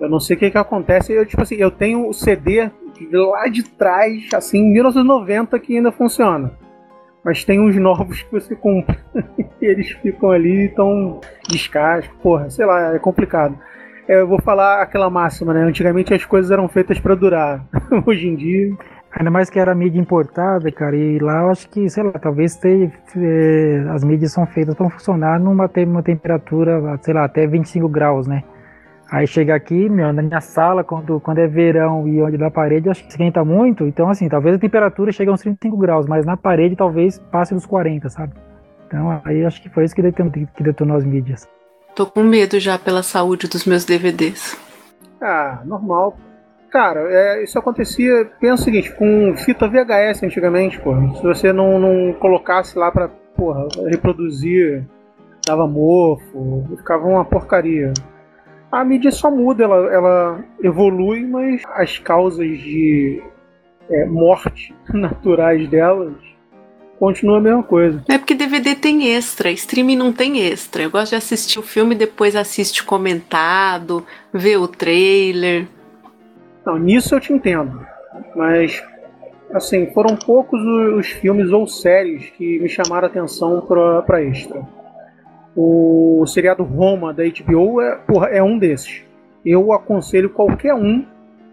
Eu 0.00 0.08
não 0.08 0.18
sei 0.18 0.36
o 0.36 0.38
que 0.38 0.50
que 0.50 0.56
acontece. 0.56 1.12
Eu, 1.12 1.26
tipo 1.26 1.42
assim, 1.42 1.56
eu 1.56 1.70
tenho 1.70 2.08
o 2.08 2.14
CD 2.14 2.70
lá 3.12 3.46
de 3.48 3.62
trás, 3.62 4.32
assim, 4.32 4.72
1990, 4.72 5.58
que 5.58 5.76
ainda 5.76 5.92
funciona. 5.92 6.50
Mas 7.24 7.44
tem 7.44 7.60
uns 7.60 7.76
novos 7.76 8.22
que 8.22 8.32
você 8.32 8.54
compra. 8.54 8.96
e 9.60 9.64
eles 9.64 9.90
ficam 9.90 10.30
ali 10.30 10.64
e 10.64 10.68
tão 10.68 11.20
descasco. 11.48 12.14
Porra, 12.22 12.48
sei 12.50 12.64
lá, 12.64 12.94
é 12.94 12.98
complicado. 12.98 13.58
É, 14.08 14.20
eu 14.20 14.26
vou 14.26 14.40
falar 14.40 14.80
aquela 14.80 15.10
máxima, 15.10 15.52
né? 15.52 15.62
Antigamente 15.62 16.14
as 16.14 16.24
coisas 16.24 16.50
eram 16.50 16.68
feitas 16.68 16.98
para 16.98 17.14
durar. 17.14 17.64
Hoje 18.06 18.28
em 18.28 18.34
dia. 18.34 18.74
Ainda 19.10 19.30
mais 19.30 19.48
que 19.48 19.58
era 19.58 19.74
mídia 19.74 19.98
importada, 19.98 20.70
cara, 20.70 20.94
e 20.94 21.18
lá 21.18 21.42
eu 21.42 21.50
acho 21.50 21.68
que, 21.70 21.88
sei 21.88 22.02
lá, 22.02 22.12
talvez 22.12 22.56
ter, 22.56 22.92
é, 23.16 23.84
as 23.90 24.04
mídias 24.04 24.32
são 24.32 24.46
feitas 24.46 24.74
para 24.74 24.88
funcionar 24.90 25.40
numa, 25.40 25.68
uma 25.86 26.02
temperatura, 26.02 26.98
sei 27.00 27.14
lá, 27.14 27.24
até 27.24 27.46
25 27.46 27.88
graus, 27.88 28.26
né? 28.26 28.44
Aí 29.10 29.26
chega 29.26 29.54
aqui, 29.54 29.88
meu, 29.88 30.12
na 30.12 30.20
minha 30.20 30.40
sala, 30.40 30.84
quando, 30.84 31.18
quando 31.18 31.38
é 31.38 31.46
verão 31.46 32.06
e 32.06 32.20
onde 32.22 32.36
da 32.36 32.50
parede, 32.50 32.90
acho 32.90 33.02
que 33.04 33.10
esquenta 33.10 33.42
muito. 33.42 33.84
Então, 33.84 34.10
assim, 34.10 34.28
talvez 34.28 34.56
a 34.56 34.58
temperatura 34.58 35.10
chegue 35.12 35.30
a 35.30 35.32
uns 35.32 35.40
35 35.40 35.76
graus, 35.78 36.06
mas 36.06 36.26
na 36.26 36.36
parede 36.36 36.76
talvez 36.76 37.18
passe 37.30 37.54
dos 37.54 37.64
40, 37.64 38.10
sabe? 38.10 38.34
Então, 38.86 39.20
aí 39.24 39.44
acho 39.44 39.62
que 39.62 39.70
foi 39.70 39.84
isso 39.84 39.94
que 39.94 40.02
detonou, 40.02 40.30
que 40.30 40.62
detonou 40.62 40.96
as 40.96 41.04
mídias. 41.04 41.48
Tô 41.94 42.04
com 42.04 42.22
medo 42.22 42.60
já 42.60 42.78
pela 42.78 43.02
saúde 43.02 43.48
dos 43.48 43.64
meus 43.64 43.84
DVDs. 43.84 44.58
Ah, 45.20 45.62
normal. 45.64 46.16
Cara, 46.70 47.00
é, 47.10 47.42
isso 47.42 47.58
acontecia, 47.58 48.30
pensa 48.38 48.62
o 48.62 48.64
seguinte, 48.64 48.94
com 48.94 49.34
fita 49.38 49.66
VHS 49.66 50.22
antigamente, 50.22 50.78
porra. 50.80 51.14
Se 51.14 51.22
você 51.22 51.50
não, 51.50 51.78
não 51.78 52.12
colocasse 52.12 52.78
lá 52.78 52.90
pra, 52.90 53.08
porra, 53.08 53.66
reproduzir, 53.86 54.86
dava 55.46 55.66
mofo, 55.66 56.76
ficava 56.76 57.06
uma 57.06 57.24
porcaria. 57.24 57.94
A 58.70 58.84
mídia 58.84 59.10
só 59.10 59.30
muda, 59.30 59.64
ela, 59.64 59.92
ela 59.92 60.44
evolui, 60.62 61.26
mas 61.26 61.62
as 61.74 61.98
causas 61.98 62.46
de 62.46 63.22
é, 63.88 64.04
morte 64.04 64.74
naturais 64.92 65.68
delas 65.68 66.14
continua 66.98 67.38
a 67.38 67.40
mesma 67.40 67.62
coisa. 67.62 68.04
É 68.08 68.18
porque 68.18 68.34
DVD 68.34 68.74
tem 68.74 69.14
extra, 69.14 69.50
streaming 69.50 69.96
não 69.96 70.12
tem 70.12 70.40
extra. 70.40 70.82
Eu 70.82 70.90
gosto 70.90 71.10
de 71.10 71.16
assistir 71.16 71.58
o 71.58 71.62
filme 71.62 71.94
e 71.94 71.98
depois 71.98 72.36
assiste 72.36 72.84
comentado, 72.84 74.04
ver 74.32 74.58
o 74.58 74.68
trailer. 74.68 75.66
Não, 76.66 76.76
nisso 76.76 77.14
eu 77.14 77.20
te 77.20 77.32
entendo. 77.32 77.86
Mas, 78.34 78.82
assim, 79.54 79.90
foram 79.92 80.16
poucos 80.16 80.60
os 80.98 81.06
filmes 81.06 81.50
ou 81.50 81.66
séries 81.66 82.30
que 82.30 82.58
me 82.58 82.68
chamaram 82.68 83.06
a 83.06 83.10
atenção 83.10 83.60
para 83.60 84.22
extra. 84.22 84.60
O 85.56 86.24
seriado 86.26 86.62
Roma 86.62 87.12
da 87.12 87.24
HBO 87.24 87.80
é, 87.80 87.96
porra, 87.96 88.28
é 88.28 88.42
um 88.42 88.58
desses. 88.58 89.02
Eu 89.44 89.72
aconselho 89.72 90.30
qualquer 90.30 90.74
um 90.74 91.04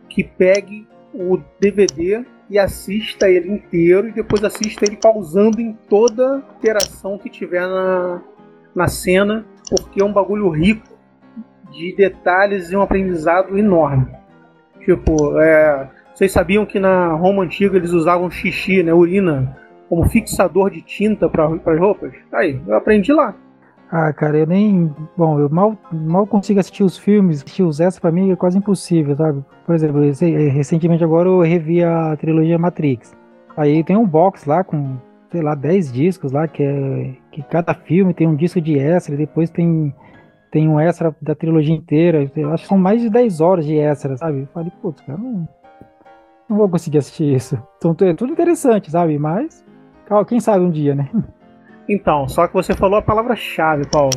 que 0.09 0.23
pegue 0.23 0.87
o 1.13 1.39
DVD 1.59 2.25
e 2.49 2.59
assista 2.59 3.29
ele 3.29 3.49
inteiro 3.49 4.09
e 4.09 4.11
depois 4.11 4.43
assista 4.43 4.85
ele 4.85 4.97
pausando 4.97 5.59
em 5.59 5.73
toda 5.89 6.43
interação 6.57 7.17
que 7.17 7.29
tiver 7.29 7.67
na, 7.67 8.21
na 8.75 8.87
cena, 8.87 9.45
porque 9.69 10.01
é 10.01 10.05
um 10.05 10.13
bagulho 10.13 10.49
rico 10.49 10.95
de 11.71 11.95
detalhes 11.95 12.71
e 12.71 12.75
um 12.75 12.81
aprendizado 12.81 13.57
enorme. 13.57 14.07
Tipo, 14.79 15.39
é, 15.39 15.89
vocês 16.13 16.31
sabiam 16.31 16.65
que 16.65 16.79
na 16.79 17.13
Roma 17.13 17.43
antiga 17.43 17.75
eles 17.75 17.91
usavam 17.91 18.29
xixi, 18.29 18.83
né, 18.83 18.93
urina, 18.93 19.57
como 19.89 20.07
fixador 20.09 20.69
de 20.69 20.81
tinta 20.81 21.27
para 21.27 21.47
as 21.47 21.79
roupas? 21.79 22.13
Aí, 22.31 22.61
eu 22.67 22.75
aprendi 22.75 23.11
lá. 23.11 23.35
Ah, 23.91 24.11
cara, 24.11 24.37
eu 24.37 24.47
nem. 24.47 24.93
Bom, 25.15 25.39
eu 25.39 25.49
mal, 25.49 25.77
mal 25.91 26.25
consigo 26.25 26.59
assistir 26.59 26.83
os 26.83 26.97
filmes, 26.97 27.37
assistir 27.37 27.63
os 27.63 27.79
extras 27.79 27.99
pra 27.99 28.11
mim 28.11 28.31
é 28.31 28.35
quase 28.35 28.57
impossível, 28.57 29.15
sabe? 29.15 29.43
Por 29.65 29.75
exemplo, 29.75 30.01
recentemente 30.51 31.03
agora 31.03 31.29
eu 31.29 31.41
revi 31.41 31.83
a 31.83 32.15
trilogia 32.17 32.57
Matrix. 32.57 33.15
Aí 33.55 33.83
tem 33.83 33.95
um 33.95 34.05
box 34.05 34.45
lá 34.45 34.63
com, 34.63 34.97
sei 35.31 35.41
lá, 35.41 35.55
10 35.55 35.93
discos 35.93 36.31
lá, 36.31 36.47
que 36.47 36.63
é. 36.63 37.13
que 37.31 37.43
cada 37.43 37.73
filme 37.73 38.13
tem 38.13 38.27
um 38.27 38.35
disco 38.35 38.59
de 38.59 38.77
extra, 38.77 39.15
depois 39.15 39.49
tem 39.49 39.93
tem 40.51 40.69
um 40.69 40.79
extra 40.79 41.15
da 41.21 41.35
trilogia 41.35 41.75
inteira. 41.75 42.31
Eu 42.35 42.53
acho 42.53 42.63
que 42.63 42.69
são 42.69 42.77
mais 42.77 43.01
de 43.01 43.09
10 43.09 43.41
horas 43.41 43.65
de 43.65 43.77
extra, 43.77 44.15
sabe? 44.17 44.41
Eu 44.41 44.47
falei, 44.47 44.71
putz, 44.81 45.01
cara, 45.01 45.19
não, 45.19 45.47
não 46.49 46.57
vou 46.57 46.69
conseguir 46.69 46.99
assistir 46.99 47.35
isso. 47.35 47.61
Então 47.77 47.95
é 48.07 48.13
tudo 48.13 48.31
interessante, 48.31 48.89
sabe? 48.89 49.19
Mas, 49.19 49.65
quem 50.27 50.39
sabe 50.39 50.63
um 50.63 50.71
dia, 50.71 50.95
né? 50.95 51.09
Então, 51.87 52.27
só 52.27 52.47
que 52.47 52.53
você 52.53 52.73
falou 52.73 52.97
a 52.97 53.01
palavra-chave, 53.01 53.85
Paulo. 53.91 54.15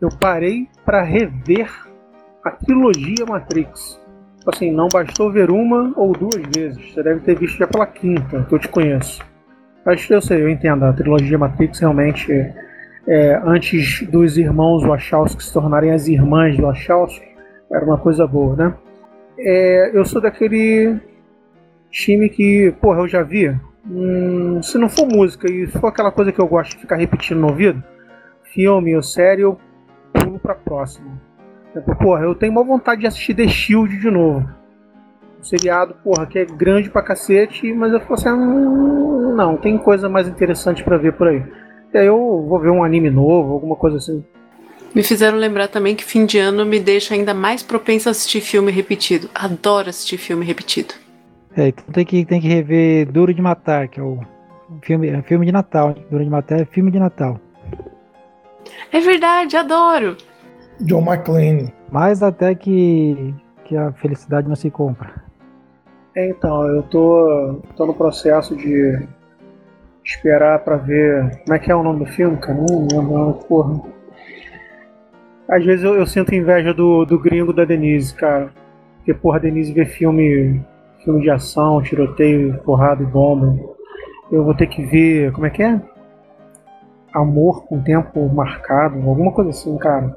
Eu 0.00 0.08
parei 0.20 0.68
para 0.84 1.02
rever 1.02 1.70
a 2.44 2.50
trilogia 2.50 3.26
Matrix. 3.28 4.00
Tipo 4.38 4.50
assim, 4.54 4.72
não 4.72 4.88
bastou 4.88 5.30
ver 5.30 5.50
uma 5.50 5.92
ou 5.96 6.12
duas 6.12 6.42
vezes. 6.54 6.92
Você 6.92 7.02
deve 7.02 7.20
ter 7.20 7.38
visto 7.38 7.58
já 7.58 7.66
pela 7.66 7.86
quinta, 7.86 8.42
que 8.48 8.54
eu 8.54 8.58
te 8.58 8.68
conheço. 8.68 9.22
Que 9.84 10.14
eu 10.14 10.20
sei, 10.20 10.42
eu 10.42 10.48
entendo. 10.48 10.84
A 10.84 10.92
trilogia 10.92 11.38
Matrix 11.38 11.78
realmente 11.78 12.32
é, 13.06 13.40
antes 13.44 14.02
dos 14.08 14.36
irmãos 14.36 14.82
Wachowski 14.84 15.42
se 15.42 15.52
tornarem 15.52 15.92
as 15.92 16.06
irmãs 16.06 16.56
do 16.56 16.62
Wachowski, 16.62 17.26
era 17.70 17.84
uma 17.84 17.98
coisa 17.98 18.26
boa, 18.26 18.56
né? 18.56 18.74
É, 19.38 19.90
eu 19.94 20.04
sou 20.04 20.20
daquele 20.20 20.98
time 21.90 22.28
que, 22.28 22.74
porra, 22.80 23.00
eu 23.00 23.08
já 23.08 23.22
vi. 23.22 23.54
Hum, 23.86 24.60
se 24.62 24.76
não 24.78 24.88
for 24.88 25.06
música 25.06 25.50
e 25.50 25.66
for 25.66 25.88
aquela 25.88 26.12
coisa 26.12 26.32
que 26.32 26.40
eu 26.40 26.46
gosto 26.46 26.72
de 26.72 26.78
ficar 26.78 26.96
repetindo 26.96 27.40
no 27.40 27.48
ouvido, 27.48 27.82
filme 28.52 28.94
ou 28.94 29.02
série, 29.02 29.42
eu 29.42 29.58
pulo 30.12 30.38
pra 30.38 30.54
próxima. 30.54 31.20
Porra, 32.00 32.24
eu 32.24 32.34
tenho 32.34 32.52
uma 32.52 32.64
vontade 32.64 33.02
de 33.02 33.06
assistir 33.06 33.34
The 33.34 33.46
Shield 33.46 33.98
de 33.98 34.10
novo. 34.10 34.48
Um 35.38 35.42
seriado, 35.42 35.94
porra, 36.04 36.26
que 36.26 36.38
é 36.38 36.44
grande 36.44 36.90
pra 36.90 37.02
cacete, 37.02 37.72
mas 37.72 37.92
eu 37.92 38.00
falo 38.00 38.14
assim, 38.14 38.30
hum, 38.30 39.34
não, 39.34 39.56
tem 39.56 39.78
coisa 39.78 40.08
mais 40.08 40.28
interessante 40.28 40.82
para 40.82 40.98
ver 40.98 41.12
por 41.14 41.28
aí. 41.28 41.42
E 41.94 41.98
aí 41.98 42.06
eu 42.06 42.44
vou 42.48 42.58
ver 42.58 42.70
um 42.70 42.84
anime 42.84 43.08
novo, 43.08 43.52
alguma 43.52 43.76
coisa 43.76 43.96
assim. 43.96 44.24
Me 44.94 45.04
fizeram 45.04 45.38
lembrar 45.38 45.68
também 45.68 45.94
que 45.94 46.04
fim 46.04 46.26
de 46.26 46.38
ano 46.38 46.66
me 46.66 46.80
deixa 46.80 47.14
ainda 47.14 47.32
mais 47.32 47.62
propenso 47.62 48.08
a 48.08 48.12
assistir 48.12 48.40
filme 48.40 48.72
repetido. 48.72 49.30
Adoro 49.32 49.88
assistir 49.88 50.18
filme 50.18 50.44
repetido. 50.44 50.94
É, 51.56 51.68
então 51.68 51.84
tem 51.92 52.04
que, 52.04 52.24
tem 52.24 52.40
que 52.40 52.48
rever 52.48 53.10
Duro 53.10 53.34
de 53.34 53.42
Matar, 53.42 53.88
que 53.88 53.98
é 53.98 54.02
o 54.02 54.20
filme, 54.82 55.08
é 55.08 55.22
filme 55.22 55.46
de 55.46 55.52
Natal. 55.52 55.94
Duro 56.10 56.24
de 56.24 56.30
Matar 56.30 56.60
é 56.60 56.64
filme 56.64 56.90
de 56.90 56.98
Natal. 56.98 57.40
É 58.92 59.00
verdade, 59.00 59.56
adoro. 59.56 60.16
John 60.80 61.02
McClane. 61.02 61.72
Mais 61.90 62.22
até 62.22 62.54
que, 62.54 63.34
que 63.64 63.76
a 63.76 63.92
felicidade 63.92 64.48
não 64.48 64.56
se 64.56 64.70
compra. 64.70 65.12
É, 66.14 66.28
então, 66.28 66.66
eu 66.66 66.82
tô, 66.84 67.62
tô 67.76 67.86
no 67.86 67.94
processo 67.94 68.56
de 68.56 69.06
esperar 70.04 70.58
pra 70.60 70.76
ver. 70.76 71.42
Como 71.44 71.54
é 71.54 71.58
que 71.58 71.70
é 71.70 71.74
o 71.74 71.82
nome 71.82 72.04
do 72.04 72.06
filme, 72.06 72.36
cara? 72.36 72.58
Não 72.58 72.88
lembro, 72.90 73.34
porra. 73.48 73.80
Às 75.48 75.64
vezes 75.64 75.84
eu, 75.84 75.94
eu 75.94 76.06
sinto 76.06 76.34
inveja 76.34 76.72
do, 76.72 77.04
do 77.04 77.18
gringo 77.18 77.52
da 77.52 77.64
Denise, 77.64 78.14
cara. 78.14 78.50
Porque, 78.96 79.12
porra, 79.14 79.38
a 79.38 79.40
Denise 79.40 79.72
vê 79.72 79.84
filme, 79.84 80.60
filme 81.04 81.22
de 81.22 81.30
ação, 81.30 81.82
tiroteio, 81.82 82.58
porrada 82.62 83.02
e 83.02 83.06
bomba. 83.06 83.58
Eu 84.30 84.44
vou 84.44 84.54
ter 84.54 84.66
que 84.66 84.84
ver. 84.84 85.32
Como 85.32 85.46
é 85.46 85.50
que 85.50 85.62
é? 85.62 85.80
Amor 87.12 87.64
com 87.66 87.82
tempo 87.82 88.28
marcado, 88.28 88.96
alguma 88.96 89.32
coisa 89.32 89.50
assim, 89.50 89.76
cara. 89.78 90.14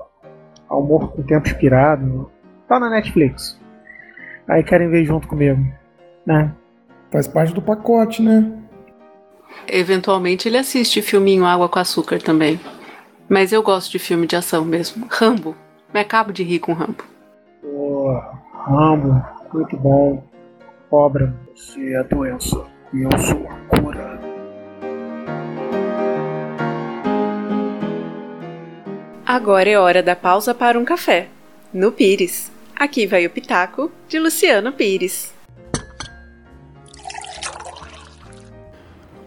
Amor 0.69 1.11
com 1.11 1.23
tempo 1.23 1.47
expirado. 1.47 2.29
Tá 2.67 2.79
na 2.79 2.89
Netflix. 2.89 3.59
Aí 4.47 4.63
querem 4.63 4.89
ver 4.89 5.05
junto 5.05 5.27
comigo, 5.27 5.59
né? 6.25 6.53
Faz 7.11 7.27
parte 7.27 7.53
do 7.53 7.61
pacote, 7.61 8.21
né? 8.21 8.51
Eventualmente 9.67 10.47
ele 10.47 10.57
assiste 10.57 11.01
filminho 11.01 11.45
Água 11.45 11.69
com 11.69 11.79
Açúcar 11.79 12.21
também. 12.21 12.59
Mas 13.29 13.51
eu 13.51 13.63
gosto 13.63 13.91
de 13.91 13.99
filme 13.99 14.27
de 14.27 14.35
ação 14.35 14.65
mesmo. 14.65 15.07
Rambo. 15.09 15.55
Me 15.93 15.99
acabo 15.99 16.33
de 16.33 16.43
rir 16.43 16.59
com 16.59 16.73
Rambo. 16.73 17.03
Pô, 17.61 18.19
Rambo, 18.65 19.23
muito 19.53 19.77
bom. 19.77 20.23
Cobra, 20.93 21.33
você 21.55 21.93
é 21.93 21.97
a 21.97 22.03
doença 22.03 22.67
e 22.93 23.01
eu 23.01 23.09
sou 23.17 23.47
a 23.49 23.55
cura. 23.79 24.21
Agora 29.25 29.67
é 29.67 29.79
hora 29.79 30.03
da 30.03 30.15
pausa 30.15 30.53
para 30.53 30.77
um 30.77 30.85
café. 30.85 31.29
No 31.73 31.91
Pires. 31.91 32.51
Aqui 32.75 33.07
vai 33.07 33.25
o 33.25 33.31
Pitaco 33.31 33.91
de 34.07 34.19
Luciano 34.19 34.71
Pires. 34.71 35.33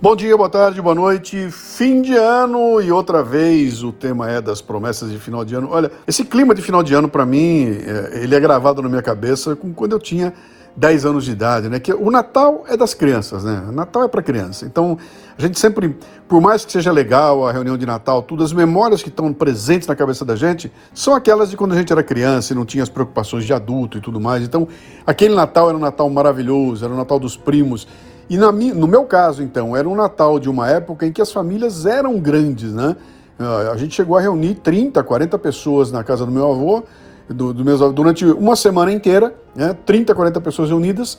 Bom 0.00 0.14
dia, 0.14 0.36
boa 0.36 0.48
tarde, 0.48 0.80
boa 0.80 0.94
noite. 0.94 1.50
Fim 1.50 2.00
de 2.00 2.14
ano 2.14 2.80
e 2.80 2.92
outra 2.92 3.24
vez 3.24 3.82
o 3.82 3.90
tema 3.90 4.30
é 4.30 4.40
das 4.40 4.62
promessas 4.62 5.10
de 5.10 5.18
final 5.18 5.44
de 5.44 5.56
ano. 5.56 5.70
Olha, 5.72 5.90
esse 6.06 6.24
clima 6.24 6.54
de 6.54 6.62
final 6.62 6.84
de 6.84 6.94
ano 6.94 7.08
para 7.08 7.26
mim, 7.26 7.66
é, 7.70 8.22
ele 8.22 8.36
é 8.36 8.38
gravado 8.38 8.80
na 8.80 8.88
minha 8.88 9.02
cabeça 9.02 9.56
com 9.56 9.74
quando 9.74 9.94
eu 9.94 9.98
tinha 9.98 10.32
10 10.76 11.06
anos 11.06 11.24
de 11.24 11.32
idade, 11.32 11.68
né? 11.68 11.80
Que 11.80 11.92
o 11.92 12.10
Natal 12.10 12.64
é 12.68 12.76
das 12.76 12.92
crianças, 12.92 13.44
né? 13.44 13.64
O 13.68 13.72
Natal 13.72 14.04
é 14.04 14.08
para 14.08 14.22
criança. 14.22 14.66
Então, 14.66 14.98
a 15.38 15.40
gente 15.40 15.58
sempre, 15.58 15.96
por 16.28 16.40
mais 16.40 16.64
que 16.64 16.72
seja 16.72 16.92
legal 16.92 17.46
a 17.46 17.52
reunião 17.52 17.78
de 17.78 17.86
Natal, 17.86 18.22
tudo, 18.22 18.44
as 18.44 18.52
memórias 18.52 19.02
que 19.02 19.08
estão 19.08 19.32
presentes 19.32 19.88
na 19.88 19.96
cabeça 19.96 20.24
da 20.24 20.36
gente 20.36 20.70
são 20.92 21.14
aquelas 21.14 21.50
de 21.50 21.56
quando 21.56 21.72
a 21.72 21.76
gente 21.76 21.92
era 21.92 22.02
criança 22.02 22.52
e 22.52 22.56
não 22.56 22.66
tinha 22.66 22.82
as 22.82 22.90
preocupações 22.90 23.44
de 23.44 23.54
adulto 23.54 23.96
e 23.96 24.00
tudo 24.00 24.20
mais. 24.20 24.42
Então, 24.42 24.68
aquele 25.06 25.34
Natal 25.34 25.68
era 25.68 25.78
um 25.78 25.80
Natal 25.80 26.10
maravilhoso, 26.10 26.84
era 26.84 26.92
o 26.92 26.96
Natal 26.96 27.18
dos 27.18 27.36
primos. 27.36 27.88
E 28.28 28.36
na, 28.36 28.52
no 28.52 28.86
meu 28.86 29.04
caso, 29.04 29.42
então, 29.42 29.74
era 29.74 29.88
um 29.88 29.94
Natal 29.94 30.38
de 30.38 30.50
uma 30.50 30.68
época 30.68 31.06
em 31.06 31.12
que 31.12 31.22
as 31.22 31.32
famílias 31.32 31.86
eram 31.86 32.18
grandes, 32.18 32.72
né? 32.72 32.96
Ah, 33.38 33.70
a 33.72 33.76
gente 33.76 33.94
chegou 33.94 34.16
a 34.16 34.20
reunir 34.20 34.56
30, 34.56 35.02
40 35.02 35.38
pessoas 35.38 35.92
na 35.92 36.02
casa 36.02 36.24
do 36.24 36.32
meu 36.32 36.50
avô, 36.50 36.84
do, 37.28 37.52
do 37.52 37.92
durante 37.92 38.24
uma 38.24 38.56
semana 38.56 38.92
inteira, 38.92 39.34
né, 39.54 39.76
30, 39.84 40.14
40 40.14 40.40
pessoas 40.40 40.68
reunidas 40.68 41.18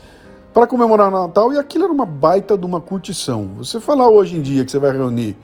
para 0.53 0.65
comemorar 0.65 1.09
o 1.09 1.27
Natal 1.27 1.53
e 1.53 1.57
aquilo 1.59 1.83
era 1.83 1.93
uma 1.93 2.05
baita 2.05 2.57
de 2.57 2.65
uma 2.65 2.81
curtição. 2.81 3.51
Você 3.57 3.79
falar 3.79 4.09
hoje 4.09 4.37
em 4.37 4.41
dia 4.41 4.65
que 4.65 4.71
você 4.71 4.79
vai 4.79 4.91
reunir 4.91 5.37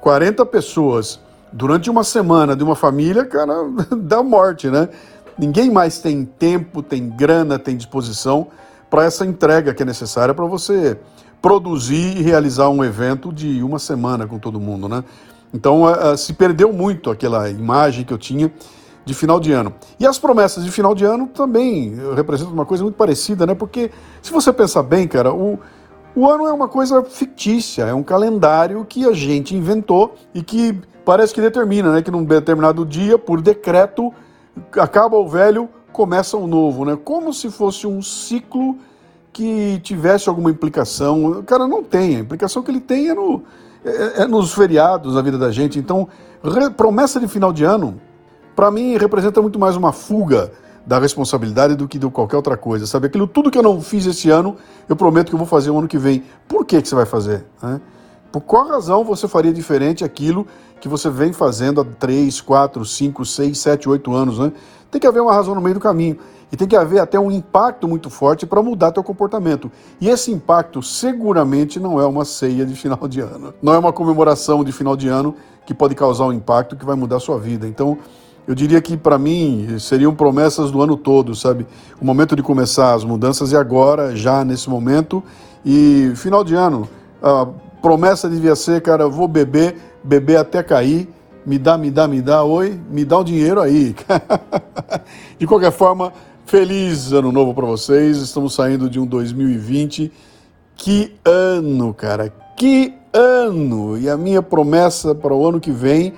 40 0.00 0.44
pessoas 0.46 1.20
durante 1.52 1.88
uma 1.88 2.04
semana 2.04 2.54
de 2.54 2.62
uma 2.62 2.74
família, 2.74 3.24
cara, 3.24 3.54
dá 3.96 4.22
morte, 4.22 4.68
né? 4.68 4.88
Ninguém 5.38 5.70
mais 5.70 5.98
tem 5.98 6.24
tempo, 6.24 6.82
tem 6.82 7.08
grana, 7.08 7.58
tem 7.58 7.76
disposição 7.76 8.48
para 8.90 9.04
essa 9.04 9.24
entrega 9.24 9.72
que 9.72 9.82
é 9.82 9.86
necessária 9.86 10.34
para 10.34 10.44
você 10.44 10.98
produzir 11.40 12.18
e 12.18 12.22
realizar 12.22 12.68
um 12.68 12.84
evento 12.84 13.32
de 13.32 13.62
uma 13.62 13.78
semana 13.78 14.26
com 14.26 14.38
todo 14.38 14.60
mundo, 14.60 14.88
né? 14.88 15.02
Então 15.54 15.84
se 16.16 16.32
perdeu 16.34 16.72
muito 16.72 17.10
aquela 17.10 17.48
imagem 17.48 18.04
que 18.04 18.12
eu 18.12 18.18
tinha 18.18 18.52
de 19.10 19.14
final 19.14 19.40
de 19.40 19.52
ano. 19.52 19.74
E 19.98 20.06
as 20.06 20.18
promessas 20.18 20.64
de 20.64 20.70
final 20.70 20.94
de 20.94 21.04
ano 21.04 21.26
também 21.26 21.96
representam 22.14 22.54
uma 22.54 22.64
coisa 22.64 22.84
muito 22.84 22.94
parecida, 22.94 23.44
né? 23.44 23.54
Porque 23.54 23.90
se 24.22 24.30
você 24.30 24.52
pensar 24.52 24.84
bem, 24.84 25.08
cara, 25.08 25.34
o, 25.34 25.58
o 26.14 26.30
ano 26.30 26.46
é 26.46 26.52
uma 26.52 26.68
coisa 26.68 27.02
fictícia, 27.02 27.82
é 27.82 27.92
um 27.92 28.04
calendário 28.04 28.84
que 28.84 29.04
a 29.04 29.12
gente 29.12 29.56
inventou 29.56 30.14
e 30.32 30.42
que 30.42 30.80
parece 31.04 31.34
que 31.34 31.40
determina, 31.40 31.92
né? 31.92 32.02
Que 32.02 32.10
num 32.10 32.24
determinado 32.24 32.86
dia, 32.86 33.18
por 33.18 33.40
decreto, 33.40 34.14
acaba 34.78 35.16
o 35.16 35.28
velho, 35.28 35.68
começa 35.92 36.36
o 36.36 36.46
novo, 36.46 36.84
né? 36.84 36.96
Como 37.02 37.34
se 37.34 37.50
fosse 37.50 37.88
um 37.88 38.00
ciclo 38.00 38.78
que 39.32 39.80
tivesse 39.82 40.28
alguma 40.28 40.50
implicação. 40.50 41.42
Cara, 41.42 41.66
não 41.66 41.82
tem. 41.82 42.16
A 42.16 42.20
implicação 42.20 42.62
que 42.62 42.70
ele 42.70 42.80
tem 42.80 43.08
é, 43.08 43.14
no, 43.14 43.42
é, 43.84 44.22
é 44.22 44.26
nos 44.26 44.54
feriados 44.54 45.16
da 45.16 45.22
vida 45.22 45.36
da 45.36 45.50
gente. 45.50 45.80
Então, 45.80 46.06
promessa 46.76 47.18
de 47.18 47.26
final 47.26 47.52
de 47.52 47.64
ano 47.64 48.00
para 48.60 48.70
mim 48.70 48.94
representa 48.98 49.40
muito 49.40 49.58
mais 49.58 49.74
uma 49.74 49.90
fuga 49.90 50.52
da 50.84 50.98
responsabilidade 50.98 51.74
do 51.74 51.88
que 51.88 51.98
de 51.98 52.06
qualquer 52.10 52.36
outra 52.36 52.58
coisa, 52.58 52.86
sabe? 52.86 53.06
Aquilo 53.06 53.26
tudo 53.26 53.50
que 53.50 53.56
eu 53.56 53.62
não 53.62 53.80
fiz 53.80 54.04
esse 54.04 54.28
ano, 54.28 54.54
eu 54.86 54.94
prometo 54.94 55.28
que 55.28 55.34
eu 55.34 55.38
vou 55.38 55.46
fazer 55.46 55.70
o 55.70 55.78
ano 55.78 55.88
que 55.88 55.96
vem. 55.96 56.22
Por 56.46 56.66
que, 56.66 56.82
que 56.82 56.86
você 56.86 56.94
vai 56.94 57.06
fazer? 57.06 57.46
Né? 57.62 57.80
Por 58.30 58.42
qual 58.42 58.68
razão 58.68 59.02
você 59.02 59.26
faria 59.26 59.50
diferente 59.50 60.04
aquilo 60.04 60.46
que 60.78 60.88
você 60.88 61.08
vem 61.08 61.32
fazendo 61.32 61.80
há 61.80 61.86
3, 61.86 62.38
4, 62.42 62.84
5, 62.84 63.24
6, 63.24 63.58
7, 63.58 63.88
8 63.88 64.12
anos? 64.12 64.38
Né? 64.38 64.52
Tem 64.90 65.00
que 65.00 65.06
haver 65.06 65.22
uma 65.22 65.32
razão 65.32 65.54
no 65.54 65.60
meio 65.62 65.76
do 65.76 65.80
caminho. 65.80 66.18
E 66.52 66.56
tem 66.56 66.68
que 66.68 66.76
haver 66.76 66.98
até 66.98 67.18
um 67.18 67.30
impacto 67.30 67.88
muito 67.88 68.10
forte 68.10 68.44
para 68.44 68.62
mudar 68.62 68.92
teu 68.92 69.02
comportamento. 69.02 69.72
E 69.98 70.10
esse 70.10 70.30
impacto 70.30 70.82
seguramente 70.82 71.80
não 71.80 71.98
é 71.98 72.04
uma 72.04 72.26
ceia 72.26 72.66
de 72.66 72.74
final 72.74 73.08
de 73.08 73.20
ano. 73.20 73.54
Não 73.62 73.72
é 73.72 73.78
uma 73.78 73.90
comemoração 73.92 74.62
de 74.62 74.70
final 74.70 74.96
de 74.96 75.08
ano 75.08 75.34
que 75.64 75.72
pode 75.72 75.94
causar 75.94 76.26
um 76.26 76.32
impacto 76.32 76.76
que 76.76 76.84
vai 76.84 76.96
mudar 76.96 77.16
a 77.16 77.20
sua 77.20 77.38
vida. 77.38 77.66
Então, 77.66 77.96
eu 78.50 78.54
diria 78.56 78.82
que 78.82 78.96
para 78.96 79.16
mim 79.16 79.78
seriam 79.78 80.12
promessas 80.12 80.72
do 80.72 80.82
ano 80.82 80.96
todo, 80.96 81.36
sabe? 81.36 81.64
O 82.00 82.04
momento 82.04 82.34
de 82.34 82.42
começar 82.42 82.94
as 82.94 83.04
mudanças 83.04 83.52
é 83.52 83.56
agora, 83.56 84.16
já 84.16 84.44
nesse 84.44 84.68
momento. 84.68 85.22
E 85.64 86.10
final 86.16 86.42
de 86.42 86.56
ano, 86.56 86.88
a 87.22 87.46
promessa 87.80 88.28
devia 88.28 88.56
ser, 88.56 88.82
cara, 88.82 89.06
vou 89.06 89.28
beber, 89.28 89.76
beber 90.02 90.36
até 90.36 90.64
cair, 90.64 91.08
me 91.46 91.60
dá, 91.60 91.78
me 91.78 91.92
dá, 91.92 92.08
me 92.08 92.20
dá, 92.20 92.42
oi, 92.42 92.76
me 92.90 93.04
dá 93.04 93.18
o 93.18 93.22
dinheiro 93.22 93.60
aí. 93.60 93.94
de 95.38 95.46
qualquer 95.46 95.70
forma, 95.70 96.12
feliz 96.44 97.12
ano 97.12 97.30
novo 97.30 97.54
para 97.54 97.66
vocês. 97.66 98.16
Estamos 98.16 98.52
saindo 98.54 98.90
de 98.90 98.98
um 98.98 99.06
2020. 99.06 100.10
Que 100.74 101.14
ano, 101.24 101.94
cara, 101.94 102.34
que 102.56 102.94
ano! 103.12 103.96
E 103.96 104.10
a 104.10 104.16
minha 104.16 104.42
promessa 104.42 105.14
para 105.14 105.32
o 105.32 105.46
ano 105.46 105.60
que 105.60 105.70
vem 105.70 106.14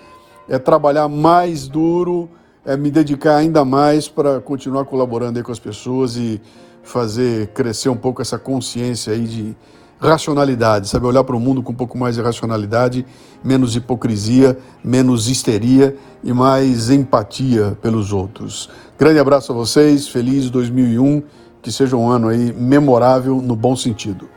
é 0.49 0.59
trabalhar 0.59 1.09
mais 1.09 1.69
duro, 1.69 2.29
é 2.65 2.77
me 2.77 2.91
dedicar 2.91 3.37
ainda 3.37 3.65
mais 3.65 4.09
para 4.09 4.41
continuar 4.41 4.85
colaborando 4.85 5.43
com 5.43 5.53
as 5.53 5.59
pessoas 5.59 6.17
e 6.17 6.41
fazer 6.83 7.49
crescer 7.49 7.89
um 7.89 7.97
pouco 7.97 8.23
essa 8.23 8.39
consciência 8.39 9.13
aí 9.13 9.25
de 9.25 9.57
racionalidade, 10.01 10.89
sabe? 10.89 11.07
Olhar 11.07 11.23
para 11.23 11.37
o 11.37 11.41
mundo 11.41 11.63
com 11.63 11.73
um 11.73 11.77
pouco 11.77 11.97
mais 11.97 12.17
de 12.17 12.23
racionalidade, 12.23 13.07
menos 13.43 13.77
hipocrisia, 13.77 14.59
menos 14.83 15.29
histeria 15.29 15.97
e 16.25 16.33
mais 16.33 16.91
empatia 16.91 17.79
pelos 17.81 18.13
outros. 18.13 18.69
Grande 18.99 19.21
abraço 19.21 19.53
a 19.53 19.55
vocês, 19.55 20.09
feliz 20.09 20.51
2001, 20.51 21.23
que 21.63 21.71
seja 21.71 21.97
um 21.97 22.09
ano 22.11 22.29
aí 22.29 22.53
memorável 22.53 23.41
no 23.41 23.55
bom 23.55 23.77
sentido. 23.77 24.29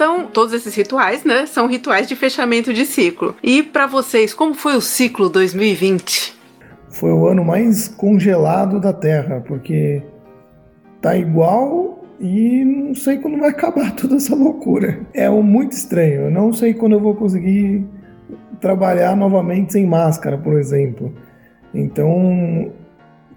Então, 0.00 0.24
todos 0.24 0.54
esses 0.54 0.74
rituais, 0.74 1.24
né, 1.24 1.44
são 1.44 1.66
rituais 1.66 2.08
de 2.08 2.16
fechamento 2.16 2.72
de 2.72 2.86
ciclo. 2.86 3.36
E 3.42 3.62
para 3.62 3.86
vocês, 3.86 4.32
como 4.32 4.54
foi 4.54 4.74
o 4.74 4.80
ciclo 4.80 5.28
2020? 5.28 6.34
Foi 6.88 7.12
o 7.12 7.28
ano 7.28 7.44
mais 7.44 7.86
congelado 7.86 8.80
da 8.80 8.94
Terra, 8.94 9.44
porque 9.46 10.02
tá 11.02 11.14
igual 11.18 12.02
e 12.18 12.64
não 12.64 12.94
sei 12.94 13.18
quando 13.18 13.38
vai 13.40 13.50
acabar 13.50 13.92
toda 13.94 14.16
essa 14.16 14.34
loucura. 14.34 15.00
É 15.12 15.28
muito 15.28 15.72
estranho. 15.72 16.22
Eu 16.22 16.30
não 16.30 16.50
sei 16.50 16.72
quando 16.72 16.92
eu 16.92 17.00
vou 17.00 17.14
conseguir 17.14 17.86
trabalhar 18.58 19.14
novamente 19.14 19.74
sem 19.74 19.84
máscara, 19.84 20.38
por 20.38 20.58
exemplo. 20.58 21.14
Então, 21.74 22.72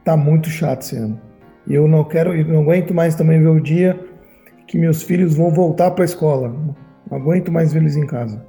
tá 0.02 0.16
muito 0.16 0.48
chato 0.48 0.84
esse 0.84 0.96
ano. 0.96 1.20
E 1.68 1.74
eu 1.74 1.90
não 1.90 2.06
quero, 2.06 2.34
eu 2.34 2.46
não 2.48 2.62
aguento 2.62 2.94
mais 2.94 3.16
também 3.16 3.42
ver 3.42 3.50
o 3.50 3.60
dia 3.60 4.13
que 4.68 4.78
meus 4.78 5.04
filhos 5.04 5.36
vão 5.36 5.52
voltar 5.52 5.92
para 5.92 6.04
a 6.04 6.06
escola. 6.06 6.50
Não 7.10 7.18
aguento 7.18 7.52
mais 7.52 7.74
vê-los 7.74 7.96
em 7.96 8.06
casa. 8.06 8.46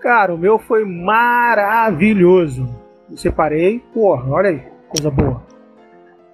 Cara, 0.00 0.34
o 0.34 0.38
meu 0.38 0.58
foi 0.58 0.84
maravilhoso. 0.84 2.66
Me 3.08 3.16
separei, 3.16 3.78
porra, 3.94 4.30
olha 4.30 4.50
aí, 4.50 4.62
coisa 4.88 5.10
boa. 5.10 5.42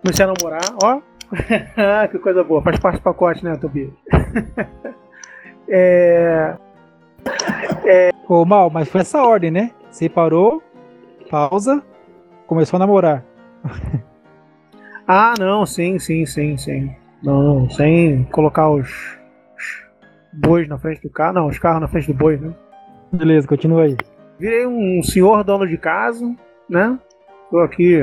Comecei 0.02 0.24
a 0.24 0.32
namorar, 0.32 0.62
ó. 0.82 1.00
que 2.08 2.18
coisa 2.18 2.42
boa, 2.42 2.62
faz 2.62 2.78
parte 2.78 2.98
do 2.98 3.02
pacote, 3.02 3.44
né, 3.44 3.56
Tobias? 3.56 3.90
é. 5.68 6.56
É... 7.84 8.10
Ô, 8.28 8.44
Mal, 8.44 8.70
mas 8.70 8.88
foi 8.88 9.02
essa 9.02 9.22
ordem, 9.22 9.50
né? 9.50 9.70
Separou, 9.90 10.62
pausa, 11.30 11.82
começou 12.46 12.76
a 12.76 12.80
namorar. 12.80 13.24
ah, 15.06 15.34
não, 15.38 15.66
sim, 15.66 15.98
sim, 15.98 16.24
sim, 16.24 16.56
sim. 16.56 16.94
Não, 17.22 17.68
sem 17.70 18.24
colocar 18.24 18.70
os, 18.70 18.88
os 19.56 19.84
bois 20.32 20.68
na 20.68 20.78
frente 20.78 21.02
do 21.02 21.10
carro. 21.10 21.34
Não, 21.34 21.46
os 21.46 21.58
carros 21.58 21.80
na 21.80 21.88
frente 21.88 22.12
do 22.12 22.18
boi, 22.18 22.36
né? 22.36 22.52
Beleza, 23.12 23.48
continua 23.48 23.84
aí. 23.84 23.96
Virei 24.38 24.66
um 24.66 25.02
senhor 25.02 25.42
dono 25.42 25.66
de 25.66 25.76
casa, 25.76 26.24
né? 26.68 26.98
Tô 27.50 27.58
aqui, 27.60 27.98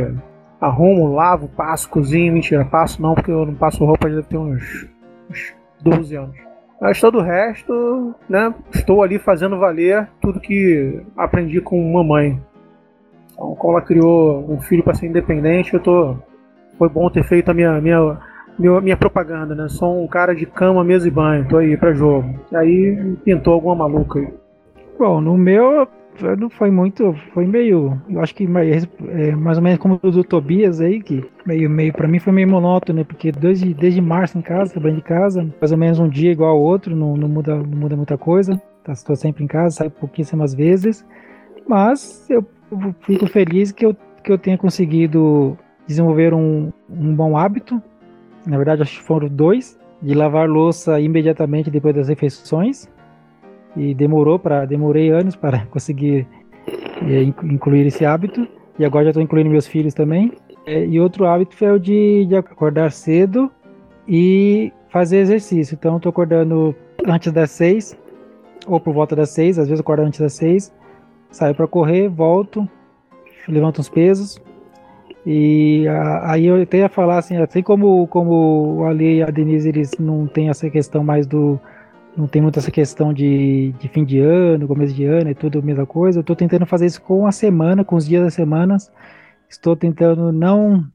arrumo, 0.60 1.14
lavo, 1.14 1.48
passo, 1.48 1.90
cozinho. 1.90 2.34
Mentira, 2.34 2.66
passo 2.66 3.02
não, 3.02 3.16
porque 3.16 3.32
eu 3.32 3.46
não 3.46 3.56
passo 3.56 3.86
roupa, 3.86 4.10
já 4.10 4.16
deve 4.16 4.28
ter 4.28 4.38
uns, 4.38 4.88
uns 5.30 5.54
12 5.82 6.16
anos. 6.16 6.36
Mas 6.82 7.00
todo 7.00 7.20
o 7.20 7.22
resto, 7.22 8.14
né? 8.28 8.54
Estou 8.74 9.02
ali 9.02 9.18
fazendo 9.18 9.58
valer 9.58 10.10
tudo 10.20 10.42
que 10.42 11.02
aprendi 11.16 11.62
com 11.62 11.82
mamãe. 11.94 12.42
Então, 13.32 13.56
como 13.56 13.78
ela 13.78 13.86
criou 13.86 14.46
um 14.52 14.60
filho 14.60 14.84
para 14.84 14.94
ser 14.94 15.08
independente, 15.08 15.74
eu 15.74 15.80
tô. 15.80 16.18
Foi 16.78 16.90
bom 16.90 17.10
ter 17.10 17.24
feito 17.24 17.50
a 17.50 17.54
minha, 17.54 17.80
minha, 17.80 18.20
minha, 18.58 18.82
minha 18.82 18.98
propaganda, 18.98 19.56
né? 19.56 19.68
Sou 19.70 20.04
um 20.04 20.08
cara 20.08 20.34
de 20.34 20.46
cama, 20.46 20.84
mesa 20.84 21.08
e 21.08 21.12
banho, 21.12 21.48
tô 21.48 21.58
aí 21.58 21.78
para 21.78 21.94
jogo. 21.94 22.40
Aí 22.54 23.16
pintou 23.24 23.54
alguma 23.54 23.76
maluca 23.76 24.20
aí. 24.20 24.34
Bom, 24.98 25.20
no 25.22 25.38
meu 25.38 25.88
não 26.38 26.50
foi 26.50 26.72
muito, 26.72 27.14
foi 27.34 27.46
meio, 27.46 28.02
eu 28.10 28.22
acho 28.22 28.34
que 28.34 28.48
mais, 28.48 28.88
é, 29.10 29.36
mais 29.36 29.58
ou 29.58 29.64
menos 29.64 29.80
como 29.80 30.00
o 30.02 30.12
do 30.12 30.24
Tobias 30.24 30.80
aí, 30.80 31.02
que 31.02 31.24
meio, 31.46 31.70
meio, 31.70 31.92
pra 31.94 32.08
mim 32.08 32.20
foi 32.20 32.32
meio 32.32 32.48
monótono, 32.48 33.00
né, 33.00 33.04
porque 33.04 33.32
desde, 33.32 33.74
desde 33.74 34.00
março 34.00 34.38
em 34.38 34.42
casa, 34.42 34.72
trabalhando 34.72 35.00
de 35.00 35.04
casa, 35.04 35.54
mais 35.60 35.72
ou 35.72 35.78
menos 35.78 36.00
um 36.00 36.08
dia 36.08 36.32
igual 36.32 36.52
ao 36.52 36.62
outro, 36.62 36.96
não, 36.96 37.18
não, 37.18 37.28
muda, 37.28 37.56
não 37.56 37.78
muda 37.78 37.96
muita 37.96 38.18
coisa, 38.18 38.62
tá, 38.84 38.94
estou 38.94 39.16
sempre 39.16 39.44
em 39.44 39.48
casa, 39.48 39.76
saio 39.76 39.92
pouquíssimas 39.92 40.54
vezes, 40.54 41.06
mas 41.68 42.26
eu 42.30 42.46
fico 43.02 43.28
feliz 43.28 43.72
que 43.72 43.86
eu, 43.86 43.96
que 44.24 44.32
eu 44.32 44.38
tenha 44.38 44.58
conseguido 44.58 45.58
desenvolver 45.86 46.34
um, 46.34 46.72
um 46.90 47.14
bom 47.14 47.38
hábito, 47.38 47.82
na 48.46 48.58
verdade 48.58 48.82
acho 48.82 49.00
que 49.00 49.06
foram 49.06 49.28
dois, 49.28 49.80
de 50.02 50.14
lavar 50.14 50.48
louça 50.48 51.00
imediatamente 51.00 51.70
depois 51.72 51.96
das 51.96 52.08
refeições, 52.08 52.90
e 53.76 53.94
demorou 53.94 54.40
para 54.40 54.66
demorei 54.66 55.10
anos 55.10 55.36
para 55.36 55.66
conseguir 55.72 56.28
é, 57.02 57.24
incluir 57.24 57.86
esse 57.88 58.06
hábito. 58.06 58.48
E 58.78 58.86
agora 58.86 59.06
já 59.06 59.10
estou 59.12 59.24
incluindo 59.24 59.50
meus 59.50 59.68
filhos 59.68 59.94
também. 59.94 60.34
É, 60.66 60.86
e 60.86 61.00
outro 61.00 61.26
hábito 61.26 61.56
foi 61.56 61.72
o 61.72 61.80
de, 61.80 62.26
de 62.26 62.36
acordar 62.36 62.92
cedo 62.92 63.52
e 64.08 64.72
fazer 64.90 65.18
exercício. 65.20 65.76
Então 65.76 65.98
estou 65.98 66.10
acordando 66.10 66.76
antes 67.08 67.32
das 67.32 67.52
seis 67.52 67.98
ou 68.68 68.80
por 68.80 68.94
volta 68.94 69.16
das 69.16 69.30
seis 69.30 69.60
às 69.60 69.68
vezes 69.68 69.80
acordo 69.80 70.04
antes 70.04 70.20
das 70.20 70.34
seis 70.34 70.74
saio 71.30 71.54
para 71.54 71.68
correr 71.68 72.08
volto 72.10 72.68
levanto 73.48 73.80
uns 73.80 73.90
pesos 73.90 74.42
e 75.26 75.86
aí 76.24 76.46
eu 76.46 76.62
até 76.62 76.80
ia 76.80 76.90
falar 76.90 77.18
assim 77.18 77.38
assim 77.38 77.64
como 77.64 78.08
como 78.08 78.78
o 78.80 78.86
Ali 78.86 79.18
e 79.18 79.24
a 79.24 79.28
Denise 79.28 79.70
eles 79.70 79.92
não 80.00 80.28
têm 80.28 80.50
essa 80.50 80.70
questão 80.70 81.04
mais 81.04 81.26
do 81.26 81.60
não 82.16 82.28
tem 82.28 82.42
muito 82.42 82.58
essa 82.60 82.72
questão 82.72 83.14
de, 83.14 83.74
de 83.78 83.88
fim 83.90 84.06
de 84.06 84.20
ano, 84.20 84.68
começo 84.68 84.94
de 84.94 85.04
ano, 85.04 85.30
é 85.30 85.34
tudo 85.34 85.60
a 85.60 85.62
mesma 85.62 85.86
coisa. 85.86 86.20
Eu 86.20 86.22
estou 86.22 86.36
tentando 86.36 86.66
fazer 86.66 86.86
isso 86.86 87.02
com 87.02 87.28
a 87.28 87.32
semana, 87.32 87.84
com 87.84 87.96
os 87.96 88.08
dias 88.08 88.24
das 88.24 88.34
semanas. 88.34 88.92
Estou 89.50 89.76
tentando 89.76 90.32
não 90.32 90.86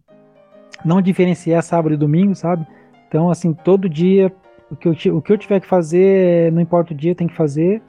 não 0.82 1.02
diferenciar 1.02 1.62
sábado 1.62 1.94
e 1.94 1.98
domingo, 1.98 2.34
sabe? 2.34 2.66
Então, 3.06 3.30
assim, 3.30 3.52
todo 3.52 3.88
dia, 3.88 4.32
o 4.70 4.76
que 4.76 4.88
eu, 4.88 5.16
o 5.16 5.20
que 5.20 5.32
eu 5.32 5.36
tiver 5.36 5.60
que 5.60 5.66
fazer, 5.66 6.50
não 6.52 6.62
importa 6.62 6.94
o 6.94 6.96
dia, 6.96 7.14
tem 7.14 7.26
que 7.26 7.34
fazer. 7.34 7.82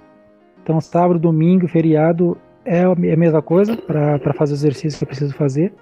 Então, 0.62 0.82
sábado, 0.82 1.20
domingo, 1.20 1.68
feriado 1.68 2.38
é 2.66 2.84
a 2.84 2.96
mesma 2.96 3.42
coisa 3.42 3.78
para 3.78 4.34
fazer 4.34 4.54
o 4.54 4.56
exercício 4.56 4.98
que 4.98 5.04
eu 5.06 5.08
preciso 5.08 5.34
fazer. 5.34 5.74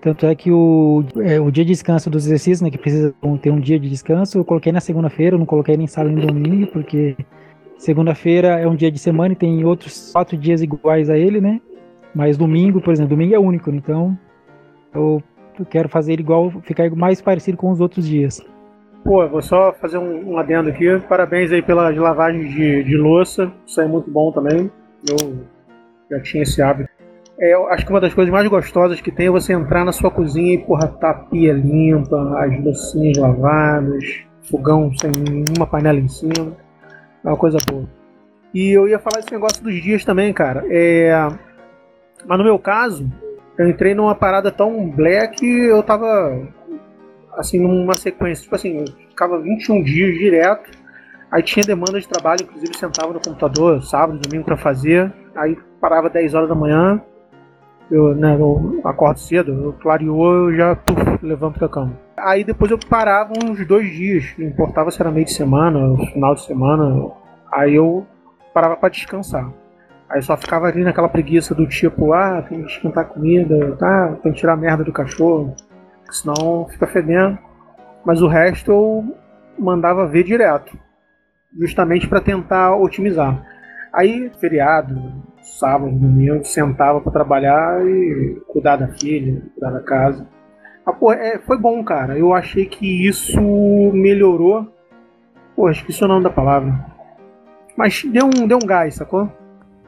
Tanto 0.00 0.24
é 0.24 0.34
que 0.34 0.50
o, 0.50 1.04
é, 1.22 1.38
o 1.38 1.50
dia 1.50 1.64
de 1.64 1.72
descanso 1.72 2.08
dos 2.08 2.24
exercícios, 2.24 2.62
né, 2.62 2.70
que 2.70 2.78
precisa 2.78 3.14
ter 3.42 3.50
um 3.50 3.60
dia 3.60 3.78
de 3.78 3.88
descanso, 3.88 4.38
eu 4.38 4.44
coloquei 4.44 4.72
na 4.72 4.80
segunda-feira, 4.80 5.34
eu 5.34 5.38
não 5.38 5.44
coloquei 5.44 5.76
nem 5.76 5.86
sábado 5.86 6.14
nem 6.14 6.26
domingo, 6.26 6.66
porque 6.68 7.16
segunda-feira 7.76 8.58
é 8.58 8.66
um 8.66 8.74
dia 8.74 8.90
de 8.90 8.98
semana 8.98 9.34
e 9.34 9.36
tem 9.36 9.62
outros 9.64 10.10
quatro 10.12 10.38
dias 10.38 10.62
iguais 10.62 11.10
a 11.10 11.18
ele, 11.18 11.40
né? 11.40 11.60
Mas 12.14 12.38
domingo, 12.38 12.80
por 12.80 12.92
exemplo, 12.92 13.10
domingo 13.10 13.34
é 13.34 13.38
único, 13.38 13.70
então 13.70 14.18
eu, 14.94 15.22
quero 15.68 15.88
fazer 15.88 16.18
igual, 16.18 16.50
ficar 16.62 16.90
mais 16.90 17.20
parecido 17.20 17.58
com 17.58 17.70
os 17.70 17.80
outros 17.80 18.06
dias. 18.06 18.42
Pô, 19.04 19.26
vou 19.28 19.42
só 19.42 19.72
fazer 19.72 19.98
um, 19.98 20.32
um 20.32 20.38
adendo 20.38 20.70
aqui. 20.70 20.98
Parabéns 21.08 21.52
aí 21.52 21.62
pela 21.62 21.90
lavagem 21.90 22.48
de, 22.48 22.84
de 22.84 22.96
louça. 22.96 23.50
Isso 23.66 23.80
é 23.80 23.86
muito 23.86 24.10
bom 24.10 24.30
também. 24.32 24.70
Eu 25.08 25.46
já 26.10 26.20
tinha 26.22 26.42
esse 26.42 26.60
hábito. 26.60 26.99
É, 27.40 27.54
eu 27.54 27.66
acho 27.68 27.86
que 27.86 27.90
uma 27.90 28.00
das 28.00 28.12
coisas 28.12 28.30
mais 28.30 28.46
gostosas 28.48 29.00
que 29.00 29.10
tem 29.10 29.28
é 29.28 29.30
você 29.30 29.54
entrar 29.54 29.82
na 29.82 29.92
sua 29.92 30.10
cozinha 30.10 30.54
e, 30.54 30.58
porra, 30.58 30.88
tá 30.88 31.10
a 31.10 31.14
pia 31.14 31.54
limpa, 31.54 32.38
as 32.38 32.62
docinhas 32.62 33.16
lavadas, 33.16 34.04
fogão 34.42 34.92
sem 34.94 35.10
uma 35.56 35.66
panela 35.66 35.98
em 35.98 36.08
cima. 36.08 36.54
É 37.24 37.28
uma 37.28 37.38
coisa 37.38 37.56
boa. 37.66 37.88
E 38.52 38.70
eu 38.70 38.86
ia 38.86 38.98
falar 38.98 39.20
esse 39.20 39.32
negócio 39.32 39.62
dos 39.62 39.74
dias 39.82 40.04
também, 40.04 40.32
cara. 40.34 40.64
É... 40.68 41.12
Mas 42.26 42.38
no 42.38 42.44
meu 42.44 42.58
caso, 42.58 43.10
eu 43.56 43.68
entrei 43.68 43.94
numa 43.94 44.14
parada 44.14 44.50
tão 44.50 44.90
black 44.90 45.42
eu 45.42 45.82
tava 45.82 46.46
assim, 47.36 47.58
numa 47.58 47.96
sequência. 47.96 48.42
Tipo 48.42 48.56
assim, 48.56 48.78
eu 48.80 48.86
ficava 49.08 49.40
21 49.40 49.82
dias 49.82 50.18
direto. 50.18 50.70
Aí 51.30 51.42
tinha 51.42 51.64
demanda 51.64 51.98
de 51.98 52.08
trabalho, 52.08 52.42
inclusive 52.42 52.76
sentava 52.76 53.12
no 53.12 53.20
computador 53.20 53.82
sábado, 53.82 54.18
domingo 54.18 54.44
para 54.44 54.56
fazer. 54.56 55.10
Aí 55.34 55.56
parava 55.80 56.10
10 56.10 56.34
horas 56.34 56.48
da 56.48 56.54
manhã, 56.54 57.00
eu, 57.90 58.14
né, 58.14 58.36
eu 58.38 58.80
acordo 58.84 59.18
cedo, 59.18 59.52
eu 59.52 59.72
clareou, 59.74 60.50
eu 60.50 60.56
já 60.56 60.76
puf, 60.76 61.18
levanto 61.22 61.58
da 61.58 61.68
cama. 61.68 61.92
Aí 62.16 62.44
depois 62.44 62.70
eu 62.70 62.78
parava 62.78 63.32
uns 63.44 63.66
dois 63.66 63.90
dias, 63.90 64.34
não 64.38 64.46
importava 64.46 64.90
se 64.90 65.00
era 65.00 65.10
meio 65.10 65.26
de 65.26 65.32
semana, 65.32 65.96
final 66.12 66.34
de 66.34 66.44
semana, 66.44 67.10
aí 67.52 67.74
eu 67.74 68.06
parava 68.54 68.76
para 68.76 68.90
descansar. 68.90 69.50
Aí 70.08 70.20
só 70.22 70.36
ficava 70.36 70.66
ali 70.66 70.82
naquela 70.82 71.08
preguiça 71.08 71.54
do 71.54 71.66
tipo, 71.66 72.12
ah, 72.12 72.42
tem 72.42 72.62
que 72.62 72.72
esquentar 72.72 73.08
comida, 73.08 73.76
tá, 73.76 74.16
tem 74.22 74.32
que 74.32 74.38
tirar 74.38 74.54
a 74.54 74.56
merda 74.56 74.84
do 74.84 74.92
cachorro, 74.92 75.54
senão 76.10 76.66
fica 76.68 76.86
fedendo. 76.86 77.38
Mas 78.04 78.20
o 78.20 78.26
resto 78.26 78.70
eu 78.70 79.16
mandava 79.58 80.06
ver 80.06 80.24
direto, 80.24 80.76
justamente 81.58 82.08
para 82.08 82.20
tentar 82.20 82.76
otimizar. 82.76 83.40
Aí, 83.92 84.30
feriado, 84.40 84.94
sábado, 85.58 85.92
domingo, 85.92 86.44
sentava 86.44 87.00
para 87.00 87.12
trabalhar 87.12 87.84
e 87.86 88.40
cuidar 88.48 88.76
da 88.76 88.88
filha, 88.88 89.42
cuidar 89.54 89.70
da 89.70 89.82
casa. 89.82 90.26
Ah, 90.86 90.92
pô, 90.92 91.12
é, 91.12 91.38
foi 91.38 91.58
bom, 91.58 91.82
cara. 91.84 92.18
Eu 92.18 92.32
achei 92.32 92.66
que 92.66 93.06
isso 93.06 93.40
melhorou. 93.92 94.66
Pô, 95.54 95.70
esqueci 95.70 96.02
o 96.04 96.08
nome 96.08 96.24
da 96.24 96.30
palavra. 96.30 96.74
Mas 97.76 98.02
deu 98.04 98.26
um, 98.26 98.46
deu 98.46 98.58
um 98.62 98.66
gás, 98.66 98.94
sacou? 98.94 99.30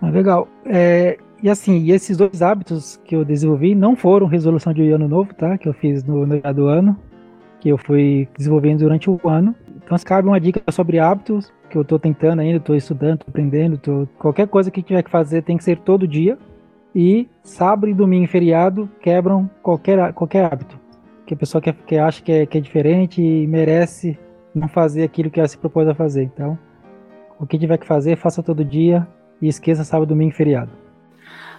Ah, 0.00 0.10
legal. 0.10 0.48
É, 0.66 1.18
e 1.42 1.50
assim, 1.50 1.78
e 1.78 1.90
esses 1.90 2.16
dois 2.16 2.40
hábitos 2.40 3.00
que 3.04 3.16
eu 3.16 3.24
desenvolvi 3.24 3.74
não 3.74 3.96
foram 3.96 4.26
resolução 4.26 4.72
de 4.72 4.90
ano 4.90 5.08
novo, 5.08 5.34
tá? 5.34 5.58
Que 5.58 5.68
eu 5.68 5.72
fiz 5.72 6.04
no, 6.04 6.26
no 6.26 6.40
do 6.54 6.66
ano, 6.66 6.96
que 7.58 7.68
eu 7.68 7.78
fui 7.78 8.28
desenvolvendo 8.36 8.80
durante 8.80 9.10
o 9.10 9.18
ano. 9.24 9.54
Então, 9.84 9.98
se 9.98 10.04
cabe 10.04 10.28
uma 10.28 10.40
dica 10.40 10.60
sobre 10.70 10.98
hábitos, 10.98 11.52
que 11.72 11.78
eu 11.78 11.82
estou 11.82 11.98
tentando 11.98 12.40
ainda, 12.40 12.58
estou 12.58 12.76
estudando, 12.76 13.20
tô 13.20 13.30
aprendendo, 13.30 13.78
tô... 13.78 14.06
qualquer 14.18 14.46
coisa 14.46 14.70
que 14.70 14.82
tiver 14.82 15.02
que 15.02 15.10
fazer 15.10 15.42
tem 15.42 15.56
que 15.56 15.64
ser 15.64 15.78
todo 15.78 16.06
dia. 16.06 16.38
E 16.94 17.26
sábado 17.42 17.88
e 17.88 17.94
domingo 17.94 18.24
e 18.24 18.28
feriado 18.28 18.90
quebram 19.00 19.48
qualquer, 19.62 20.12
qualquer 20.12 20.44
hábito. 20.44 20.78
Que 21.26 21.32
a 21.32 21.36
pessoa 21.36 21.62
que, 21.62 21.72
que 21.72 21.96
acha 21.96 22.22
que 22.22 22.30
é, 22.30 22.44
que 22.44 22.58
é 22.58 22.60
diferente 22.60 23.22
e 23.22 23.46
merece 23.46 24.18
não 24.54 24.68
fazer 24.68 25.02
aquilo 25.02 25.30
que 25.30 25.40
ela 25.40 25.48
se 25.48 25.56
propôs 25.56 25.88
a 25.88 25.94
fazer. 25.94 26.24
Então, 26.24 26.58
o 27.40 27.46
que 27.46 27.58
tiver 27.58 27.78
que 27.78 27.86
fazer, 27.86 28.16
faça 28.16 28.42
todo 28.42 28.62
dia 28.62 29.08
e 29.40 29.48
esqueça 29.48 29.82
sábado, 29.82 30.10
domingo 30.10 30.32
e 30.32 30.36
feriado. 30.36 30.70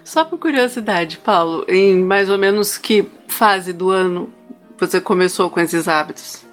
Só 0.04 0.24
por 0.24 0.38
curiosidade, 0.38 1.18
Paulo, 1.18 1.66
em 1.68 1.98
mais 2.04 2.30
ou 2.30 2.38
menos 2.38 2.78
que 2.78 3.10
fase 3.28 3.74
do 3.74 3.90
ano 3.90 4.30
você 4.78 5.02
começou 5.02 5.50
com 5.50 5.60
esses 5.60 5.88
hábitos? 5.88 6.46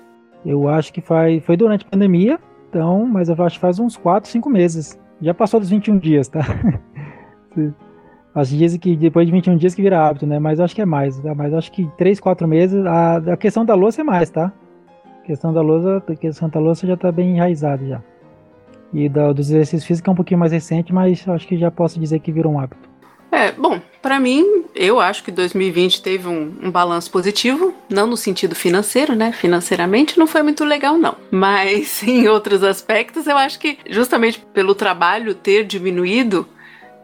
Eu 0.47 0.67
acho 0.67 0.91
que 0.91 1.03
faz, 1.03 1.45
foi 1.45 1.59
durante 1.59 1.85
a 1.85 1.91
pandemia, 1.91 2.41
então, 2.71 3.05
mas 3.05 3.29
eu 3.29 3.35
acho 3.45 3.57
que 3.57 3.61
faz 3.61 3.81
uns 3.81 3.97
4, 3.97 4.31
5 4.31 4.49
meses. 4.49 4.99
Já 5.21 5.35
passou 5.35 5.59
dos 5.59 5.69
21 5.69 5.99
dias, 5.99 6.29
tá? 6.29 6.41
Acho 8.33 8.57
dizem 8.57 8.79
que 8.79 8.95
depois 8.95 9.27
de 9.27 9.33
21 9.33 9.57
dias 9.57 9.75
que 9.75 9.83
vira 9.83 10.07
hábito, 10.07 10.25
né? 10.25 10.39
Mas 10.39 10.61
eu 10.61 10.65
acho 10.65 10.73
que 10.73 10.81
é 10.81 10.87
mais. 10.87 11.19
Tá? 11.19 11.35
Mas 11.35 11.53
acho 11.53 11.73
que 11.73 11.91
3, 11.99 12.21
4 12.21 12.47
meses. 12.47 12.87
A, 12.87 13.17
a 13.17 13.37
questão 13.37 13.65
da 13.65 13.75
louça 13.75 14.03
é 14.03 14.05
mais, 14.05 14.31
tá? 14.31 14.53
A 15.21 15.27
questão 15.27 15.53
da 15.53 15.61
louça, 15.61 15.97
a 15.97 16.15
questão 16.15 16.49
da 16.49 16.61
louça 16.61 16.87
já 16.87 16.97
tá 16.97 17.11
bem 17.11 17.35
enraizada 17.35 17.85
já. 17.85 18.01
E 18.93 19.09
da, 19.09 19.33
dos 19.33 19.51
exercícios 19.51 19.85
físicos 19.85 20.09
é 20.09 20.13
um 20.13 20.15
pouquinho 20.15 20.39
mais 20.39 20.53
recente, 20.53 20.93
mas 20.93 21.27
acho 21.29 21.49
que 21.49 21.59
já 21.59 21.73
posso 21.73 21.99
dizer 21.99 22.21
que 22.21 22.31
virou 22.31 22.53
um 22.53 22.61
hábito. 22.61 22.89
É, 23.33 23.53
bom, 23.53 23.81
para 24.03 24.19
mim, 24.19 24.65
eu 24.75 24.99
acho 24.99 25.23
que 25.23 25.31
2020 25.31 26.03
teve 26.03 26.27
um, 26.27 26.55
um, 26.63 26.71
balanço 26.71 27.11
positivo, 27.11 27.75
não 27.89 28.07
no 28.07 28.17
sentido 28.17 28.55
financeiro, 28.55 29.15
né? 29.15 29.31
Financeiramente 29.33 30.19
não 30.19 30.27
foi 30.27 30.43
muito 30.43 30.65
legal, 30.65 30.99
não. 30.99 31.17
Mas 31.31 32.03
em 32.07 32.27
outros 32.29 32.65
aspectos, 32.65 33.27
eu 33.27 33.37
acho 33.37 33.59
que 33.59 33.79
justamente 33.89 34.41
pelo 34.53 34.75
trabalho 34.75 35.35
ter 35.35 35.65
diminuído, 35.65 36.47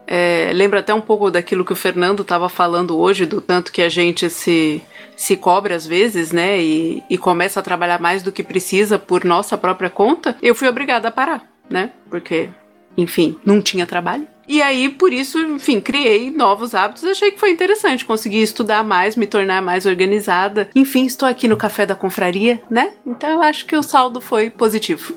é, 0.05 0.51
lembra 0.53 0.79
até 0.79 0.93
um 0.93 1.01
pouco 1.01 1.31
daquilo 1.31 1.63
que 1.63 1.73
o 1.73 1.77
Fernando 1.77 2.21
estava 2.21 2.49
falando 2.49 2.97
hoje, 2.97 3.25
do 3.25 3.41
tanto 3.41 3.71
que 3.71 3.81
a 3.81 3.89
gente 3.89 4.29
se, 4.29 4.81
se 5.15 5.37
cobre 5.37 5.73
às 5.73 5.87
vezes, 5.87 6.31
né? 6.31 6.59
E, 6.59 7.03
e 7.09 7.17
começa 7.17 7.59
a 7.59 7.63
trabalhar 7.63 8.01
mais 8.01 8.21
do 8.21 8.31
que 8.31 8.43
precisa 8.43 8.99
por 8.99 9.23
nossa 9.23 9.57
própria 9.57 9.89
conta. 9.89 10.35
Eu 10.41 10.55
fui 10.55 10.67
obrigada 10.67 11.07
a 11.07 11.11
parar, 11.11 11.43
né? 11.69 11.91
Porque, 12.09 12.49
enfim, 12.97 13.37
não 13.45 13.61
tinha 13.61 13.85
trabalho. 13.85 14.27
E 14.47 14.61
aí, 14.61 14.87
por 14.87 15.11
isso, 15.11 15.37
enfim, 15.39 15.81
criei 15.81 16.31
novos 16.31 16.73
hábitos. 16.73 17.03
Achei 17.03 17.31
que 17.31 17.39
foi 17.39 17.51
interessante 17.51 18.05
conseguir 18.05 18.41
estudar 18.41 18.81
mais, 18.81 19.17
me 19.17 19.27
tornar 19.27 19.61
mais 19.61 19.85
organizada. 19.85 20.69
Enfim, 20.73 21.05
estou 21.05 21.27
aqui 21.27 21.49
no 21.49 21.57
Café 21.57 21.85
da 21.85 21.95
Confraria, 21.95 22.61
né? 22.69 22.93
Então 23.05 23.29
eu 23.29 23.41
acho 23.41 23.65
que 23.65 23.75
o 23.75 23.83
saldo 23.83 24.21
foi 24.21 24.49
positivo. 24.49 25.13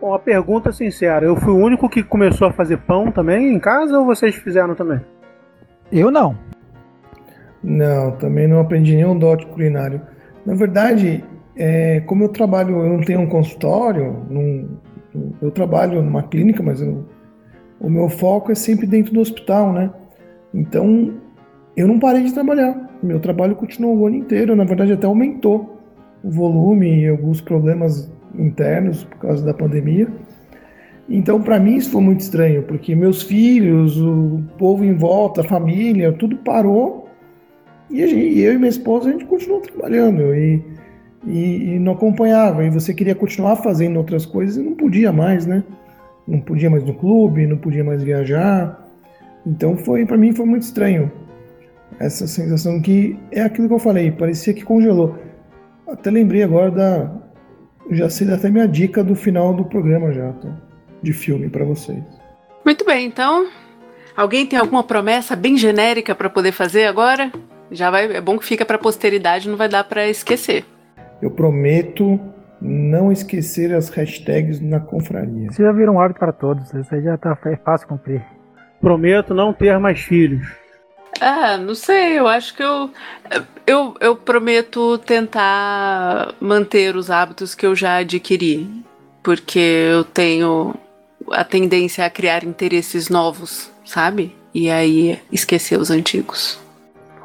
Bom, 0.00 0.10
uma 0.10 0.18
pergunta 0.18 0.70
sincera: 0.70 1.26
eu 1.26 1.34
fui 1.34 1.52
o 1.52 1.56
único 1.56 1.88
que 1.88 2.04
começou 2.04 2.46
a 2.46 2.52
fazer 2.52 2.76
pão 2.78 3.10
também 3.10 3.52
em 3.52 3.58
casa 3.58 3.98
ou 3.98 4.06
vocês 4.06 4.36
fizeram 4.36 4.76
também? 4.76 5.00
Eu 5.90 6.12
não. 6.12 6.38
Não, 7.62 8.12
também 8.12 8.46
não 8.46 8.60
aprendi 8.60 8.94
nenhum 8.94 9.18
dote 9.18 9.44
culinário. 9.46 10.00
Na 10.46 10.54
verdade, 10.54 11.24
é, 11.56 12.00
como 12.06 12.24
eu 12.24 12.28
trabalho, 12.28 12.78
eu 12.78 12.88
não 12.88 13.00
tenho 13.00 13.20
um 13.20 13.28
consultório, 13.28 14.24
não, 14.28 14.68
eu 15.40 15.50
trabalho 15.50 16.02
numa 16.02 16.22
clínica, 16.22 16.62
mas 16.62 16.80
eu 16.80 17.04
o 17.82 17.90
meu 17.90 18.08
foco 18.08 18.52
é 18.52 18.54
sempre 18.54 18.86
dentro 18.86 19.12
do 19.12 19.20
hospital, 19.20 19.72
né? 19.72 19.90
Então, 20.54 21.14
eu 21.76 21.88
não 21.88 21.98
parei 21.98 22.22
de 22.22 22.32
trabalhar. 22.32 22.90
Meu 23.02 23.18
trabalho 23.18 23.56
continuou 23.56 23.96
o 23.96 24.06
ano 24.06 24.16
inteiro, 24.16 24.54
na 24.54 24.64
verdade 24.64 24.92
até 24.92 25.06
aumentou 25.06 25.80
o 26.22 26.30
volume 26.30 27.02
e 27.02 27.08
alguns 27.08 27.40
problemas 27.40 28.08
internos 28.38 29.02
por 29.02 29.18
causa 29.18 29.44
da 29.44 29.52
pandemia. 29.52 30.06
Então, 31.08 31.42
para 31.42 31.58
mim 31.58 31.74
isso 31.76 31.90
foi 31.90 32.00
muito 32.00 32.20
estranho, 32.20 32.62
porque 32.62 32.94
meus 32.94 33.22
filhos, 33.22 34.00
o 34.00 34.40
povo 34.56 34.84
em 34.84 34.94
volta, 34.94 35.40
a 35.40 35.44
família, 35.44 36.12
tudo 36.12 36.36
parou 36.36 37.08
e 37.90 38.06
gente, 38.06 38.38
eu 38.38 38.54
e 38.54 38.58
minha 38.58 38.70
esposa 38.70 39.08
a 39.08 39.12
gente 39.12 39.24
continuou 39.24 39.60
trabalhando 39.60 40.34
e, 40.34 40.62
e, 41.26 41.74
e 41.74 41.78
não 41.80 41.92
acompanhava. 41.92 42.64
E 42.64 42.70
você 42.70 42.94
queria 42.94 43.14
continuar 43.14 43.56
fazendo 43.56 43.96
outras 43.98 44.24
coisas 44.24 44.56
e 44.56 44.62
não 44.62 44.74
podia 44.74 45.12
mais, 45.12 45.44
né? 45.44 45.64
Não 46.26 46.40
podia 46.40 46.70
mais 46.70 46.84
no 46.84 46.94
clube, 46.94 47.46
não 47.46 47.56
podia 47.56 47.84
mais 47.84 48.02
viajar. 48.02 48.78
Então 49.46 49.76
foi 49.76 50.06
para 50.06 50.16
mim 50.16 50.32
foi 50.32 50.46
muito 50.46 50.62
estranho 50.62 51.10
essa 51.98 52.26
sensação 52.26 52.80
que 52.80 53.18
é 53.30 53.42
aquilo 53.42 53.68
que 53.68 53.74
eu 53.74 53.78
falei, 53.78 54.10
parecia 54.10 54.54
que 54.54 54.64
congelou. 54.64 55.16
Até 55.86 56.10
lembrei 56.10 56.42
agora 56.42 56.70
da 56.70 57.10
já 57.90 58.08
sei 58.08 58.32
até 58.32 58.48
minha 58.48 58.66
dica 58.66 59.02
do 59.02 59.14
final 59.14 59.52
do 59.52 59.64
programa 59.64 60.12
já, 60.12 60.32
tá? 60.32 60.48
de 61.02 61.12
filme 61.12 61.48
para 61.48 61.64
vocês. 61.64 62.02
Muito 62.64 62.84
bem, 62.84 63.06
então 63.06 63.48
alguém 64.16 64.46
tem 64.46 64.58
alguma 64.58 64.84
promessa 64.84 65.34
bem 65.34 65.56
genérica 65.56 66.14
para 66.14 66.30
poder 66.30 66.52
fazer 66.52 66.84
agora? 66.84 67.32
Já 67.70 67.90
vai, 67.90 68.16
é 68.16 68.20
bom 68.20 68.38
que 68.38 68.44
fica 68.44 68.64
para 68.64 68.78
posteridade, 68.78 69.48
não 69.48 69.56
vai 69.56 69.68
dar 69.68 69.84
para 69.84 70.08
esquecer. 70.08 70.64
Eu 71.20 71.30
prometo 71.30 72.20
não 72.62 73.10
esquecer 73.10 73.74
as 73.74 73.88
hashtags 73.88 74.60
na 74.60 74.78
confraria. 74.78 75.48
Isso 75.50 75.62
já 75.62 75.72
virou 75.72 75.96
um 75.96 76.00
hábito 76.00 76.20
para 76.20 76.32
todos, 76.32 76.72
isso 76.72 76.94
aí 76.94 77.02
já 77.02 77.18
tá 77.18 77.36
é 77.46 77.56
fácil 77.56 77.88
cumprir. 77.88 78.22
Prometo 78.80 79.34
não 79.34 79.52
ter 79.52 79.78
mais 79.78 80.00
filhos. 80.00 80.46
Ah, 81.20 81.56
não 81.56 81.74
sei, 81.74 82.18
eu 82.18 82.26
acho 82.26 82.54
que 82.54 82.62
eu, 82.62 82.90
eu, 83.66 83.94
eu 84.00 84.16
prometo 84.16 84.98
tentar 84.98 86.34
manter 86.40 86.96
os 86.96 87.10
hábitos 87.10 87.54
que 87.54 87.66
eu 87.66 87.76
já 87.76 87.96
adquiri, 87.96 88.68
porque 89.22 89.58
eu 89.58 90.04
tenho 90.04 90.74
a 91.30 91.44
tendência 91.44 92.04
a 92.04 92.10
criar 92.10 92.44
interesses 92.44 93.08
novos, 93.08 93.70
sabe? 93.84 94.34
E 94.54 94.70
aí 94.70 95.20
esquecer 95.30 95.78
os 95.78 95.90
antigos. 95.90 96.58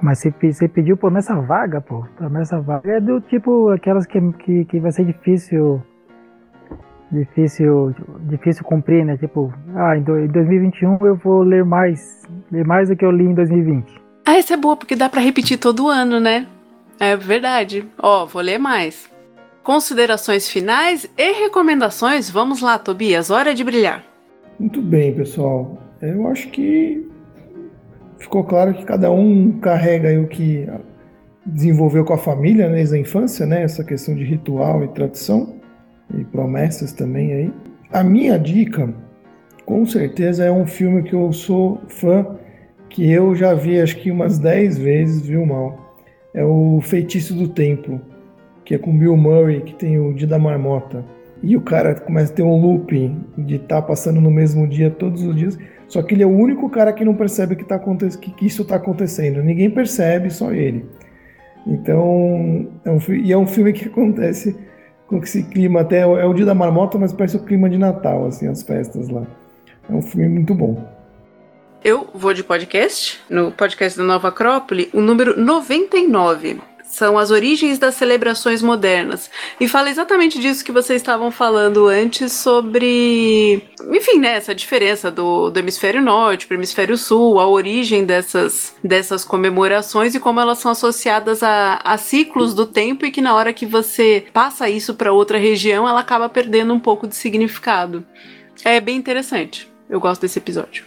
Mas 0.02 0.20
você, 0.20 0.34
você 0.40 0.68
pediu 0.68 0.98
promessa 0.98 1.36
vaga, 1.36 1.82
pô. 1.82 2.06
Promessa 2.18 2.60
vaga 2.60 2.92
é 2.92 3.00
do 3.00 3.20
tipo 3.22 3.70
aquelas 3.70 4.06
que, 4.06 4.20
que, 4.34 4.66
que 4.66 4.80
vai 4.80 4.92
ser 4.92 5.06
difícil. 5.06 5.82
Difícil, 7.10 7.96
difícil 8.30 8.66
cumprir, 8.66 9.06
né? 9.06 9.16
Tipo, 9.16 9.54
ah, 9.74 9.96
em 9.98 10.04
2021 10.04 10.98
eu 11.02 11.16
vou 11.16 11.42
ler 11.42 11.64
mais, 11.64 12.22
ler 12.52 12.66
mais 12.66 12.90
do 12.90 12.98
que 12.98 13.06
eu 13.06 13.12
li 13.12 13.24
em 13.24 13.34
2020. 13.34 14.02
Ah, 14.26 14.36
essa 14.36 14.56
é 14.56 14.58
boa 14.58 14.76
porque 14.76 14.94
dá 14.94 15.08
para 15.08 15.22
repetir 15.22 15.58
todo 15.58 15.88
ano, 15.88 16.20
né? 16.20 16.46
É 17.00 17.16
verdade. 17.16 17.86
Ó, 17.98 18.26
vou 18.26 18.42
ler 18.42 18.58
mais. 18.58 19.10
Considerações 19.64 20.50
finais 20.50 21.10
e 21.18 21.32
recomendações. 21.32 22.30
Vamos 22.30 22.62
lá, 22.62 22.78
Tobias, 22.78 23.30
hora 23.30 23.54
de 23.54 23.64
brilhar. 23.64 24.04
Muito 24.60 24.82
bem, 24.82 25.14
pessoal. 25.14 25.78
Eu 26.02 26.28
acho 26.28 26.50
que 26.50 27.08
ficou 28.20 28.44
claro 28.44 28.74
que 28.74 28.86
cada 28.86 29.12
um 29.12 29.60
carrega 29.60 30.20
o 30.20 30.28
que 30.28 30.68
desenvolveu 31.46 32.04
com 32.04 32.14
a 32.14 32.18
família 32.18 32.68
né, 32.68 32.76
desde 32.76 32.96
a 32.96 33.00
infância, 33.00 33.46
né? 33.46 33.64
Essa 33.64 33.84
questão 33.84 34.16
de 34.16 34.24
ritual 34.24 34.84
e 34.84 34.88
tradição 34.90 35.56
e 36.18 36.24
promessas 36.26 36.92
também 36.92 37.34
aí. 37.34 37.54
A 37.92 38.04
minha 38.04 38.38
dica, 38.38 38.94
com 39.66 39.86
certeza, 39.86 40.44
é 40.44 40.52
um 40.52 40.68
filme 40.68 41.04
que 41.04 41.14
eu 41.14 41.32
sou 41.32 41.82
fã, 41.88 42.26
que 42.90 43.10
eu 43.10 43.34
já 43.36 43.54
vi 43.54 43.80
acho 43.80 43.98
que 43.98 44.12
umas 44.12 44.38
10 44.40 44.78
vezes, 44.78 45.22
viu, 45.22 45.46
Mal? 45.46 45.96
É 46.34 46.44
o 46.44 46.80
Feitiço 46.82 47.34
do 47.34 47.48
Tempo, 47.48 48.00
que 48.66 48.76
é 48.76 48.78
com 48.78 48.98
Bill 48.98 49.16
Murray, 49.16 49.62
que 49.62 49.74
tem 49.74 50.00
o 50.00 50.14
Dia 50.14 50.28
da 50.28 50.38
Marmota. 50.38 51.04
E 51.42 51.56
o 51.56 51.62
cara 51.62 51.96
começa 51.96 52.34
a 52.34 52.36
ter 52.36 52.44
um 52.44 52.60
looping 52.60 53.24
de 53.38 53.56
estar 53.56 53.82
tá 53.82 53.88
passando 53.88 54.20
no 54.20 54.32
mesmo 54.32 54.68
dia 54.68 54.90
todos 54.90 55.24
os 55.24 55.36
dias. 55.36 55.58
Só 55.88 56.02
que 56.02 56.14
ele 56.14 56.24
é 56.24 56.26
o 56.26 56.38
único 56.38 56.70
cara 56.70 56.92
que 56.92 57.06
não 57.06 57.16
percebe 57.16 57.56
que, 57.56 57.64
tá, 57.64 57.80
que, 57.80 58.32
que 58.32 58.46
isso 58.46 58.64
está 58.64 58.76
acontecendo. 58.76 59.42
Ninguém 59.42 59.70
percebe, 59.70 60.30
só 60.30 60.52
ele. 60.52 60.86
Então, 61.66 62.68
é 62.86 62.92
um, 62.92 63.14
e 63.14 63.32
é 63.32 63.38
um 63.38 63.48
filme 63.48 63.74
que 63.74 63.88
acontece 63.90 64.56
com 65.08 65.18
esse 65.18 65.44
clima 65.44 65.82
até 65.82 66.02
é 66.02 66.26
o 66.26 66.34
dia 66.34 66.46
da 66.46 66.54
marmota, 66.54 66.98
mas 66.98 67.14
parece 67.14 67.38
o 67.38 67.44
clima 67.44 67.70
de 67.70 67.78
Natal, 67.78 68.26
assim, 68.26 68.48
as 68.48 68.62
festas 68.62 69.08
lá. 69.10 69.26
É 69.90 69.94
um 69.94 70.02
filme 70.02 70.28
muito 70.28 70.54
bom. 70.54 70.86
Eu 71.84 72.10
vou 72.14 72.34
de 72.34 72.44
podcast, 72.44 73.20
no 73.30 73.52
podcast 73.52 73.98
da 73.98 74.04
Nova 74.04 74.28
Acrópole, 74.28 74.90
o 74.94 75.00
número 75.00 75.40
99 75.40 76.60
são 76.98 77.16
as 77.16 77.30
origens 77.30 77.78
das 77.78 77.94
celebrações 77.94 78.64
modernas. 78.64 79.30
E 79.60 79.68
fala 79.68 79.88
exatamente 79.88 80.40
disso 80.40 80.66
que 80.66 80.72
vocês 80.72 81.00
estavam 81.00 81.30
falando 81.30 81.86
antes 81.86 82.34
sobre, 82.34 83.62
enfim, 83.92 84.18
né, 84.20 84.36
essa 84.36 84.56
diferença 84.56 85.12
do, 85.12 85.52
do 85.52 85.60
hemisfério 85.60 86.02
norte 86.02 86.48
para 86.48 86.56
o 86.56 86.58
hemisfério 86.58 86.98
sul, 86.98 87.40
a 87.40 87.48
origem 87.48 88.04
dessas, 88.04 88.76
dessas 88.84 89.24
comemorações 89.24 90.16
e 90.16 90.20
como 90.20 90.40
elas 90.40 90.58
são 90.58 90.72
associadas 90.72 91.44
a, 91.44 91.80
a 91.84 92.00
ciclos 92.00 92.56
do 92.56 92.66
tempo 92.66 93.06
e 93.06 93.12
que 93.12 93.22
na 93.22 93.36
hora 93.36 93.54
que 93.54 93.68
você 93.68 94.26
passa 94.34 94.68
isso 94.68 94.96
para 94.96 95.14
outra 95.14 95.38
região, 95.38 95.88
ela 95.88 96.00
acaba 96.00 96.28
perdendo 96.28 96.74
um 96.74 96.80
pouco 96.80 97.08
de 97.08 97.16
significado. 97.16 98.04
É 98.66 98.82
bem 98.82 98.98
interessante. 98.98 99.72
Eu 99.88 100.00
gosto 100.00 100.22
desse 100.22 100.40
episódio. 100.40 100.86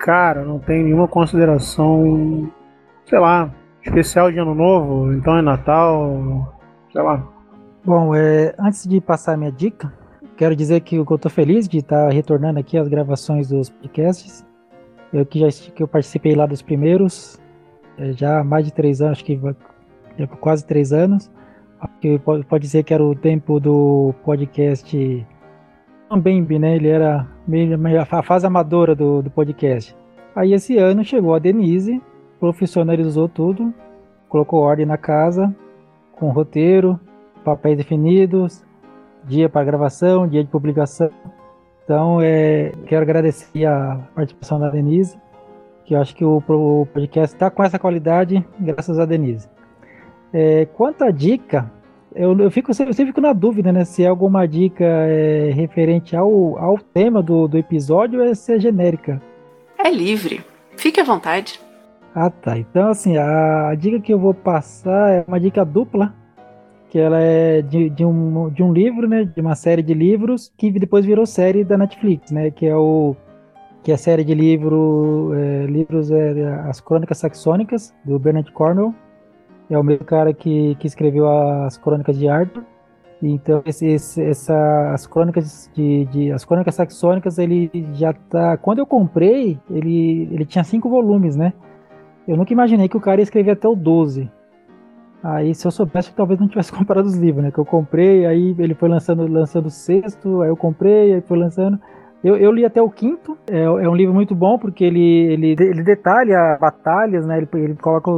Cara, 0.00 0.44
não 0.44 0.58
tem 0.58 0.82
nenhuma 0.82 1.06
consideração, 1.06 2.52
sei 3.08 3.20
lá, 3.20 3.54
especial 3.84 4.32
de 4.32 4.38
ano 4.38 4.54
novo, 4.54 5.12
então 5.12 5.36
é 5.36 5.42
Natal, 5.42 6.54
sei 6.90 7.02
lá. 7.02 7.22
Bom, 7.84 8.14
é, 8.14 8.54
antes 8.58 8.86
de 8.86 9.00
passar 9.00 9.34
a 9.34 9.36
minha 9.36 9.52
dica, 9.52 9.92
quero 10.36 10.56
dizer 10.56 10.80
que 10.80 10.96
eu 10.96 11.02
estou 11.02 11.30
feliz 11.30 11.68
de 11.68 11.78
estar 11.78 12.10
retornando 12.10 12.58
aqui 12.58 12.78
às 12.78 12.88
gravações 12.88 13.48
dos 13.48 13.68
podcasts. 13.68 14.44
Eu 15.12 15.24
que 15.26 15.38
já 15.38 15.48
que 15.72 15.82
eu 15.82 15.86
participei 15.86 16.34
lá 16.34 16.46
dos 16.46 16.62
primeiros, 16.62 17.38
é, 17.98 18.12
já 18.12 18.40
há 18.40 18.44
mais 18.44 18.64
de 18.64 18.72
três 18.72 19.00
anos, 19.00 19.18
acho 19.18 19.24
que 19.24 19.38
é, 20.18 20.26
quase 20.26 20.66
três 20.66 20.92
anos. 20.92 21.30
Que 22.00 22.18
pode, 22.18 22.46
pode 22.46 22.66
ser 22.66 22.82
que 22.82 22.94
era 22.94 23.04
o 23.04 23.14
tempo 23.14 23.60
do 23.60 24.14
podcast 24.24 25.26
também, 26.08 26.40
né? 26.58 26.76
Ele 26.76 26.88
era 26.88 27.28
meio 27.46 28.00
a 28.00 28.22
fase 28.22 28.46
amadora 28.46 28.94
do, 28.94 29.20
do 29.20 29.30
podcast. 29.30 29.94
Aí 30.34 30.54
esse 30.54 30.78
ano 30.78 31.04
chegou 31.04 31.34
a 31.34 31.38
Denise, 31.38 32.00
profissionalizou 32.44 33.26
tudo, 33.26 33.72
colocou 34.28 34.60
ordem 34.60 34.84
na 34.84 34.98
casa, 34.98 35.54
com 36.12 36.28
roteiro, 36.28 37.00
papéis 37.42 37.78
definidos, 37.78 38.62
dia 39.24 39.48
para 39.48 39.64
gravação, 39.64 40.28
dia 40.28 40.44
de 40.44 40.50
publicação. 40.50 41.08
Então, 41.82 42.20
é, 42.20 42.70
quero 42.86 43.00
agradecer 43.00 43.64
a 43.64 43.98
participação 44.14 44.60
da 44.60 44.68
Denise, 44.68 45.18
que 45.86 45.94
eu 45.94 46.00
acho 46.02 46.14
que 46.14 46.22
o, 46.22 46.36
o 46.46 46.86
podcast 46.92 47.34
está 47.34 47.50
com 47.50 47.64
essa 47.64 47.78
qualidade, 47.78 48.46
graças 48.60 48.98
a 48.98 49.06
Denise. 49.06 49.48
É, 50.30 50.66
quanto 50.66 51.02
à 51.02 51.10
dica, 51.10 51.72
eu, 52.14 52.38
eu, 52.38 52.50
fico, 52.50 52.72
eu 52.72 52.74
sempre 52.74 53.06
fico 53.06 53.22
na 53.22 53.32
dúvida 53.32 53.72
né, 53.72 53.86
se 53.86 54.04
é 54.04 54.06
alguma 54.06 54.46
dica 54.46 54.84
é, 54.84 55.50
referente 55.50 56.14
ao, 56.14 56.58
ao 56.58 56.76
tema 56.76 57.22
do, 57.22 57.48
do 57.48 57.56
episódio 57.56 58.22
ou 58.22 58.34
se 58.34 58.52
é 58.52 58.60
genérica. 58.60 59.22
É 59.78 59.90
livre. 59.90 60.44
Fique 60.76 61.00
à 61.00 61.04
vontade. 61.04 61.58
Ah, 62.14 62.30
tá. 62.30 62.56
Então, 62.56 62.90
assim, 62.90 63.16
a, 63.16 63.74
dica 63.74 63.98
que 63.98 64.12
eu 64.12 64.18
vou 64.18 64.32
passar 64.32 65.10
é 65.10 65.24
uma 65.26 65.40
dica 65.40 65.64
dupla, 65.64 66.14
que 66.88 66.98
ela 66.98 67.18
é 67.18 67.60
de, 67.60 67.90
de, 67.90 68.04
um, 68.04 68.48
de 68.50 68.62
um 68.62 68.72
livro, 68.72 69.08
né, 69.08 69.24
de 69.24 69.40
uma 69.40 69.56
série 69.56 69.82
de 69.82 69.92
livros, 69.92 70.52
que 70.56 70.70
depois 70.70 71.04
virou 71.04 71.26
série 71.26 71.64
da 71.64 71.76
Netflix, 71.76 72.30
né, 72.30 72.52
que 72.52 72.66
é 72.66 72.76
o 72.76 73.16
que 73.82 73.90
é 73.90 73.94
a 73.96 73.98
série 73.98 74.24
de 74.24 74.34
livro, 74.34 75.32
é, 75.34 75.66
livros 75.66 76.10
é, 76.10 76.44
As 76.66 76.80
Crônicas 76.80 77.18
Saxônicas, 77.18 77.94
do 78.02 78.18
Bernard 78.18 78.50
Cornwell. 78.52 78.94
É 79.68 79.78
o 79.78 79.82
mesmo 79.82 80.06
cara 80.06 80.32
que, 80.32 80.74
que 80.76 80.86
escreveu 80.86 81.28
as 81.28 81.76
Crônicas 81.76 82.18
de 82.18 82.26
Arthur. 82.26 82.64
Então, 83.22 83.62
esse, 83.66 83.86
esse, 83.86 84.22
essa, 84.22 84.92
as 84.92 85.06
crônicas 85.06 85.70
de, 85.74 86.04
de, 86.06 86.32
as 86.32 86.44
crônicas 86.44 86.74
saxônicas, 86.74 87.38
ele 87.38 87.70
já 87.92 88.12
tá. 88.12 88.56
Quando 88.56 88.78
eu 88.80 88.86
comprei, 88.86 89.58
ele, 89.70 90.28
ele 90.30 90.44
tinha 90.44 90.64
cinco 90.64 90.88
volumes, 90.88 91.36
né? 91.36 91.52
Eu 92.26 92.36
nunca 92.36 92.52
imaginei 92.52 92.88
que 92.88 92.96
o 92.96 93.00
cara 93.00 93.20
ia 93.20 93.24
escrever 93.24 93.52
até 93.52 93.68
o 93.68 93.74
12. 93.74 94.30
Aí, 95.22 95.54
se 95.54 95.66
eu 95.66 95.70
soubesse, 95.70 96.14
talvez 96.14 96.38
não 96.38 96.48
tivesse 96.48 96.72
comprado 96.76 97.06
os 97.06 97.16
livros, 97.16 97.44
né? 97.44 97.50
Que 97.50 97.58
eu 97.58 97.64
comprei, 97.64 98.26
aí 98.26 98.54
ele 98.58 98.74
foi 98.74 98.88
lançando, 98.88 99.26
lançando 99.26 99.66
o 99.66 99.70
sexto, 99.70 100.42
aí 100.42 100.48
eu 100.48 100.56
comprei, 100.56 101.14
aí 101.14 101.20
foi 101.20 101.38
lançando. 101.38 101.78
Eu, 102.22 102.36
eu 102.36 102.50
li 102.50 102.64
até 102.64 102.80
o 102.80 102.88
quinto, 102.88 103.36
é, 103.46 103.60
é, 103.60 103.88
um 103.88 103.94
livro 103.94 104.14
muito 104.14 104.34
bom 104.34 104.58
porque 104.58 104.82
ele, 104.82 105.00
ele, 105.00 105.56
ele 105.58 105.82
detalha 105.82 106.56
batalhas, 106.58 107.26
né? 107.26 107.36
Ele, 107.36 107.48
ele 107.52 107.74
coloca, 107.74 108.10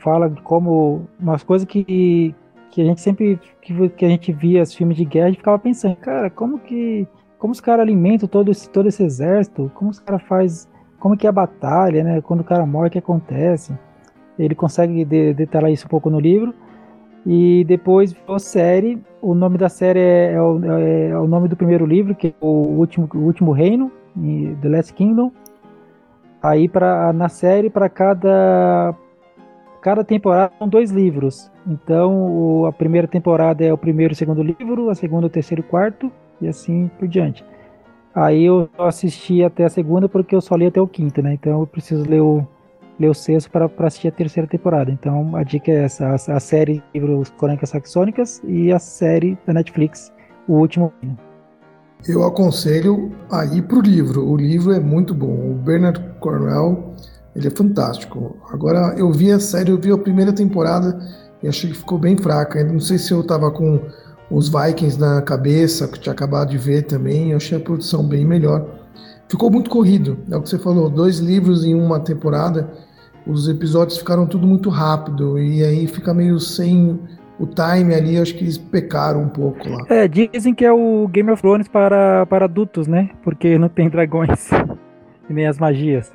fala 0.00 0.30
como 0.44 1.06
umas 1.18 1.42
coisas 1.42 1.66
que, 1.66 2.34
que 2.70 2.82
a 2.82 2.84
gente 2.84 3.00
sempre 3.00 3.40
que, 3.62 3.88
que 3.88 4.04
a 4.04 4.08
gente 4.08 4.32
via 4.32 4.62
os 4.62 4.74
filmes 4.74 4.98
de 4.98 5.04
guerra 5.06 5.30
e 5.30 5.36
ficava 5.36 5.58
pensando, 5.58 5.96
cara, 5.96 6.28
como 6.28 6.58
que 6.58 7.08
como 7.38 7.52
os 7.52 7.60
caras 7.60 7.82
alimentam 7.82 8.28
todo 8.28 8.50
esse, 8.50 8.68
todo 8.68 8.88
esse 8.88 9.02
exército? 9.02 9.70
Como 9.74 9.90
os 9.90 10.00
caras 10.00 10.22
faz 10.22 10.68
como 10.98 11.16
que 11.16 11.26
é 11.26 11.30
a 11.30 11.32
batalha, 11.32 12.02
né? 12.02 12.20
Quando 12.20 12.40
o 12.40 12.44
cara 12.44 12.66
morre, 12.66 12.88
o 12.88 12.90
que 12.90 12.98
acontece? 12.98 13.72
Ele 14.38 14.54
consegue 14.54 15.04
de, 15.04 15.34
detalhar 15.34 15.70
isso 15.70 15.86
um 15.86 15.90
pouco 15.90 16.10
no 16.10 16.18
livro. 16.20 16.54
E 17.26 17.64
depois 17.64 18.16
a 18.26 18.38
série, 18.38 19.02
o 19.20 19.34
nome 19.34 19.58
da 19.58 19.68
série 19.68 20.00
é, 20.00 20.32
é, 20.32 20.40
o, 20.40 20.64
é, 20.64 21.08
é, 21.08 21.18
o, 21.18 21.26
nome 21.26 21.48
do 21.48 21.56
primeiro 21.56 21.84
livro, 21.84 22.14
que 22.14 22.28
é 22.28 22.34
o 22.40 22.78
último, 22.78 23.08
o 23.14 23.18
último 23.18 23.52
reino, 23.52 23.90
The 24.62 24.68
Last 24.68 24.94
Kingdom. 24.94 25.30
Aí 26.42 26.68
para 26.68 27.12
na 27.12 27.28
série 27.28 27.68
para 27.68 27.88
cada 27.88 28.94
cada 29.82 30.04
temporada 30.04 30.52
são 30.58 30.68
dois 30.68 30.90
livros. 30.90 31.50
Então 31.66 32.14
o, 32.14 32.66
a 32.66 32.72
primeira 32.72 33.08
temporada 33.08 33.64
é 33.64 33.72
o 33.72 33.78
primeiro 33.78 34.12
e 34.12 34.16
segundo 34.16 34.42
livro, 34.42 34.88
a 34.88 34.94
segunda 34.94 35.26
o 35.26 35.30
terceiro 35.30 35.62
e 35.62 35.64
quarto 35.64 36.12
e 36.40 36.48
assim 36.48 36.88
por 36.98 37.08
diante. 37.08 37.44
Aí 38.18 38.46
eu 38.46 38.68
assisti 38.76 39.44
até 39.44 39.64
a 39.64 39.68
segunda 39.68 40.08
porque 40.08 40.34
eu 40.34 40.40
só 40.40 40.56
li 40.56 40.66
até 40.66 40.80
o 40.80 40.88
quinto, 40.88 41.22
né? 41.22 41.34
Então 41.34 41.60
eu 41.60 41.66
preciso 41.66 42.02
ler 42.02 42.20
o 42.20 42.44
ler 42.98 43.08
o 43.08 43.14
sexto 43.14 43.48
para 43.48 43.70
assistir 43.86 44.08
a 44.08 44.10
terceira 44.10 44.48
temporada. 44.48 44.90
Então 44.90 45.36
a 45.36 45.44
dica 45.44 45.70
é 45.70 45.84
essa: 45.84 46.04
a, 46.08 46.14
a 46.14 46.40
série 46.40 46.82
Livros 46.92 47.30
Crônicas 47.38 47.70
Saxônicas 47.70 48.42
e 48.44 48.72
a 48.72 48.78
série 48.80 49.38
da 49.46 49.52
Netflix, 49.52 50.12
O 50.48 50.54
Último 50.54 50.92
Eu 52.08 52.24
aconselho 52.24 53.12
a 53.30 53.44
ir 53.46 53.62
pro 53.62 53.80
livro. 53.80 54.28
O 54.28 54.36
livro 54.36 54.72
é 54.72 54.80
muito 54.80 55.14
bom. 55.14 55.52
O 55.52 55.54
Bernard 55.54 56.02
Cornwell, 56.18 56.94
ele 57.36 57.46
é 57.46 57.50
fantástico. 57.50 58.36
Agora, 58.50 58.96
eu 58.98 59.12
vi 59.12 59.30
a 59.30 59.38
série, 59.38 59.70
eu 59.70 59.78
vi 59.78 59.92
a 59.92 59.98
primeira 59.98 60.32
temporada 60.32 60.98
e 61.40 61.46
achei 61.46 61.70
que 61.70 61.76
ficou 61.76 61.98
bem 61.98 62.16
fraca. 62.16 62.58
Eu 62.58 62.72
não 62.72 62.80
sei 62.80 62.98
se 62.98 63.12
eu 63.12 63.24
tava 63.24 63.48
com 63.52 63.80
os 64.30 64.48
Vikings 64.48 64.98
na 64.98 65.22
cabeça, 65.22 65.88
que 65.88 65.98
tinha 65.98 66.12
acabado 66.12 66.50
de 66.50 66.58
ver 66.58 66.82
também. 66.82 67.30
Eu 67.30 67.36
achei 67.36 67.56
a 67.56 67.60
produção 67.60 68.06
bem 68.06 68.24
melhor. 68.24 68.64
Ficou 69.28 69.50
muito 69.50 69.68
corrido, 69.68 70.18
é 70.30 70.36
o 70.36 70.42
que 70.42 70.48
você 70.48 70.58
falou, 70.58 70.88
dois 70.88 71.18
livros 71.18 71.64
em 71.64 71.74
uma 71.74 72.00
temporada 72.00 72.68
os 73.28 73.46
episódios 73.46 73.98
ficaram 73.98 74.26
tudo 74.26 74.46
muito 74.46 74.70
rápido 74.70 75.38
e 75.38 75.62
aí 75.62 75.86
fica 75.86 76.14
meio 76.14 76.40
sem 76.40 76.98
o 77.38 77.46
time 77.46 77.94
ali, 77.94 78.18
acho 78.18 78.34
que 78.34 78.42
eles 78.42 78.56
pecaram 78.56 79.22
um 79.22 79.28
pouco 79.28 79.68
lá. 79.68 79.84
É, 79.90 80.08
dizem 80.08 80.54
que 80.54 80.64
é 80.64 80.72
o 80.72 81.06
Game 81.08 81.30
of 81.30 81.40
Thrones 81.40 81.68
para, 81.68 82.26
para 82.26 82.46
adultos, 82.46 82.88
né? 82.88 83.10
Porque 83.22 83.58
não 83.58 83.68
tem 83.68 83.88
dragões 83.88 84.50
e 85.28 85.32
nem 85.32 85.46
as 85.46 85.58
magias. 85.58 86.12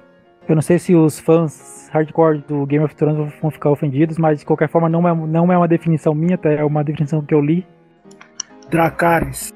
Eu 0.49 0.55
não 0.55 0.61
sei 0.61 0.79
se 0.79 0.93
os 0.93 1.19
fãs 1.19 1.87
hardcore 1.93 2.43
do 2.45 2.65
Game 2.65 2.83
of 2.83 2.93
Thrones 2.95 3.31
vão 3.39 3.51
ficar 3.51 3.69
ofendidos, 3.69 4.17
mas 4.17 4.39
de 4.39 4.45
qualquer 4.45 4.67
forma 4.67 4.89
não 4.89 5.07
é, 5.07 5.15
não 5.15 5.53
é 5.53 5.57
uma 5.57 5.67
definição 5.67 6.13
minha, 6.13 6.35
até 6.35 6.59
é 6.59 6.65
uma 6.65 6.83
definição 6.83 7.21
que 7.21 7.33
eu 7.33 7.39
li. 7.39 7.65
Dracarys. 8.73 9.53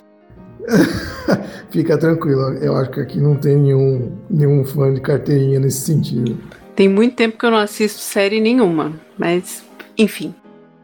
Fica 1.71 1.99
tranquilo, 1.99 2.55
eu 2.63 2.77
acho 2.77 2.91
que 2.93 3.01
aqui 3.01 3.19
não 3.19 3.35
tem 3.35 3.57
nenhum, 3.57 4.17
nenhum 4.31 4.65
fã 4.65 4.95
de 4.95 5.01
carteirinha 5.01 5.59
nesse 5.59 5.81
sentido. 5.81 6.39
Tem 6.77 6.89
muito 6.89 7.17
tempo 7.17 7.37
que 7.37 7.45
eu 7.45 7.51
não 7.51 7.59
assisto 7.59 7.99
série 8.01 8.41
nenhuma, 8.41 8.93
mas 9.19 9.65
enfim. 9.99 10.33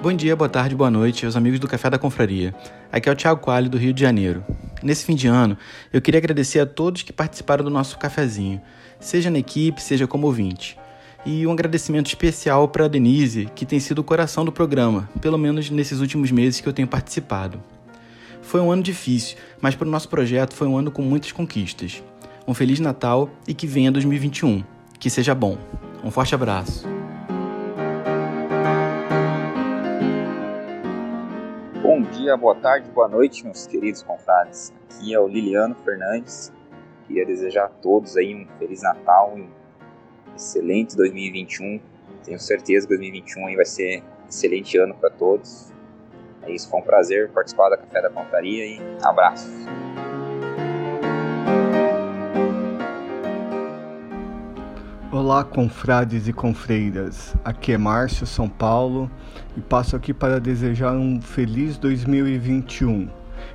Bom 0.03 0.13
dia, 0.13 0.35
boa 0.35 0.49
tarde, 0.49 0.75
boa 0.75 0.91
noite 0.91 1.25
aos 1.25 1.37
amigos 1.37 1.61
do 1.61 1.69
Café 1.69 1.89
da 1.89 1.97
Confraria. 1.97 2.53
Aqui 2.91 3.09
é 3.09 3.13
o 3.13 3.15
Thiago 3.15 3.41
Coalho, 3.41 3.71
do 3.71 3.79
Rio 3.79 3.95
de 3.95 4.01
Janeiro. 4.01 4.45
Nesse 4.83 5.05
fim 5.05 5.15
de 5.15 5.29
ano, 5.29 5.57
eu 5.93 6.03
queria 6.03 6.19
agradecer 6.19 6.59
a 6.59 6.67
todos 6.67 7.03
que 7.03 7.13
participaram 7.13 7.63
do 7.63 7.71
nosso 7.71 7.97
cafezinho, 7.97 8.61
seja 8.99 9.31
na 9.31 9.39
equipe, 9.39 9.81
seja 9.81 10.09
como 10.09 10.27
ouvinte. 10.27 10.77
E 11.25 11.47
um 11.47 11.53
agradecimento 11.53 12.09
especial 12.09 12.67
para 12.67 12.87
a 12.87 12.89
Denise, 12.89 13.49
que 13.55 13.65
tem 13.65 13.79
sido 13.79 14.01
o 14.01 14.05
coração 14.05 14.45
do 14.45 14.51
programa, 14.51 15.09
pelo 15.21 15.39
menos 15.39 15.71
nesses 15.71 16.01
últimos 16.01 16.33
meses 16.33 16.61
que 16.61 16.69
eu 16.69 16.73
tenho 16.73 16.89
participado. 16.89 17.63
Foi 18.43 18.61
um 18.61 18.73
ano 18.73 18.83
difícil, 18.83 19.37
mas 19.61 19.77
para 19.77 19.87
o 19.87 19.91
nosso 19.91 20.09
projeto 20.09 20.53
foi 20.53 20.67
um 20.67 20.77
ano 20.77 20.91
com 20.91 21.03
muitas 21.03 21.31
conquistas. 21.31 22.03
Um 22.45 22.55
Feliz 22.55 22.81
Natal 22.81 23.31
e 23.47 23.55
que 23.55 23.69
venha 23.69 23.93
2021. 23.93 24.65
Que 24.99 25.09
seja 25.09 25.33
bom. 25.33 25.57
Um 26.03 26.11
forte 26.11 26.35
abraço. 26.35 27.02
Bom 31.83 32.01
dia, 32.01 32.37
boa 32.37 32.55
tarde, 32.55 32.89
boa 32.93 33.09
noite, 33.09 33.43
meus 33.45 33.67
queridos 33.67 34.05
confrades. 34.05 34.73
Aqui 34.85 35.13
é 35.13 35.19
o 35.19 35.27
Liliano 35.27 35.75
Fernandes. 35.85 36.53
Queria 37.09 37.27
desejar 37.27 37.65
a 37.65 37.69
todos 37.69 38.17
aí 38.17 38.33
um 38.37 38.47
Feliz 38.57 38.83
Natal 38.83 39.35
um 39.35 39.49
excelente 40.33 40.97
2021. 40.97 41.81
Tenho 42.23 42.39
certeza 42.39 42.87
que 42.87 42.95
2021 42.95 43.47
aí 43.49 43.57
vai 43.57 43.65
ser 43.65 44.01
um 44.25 44.29
excelente 44.29 44.79
ano 44.79 44.95
para 44.95 45.11
todos. 45.11 45.73
É 46.43 46.53
isso, 46.53 46.71
foi 46.71 46.79
um 46.79 46.85
prazer 46.85 47.29
participar 47.33 47.71
da 47.71 47.77
Café 47.77 48.01
da 48.01 48.11
Confraria 48.11 48.65
e 48.65 48.81
abraços. 49.03 49.51
Olá, 55.13 55.45
confrades 55.45 56.27
e 56.27 56.33
confreiras. 56.33 57.37
Aqui 57.45 57.73
é 57.73 57.77
Márcio, 57.77 58.27
São 58.27 58.49
Paulo, 58.49 59.11
e 59.55 59.61
passo 59.61 59.95
aqui 59.95 60.15
para 60.15 60.41
desejar 60.41 60.95
um 60.95 61.21
feliz 61.21 61.77
2021 61.77 63.11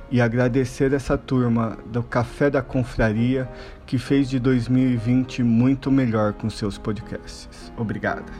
e 0.08 0.20
agradecer 0.20 0.92
essa 0.92 1.18
turma 1.18 1.76
do 1.86 2.00
Café 2.00 2.48
da 2.48 2.62
Confraria 2.62 3.48
que 3.84 3.98
fez 3.98 4.30
de 4.30 4.38
2020 4.38 5.42
muito 5.42 5.90
melhor 5.90 6.32
com 6.32 6.48
seus 6.48 6.78
podcasts. 6.78 7.72
Obrigado. 7.76 8.30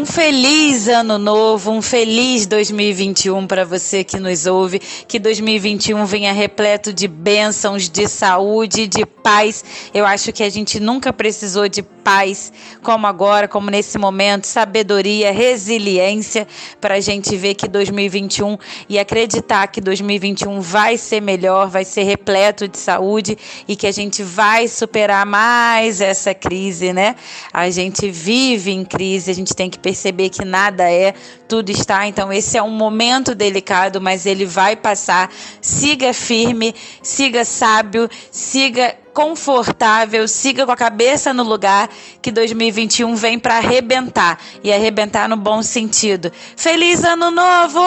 Um 0.00 0.06
feliz 0.06 0.88
ano 0.88 1.18
novo, 1.18 1.70
um 1.70 1.82
feliz 1.82 2.46
2021 2.46 3.46
para 3.46 3.66
você 3.66 4.02
que 4.02 4.18
nos 4.18 4.46
ouve. 4.46 4.78
Que 4.78 5.18
2021 5.18 6.06
venha 6.06 6.32
repleto 6.32 6.90
de 6.90 7.06
bênçãos, 7.06 7.86
de 7.86 8.08
saúde, 8.08 8.86
de 8.86 9.04
paz. 9.04 9.62
Eu 9.92 10.06
acho 10.06 10.32
que 10.32 10.42
a 10.42 10.48
gente 10.48 10.80
nunca 10.80 11.12
precisou 11.12 11.68
de 11.68 11.82
paz, 12.02 12.52
como 12.82 13.06
agora, 13.06 13.46
como 13.46 13.70
nesse 13.70 13.98
momento, 13.98 14.46
sabedoria, 14.46 15.32
resiliência, 15.32 16.46
para 16.80 16.94
a 16.94 17.00
gente 17.00 17.36
ver 17.36 17.54
que 17.54 17.68
2021 17.68 18.58
e 18.88 18.98
acreditar 18.98 19.66
que 19.68 19.80
2021 19.80 20.60
vai 20.60 20.96
ser 20.96 21.20
melhor, 21.20 21.68
vai 21.68 21.84
ser 21.84 22.02
repleto 22.02 22.66
de 22.66 22.78
saúde 22.78 23.36
e 23.68 23.76
que 23.76 23.86
a 23.86 23.92
gente 23.92 24.22
vai 24.22 24.68
superar 24.68 25.24
mais 25.26 26.00
essa 26.00 26.34
crise, 26.34 26.92
né? 26.92 27.14
A 27.52 27.70
gente 27.70 28.10
vive 28.10 28.70
em 28.70 28.84
crise, 28.84 29.30
a 29.30 29.34
gente 29.34 29.54
tem 29.54 29.70
que 29.70 29.78
perceber 29.78 30.28
que 30.30 30.44
nada 30.44 30.90
é, 30.90 31.14
tudo 31.48 31.70
está. 31.70 32.06
Então, 32.06 32.32
esse 32.32 32.56
é 32.56 32.62
um 32.62 32.70
momento 32.70 33.34
delicado, 33.34 34.00
mas 34.00 34.26
ele 34.26 34.46
vai 34.46 34.76
passar. 34.76 35.30
Siga 35.60 36.12
firme, 36.12 36.74
siga 37.02 37.44
sábio, 37.44 38.08
siga 38.30 38.94
confortável, 39.12 40.26
siga 40.26 40.64
com 40.64 40.72
a 40.72 40.76
cabeça 40.76 41.32
no 41.32 41.42
lugar, 41.42 41.88
que 42.22 42.30
2021 42.30 43.14
vem 43.16 43.38
para 43.38 43.56
arrebentar 43.56 44.40
e 44.62 44.72
arrebentar 44.72 45.28
no 45.28 45.36
bom 45.36 45.62
sentido. 45.62 46.32
Feliz 46.56 47.04
Ano 47.04 47.30
Novo! 47.30 47.80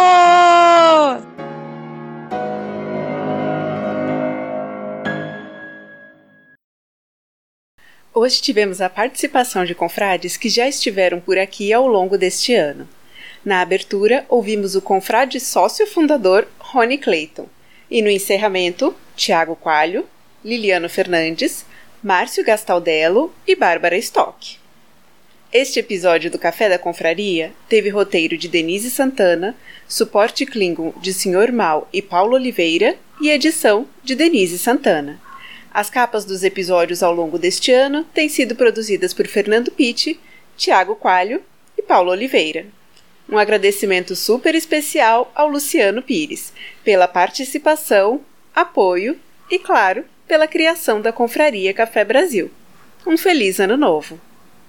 Hoje 8.15 8.39
tivemos 8.41 8.79
a 8.79 8.89
participação 8.89 9.65
de 9.65 9.73
confrades 9.73 10.37
que 10.37 10.47
já 10.47 10.67
estiveram 10.67 11.19
por 11.19 11.37
aqui 11.39 11.73
ao 11.73 11.87
longo 11.87 12.15
deste 12.15 12.53
ano. 12.53 12.87
Na 13.43 13.59
abertura, 13.59 14.23
ouvimos 14.29 14.75
o 14.75 14.81
confrade 14.81 15.39
sócio 15.39 15.87
fundador 15.87 16.47
Rony 16.59 16.99
Clayton. 16.99 17.47
E 17.89 18.01
no 18.03 18.09
encerramento, 18.09 18.95
Tiago 19.15 19.55
Coalho, 19.55 20.07
Liliano 20.43 20.89
Fernandes, 20.89 21.65
Márcio 22.03 22.43
Gastaldello 22.43 23.33
e 23.47 23.55
Bárbara 23.55 23.97
Stock. 23.97 24.57
Este 25.53 25.79
episódio 25.79 26.29
do 26.29 26.37
Café 26.37 26.67
da 26.67 26.77
Confraria 26.77 27.53
teve 27.69 27.87
roteiro 27.89 28.37
de 28.37 28.49
Denise 28.49 28.91
Santana, 28.91 29.55
suporte 29.87 30.45
Klingon 30.45 30.93
de 30.99 31.13
Sr. 31.13 31.53
Mal 31.53 31.87
e 31.93 32.01
Paulo 32.01 32.33
Oliveira 32.33 32.97
e 33.21 33.29
edição 33.29 33.87
de 34.03 34.15
Denise 34.15 34.59
Santana. 34.59 35.21
As 35.71 35.89
capas 35.89 36.25
dos 36.25 36.43
episódios 36.43 37.01
ao 37.01 37.13
longo 37.13 37.39
deste 37.39 37.71
ano 37.71 38.03
têm 38.13 38.27
sido 38.27 38.53
produzidas 38.53 39.13
por 39.13 39.27
Fernando 39.27 39.71
Pitti, 39.71 40.19
Tiago 40.57 40.95
Coalho 40.95 41.41
e 41.77 41.81
Paulo 41.81 42.11
Oliveira. 42.11 42.65
Um 43.29 43.37
agradecimento 43.37 44.13
super 44.13 44.55
especial 44.55 45.31
ao 45.33 45.47
Luciano 45.47 46.01
Pires 46.01 46.51
pela 46.83 47.07
participação, 47.07 48.19
apoio 48.53 49.17
e, 49.49 49.57
claro, 49.57 50.03
pela 50.33 50.47
criação 50.47 50.99
da 50.99 51.13
Confraria 51.13 51.75
Café 51.75 52.03
Brasil. 52.03 52.49
Um 53.05 53.15
feliz 53.15 53.59
ano 53.59 53.77
novo! 53.77 54.19